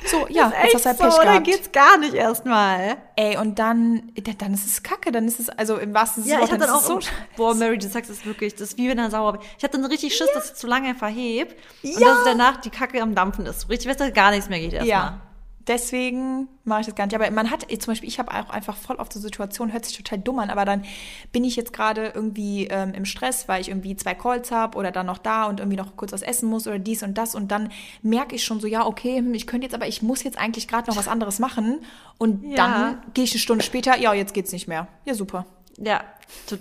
So, 0.05 0.28
ja, 0.30 0.49
echt 0.49 0.74
jetzt 0.74 0.86
hast 0.86 0.86
du 0.86 0.89
halt 0.89 0.97
so, 0.97 1.03
Pech 1.03 1.16
dann 1.18 1.43
gehabt. 1.43 1.45
geht's 1.45 1.72
gar 1.72 1.97
nicht 1.99 2.14
erstmal. 2.16 2.97
Ey, 3.16 3.38
und 3.38 3.60
dann, 3.60 4.12
dann 4.39 4.53
ist 4.53 4.66
es 4.66 4.82
kacke, 4.82 5.12
dann 5.12 5.28
ist 5.28 5.39
es, 5.39 5.49
also 5.49 5.78
im 5.78 5.93
wahrsten 5.93 6.24
Sinne 6.24 6.36
Ja, 6.36 6.39
des 6.41 6.49
ich 6.49 6.53
hatte 6.55 6.68
Wortes, 6.72 6.88
dann 6.88 6.97
ist 6.97 7.07
auch, 7.07 7.12
so 7.12 7.18
boah, 7.38 7.53
Mary, 7.53 7.78
du 7.78 7.88
sagst 7.88 8.10
es 8.10 8.26
wirklich, 8.26 8.53
das 8.55 8.70
ist 8.70 8.78
wie 8.78 8.89
wenn 8.89 8.97
er 8.97 9.12
sauer 9.12 9.34
bin. 9.34 9.41
Ich 9.57 9.64
hatte 9.64 9.78
dann 9.80 9.86
richtig 9.86 10.16
Schiss, 10.16 10.30
dass 10.34 10.51
es 10.51 10.55
zu 10.55 10.66
lange 10.68 10.95
verhebt 10.95 11.55
und 11.84 11.99
Ja. 11.99 11.99
dass 11.99 12.24
danach 12.26 12.57
die 12.62 12.72
Kacke 12.72 13.01
am 13.01 13.14
Dampfen 13.14 13.45
ist. 13.45 13.70
Richtig, 13.70 13.88
dass 13.88 13.97
da 13.97 14.10
gar 14.10 14.32
nichts 14.32 14.49
mehr 14.49 14.60
geht 14.60 14.74
erstmal. 14.74 14.89
Ja. 14.89 15.22
Deswegen 15.70 16.47
mache 16.65 16.82
ich 16.82 16.88
das 16.88 16.95
gar 16.95 17.05
nicht. 17.05 17.15
Aber 17.15 17.30
man 17.30 17.51
hat, 17.51 17.61
zum 17.70 17.91
Beispiel, 17.91 18.09
ich 18.09 18.17
habe 18.20 18.32
auch 18.32 18.49
einfach 18.49 18.76
voll 18.76 18.95
oft 18.97 19.13
so 19.13 19.20
Situationen, 19.20 19.72
hört 19.72 19.86
sich 19.86 19.95
total 19.95 20.17
dumm 20.17 20.39
an, 20.39 20.49
aber 20.49 20.65
dann 20.65 20.84
bin 21.32 21.43
ich 21.43 21.55
jetzt 21.55 21.72
gerade 21.74 22.11
irgendwie 22.15 22.65
ähm, 22.67 22.93
im 22.95 23.05
Stress, 23.05 23.47
weil 23.47 23.61
ich 23.61 23.70
irgendwie 23.70 23.95
zwei 23.95 24.15
Calls 24.15 24.51
habe 24.51 24.78
oder 24.78 24.91
dann 24.91 25.05
noch 25.05 25.20
da 25.20 25.45
und 25.45 25.59
irgendwie 25.59 25.78
noch 25.78 25.95
kurz 25.95 26.11
was 26.11 26.24
essen 26.24 26.49
muss 26.49 26.65
oder 26.67 26.80
dies 26.80 27.03
und 27.03 27.17
das 27.20 27.36
und 27.36 27.51
dann 27.51 27.72
merke 28.01 28.36
ich 28.36 28.43
schon 28.43 28.59
so, 28.59 28.65
ja, 28.67 28.86
okay, 28.86 29.20
hm, 29.20 29.34
ich 29.36 29.45
könnte 29.45 29.65
jetzt, 29.65 29.76
aber 29.76 29.88
ich 29.88 30.01
muss 30.01 30.24
jetzt 30.24 30.39
eigentlich 30.39 30.67
gerade 30.67 30.89
noch 30.89 30.97
was 30.97 31.07
anderes 31.07 31.38
machen 31.38 31.82
und 32.17 32.43
Ja. 32.43 32.55
dann 32.55 33.03
gehe 33.13 33.24
ich 33.26 33.32
eine 33.34 33.39
Stunde 33.39 33.63
später, 33.63 33.95
ja, 33.97 34.11
jetzt 34.13 34.34
geht's 34.34 34.51
nicht 34.51 34.67
mehr. 34.67 34.88
Ja, 35.05 35.13
super. 35.13 35.45
Ja, 35.78 36.01
to- 36.47 36.57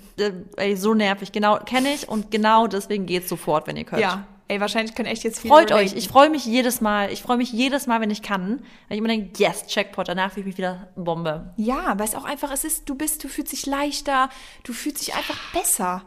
äh, 0.57 0.77
so 0.77 0.93
nervig. 0.93 1.33
Genau, 1.33 1.57
kenne 1.59 1.89
ich 1.95 2.09
und 2.09 2.31
genau 2.31 2.67
deswegen 2.67 3.07
geht's 3.07 3.29
sofort, 3.31 3.67
wenn 3.67 3.77
ihr 3.79 3.85
könnt. 3.85 4.03
Ja. 4.03 4.27
Ey, 4.51 4.61
wahrscheinlich 4.61 4.95
können 4.95 5.09
echt 5.09 5.25
jetzt 5.25 5.41
viele 5.41 5.53
Freut 5.53 5.73
euch. 5.73 5.79
relaten. 5.93 5.99
Ich 5.99 6.09
freue 6.09 6.31
mich 6.31 6.45
jedes 6.47 6.81
Mal. 6.81 7.13
Ich 7.13 7.23
freue 7.23 7.37
mich 7.37 7.53
jedes 7.53 7.87
Mal, 7.87 8.01
wenn 8.01 8.11
ich 8.11 8.23
kann. 8.23 8.61
Weil 8.89 8.97
ich 8.97 8.99
immer 8.99 9.09
denke, 9.09 9.31
yes, 9.43 9.67
Checkpot. 9.67 10.09
Danach 10.09 10.33
fühle 10.33 10.41
ich 10.41 10.47
mich 10.47 10.59
wieder 10.59 10.89
Bombe. 10.97 11.53
Ja, 11.57 11.99
weil 11.99 12.07
es 12.07 12.15
auch 12.15 12.25
einfach, 12.25 12.51
es 12.51 12.65
ist, 12.65 12.89
du 12.89 12.95
bist, 12.95 13.23
du 13.25 13.29
fühlst 13.29 13.53
dich 13.53 13.67
leichter, 13.67 14.31
du 14.65 14.73
fühlst 14.73 15.07
dich 15.07 15.15
einfach 15.15 15.37
besser. 15.53 16.03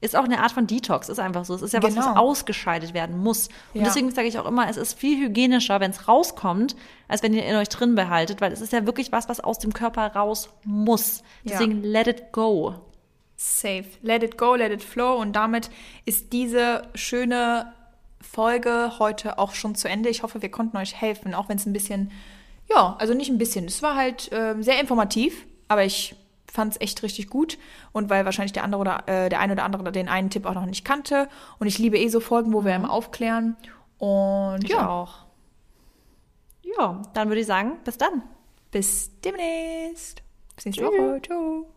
Ist 0.00 0.16
auch 0.16 0.24
eine 0.24 0.42
Art 0.42 0.52
von 0.52 0.66
Detox, 0.66 1.08
ist 1.08 1.18
einfach 1.20 1.44
so. 1.46 1.54
Es 1.54 1.62
ist 1.62 1.72
ja 1.72 1.82
was, 1.82 1.96
was 1.96 2.04
Genau. 2.06 2.18
ausgescheidet 2.20 2.92
werden 2.92 3.16
muss. 3.16 3.48
Und 3.72 3.80
Ja. 3.80 3.84
deswegen 3.84 4.10
sage 4.10 4.28
ich 4.28 4.38
auch 4.38 4.44
immer, 4.44 4.68
es 4.68 4.76
ist 4.76 4.98
viel 4.98 5.16
hygienischer, 5.24 5.80
wenn 5.80 5.92
es 5.92 6.08
rauskommt, 6.08 6.76
als 7.08 7.22
wenn 7.22 7.32
ihr 7.32 7.44
in 7.46 7.56
euch 7.56 7.70
drin 7.70 7.94
behaltet, 7.94 8.40
weil 8.42 8.52
es 8.52 8.60
ist 8.60 8.72
ja 8.72 8.84
wirklich 8.84 9.12
was, 9.12 9.28
was 9.30 9.40
aus 9.40 9.60
dem 9.60 9.72
Körper 9.72 10.08
raus 10.08 10.50
muss. 10.64 11.20
Ja. 11.44 11.52
Deswegen 11.52 11.82
let 11.82 12.06
it 12.08 12.32
go. 12.32 12.74
Safe. 13.36 13.84
Let 14.02 14.22
it 14.22 14.38
go, 14.38 14.54
let 14.54 14.72
it 14.72 14.82
flow. 14.82 15.16
Und 15.16 15.34
damit 15.34 15.70
ist 16.04 16.32
diese 16.32 16.82
schöne 16.94 17.72
Folge 18.20 18.92
heute 18.98 19.38
auch 19.38 19.54
schon 19.54 19.74
zu 19.74 19.88
Ende. 19.88 20.08
Ich 20.08 20.22
hoffe, 20.22 20.42
wir 20.42 20.50
konnten 20.50 20.76
euch 20.76 20.94
helfen, 20.94 21.34
auch 21.34 21.48
wenn 21.48 21.58
es 21.58 21.66
ein 21.66 21.72
bisschen, 21.72 22.10
ja, 22.68 22.96
also 22.98 23.14
nicht 23.14 23.30
ein 23.30 23.38
bisschen. 23.38 23.66
Es 23.66 23.82
war 23.82 23.96
halt 23.96 24.30
ähm, 24.32 24.62
sehr 24.62 24.80
informativ, 24.80 25.46
aber 25.68 25.84
ich 25.84 26.16
fand 26.50 26.72
es 26.72 26.80
echt 26.80 27.02
richtig 27.02 27.28
gut. 27.28 27.58
Und 27.92 28.10
weil 28.10 28.24
wahrscheinlich 28.24 28.52
der 28.52 28.64
andere 28.64 28.80
oder 28.80 29.08
äh, 29.08 29.28
der 29.28 29.40
eine 29.40 29.54
oder 29.54 29.64
andere 29.64 29.90
den 29.92 30.08
einen 30.08 30.30
Tipp 30.30 30.46
auch 30.46 30.54
noch 30.54 30.66
nicht 30.66 30.84
kannte. 30.84 31.28
Und 31.58 31.66
ich 31.66 31.78
liebe 31.78 31.98
eh 31.98 32.08
so 32.08 32.20
Folgen, 32.20 32.52
wo 32.52 32.64
wir 32.64 32.74
immer 32.74 32.90
aufklären. 32.90 33.56
Und 33.98 34.64
Ich 34.64 34.70
ja, 34.70 34.88
auch. 34.88 35.24
Ja, 36.78 37.02
dann 37.12 37.28
würde 37.28 37.40
ich 37.40 37.46
sagen, 37.46 37.78
bis 37.84 37.98
dann. 37.98 38.22
bis 38.70 39.10
demnächst. 39.20 40.22
Bis 40.56 40.64
nächste 40.66 40.84
Woche. 40.84 41.20
Ciao. 41.22 41.73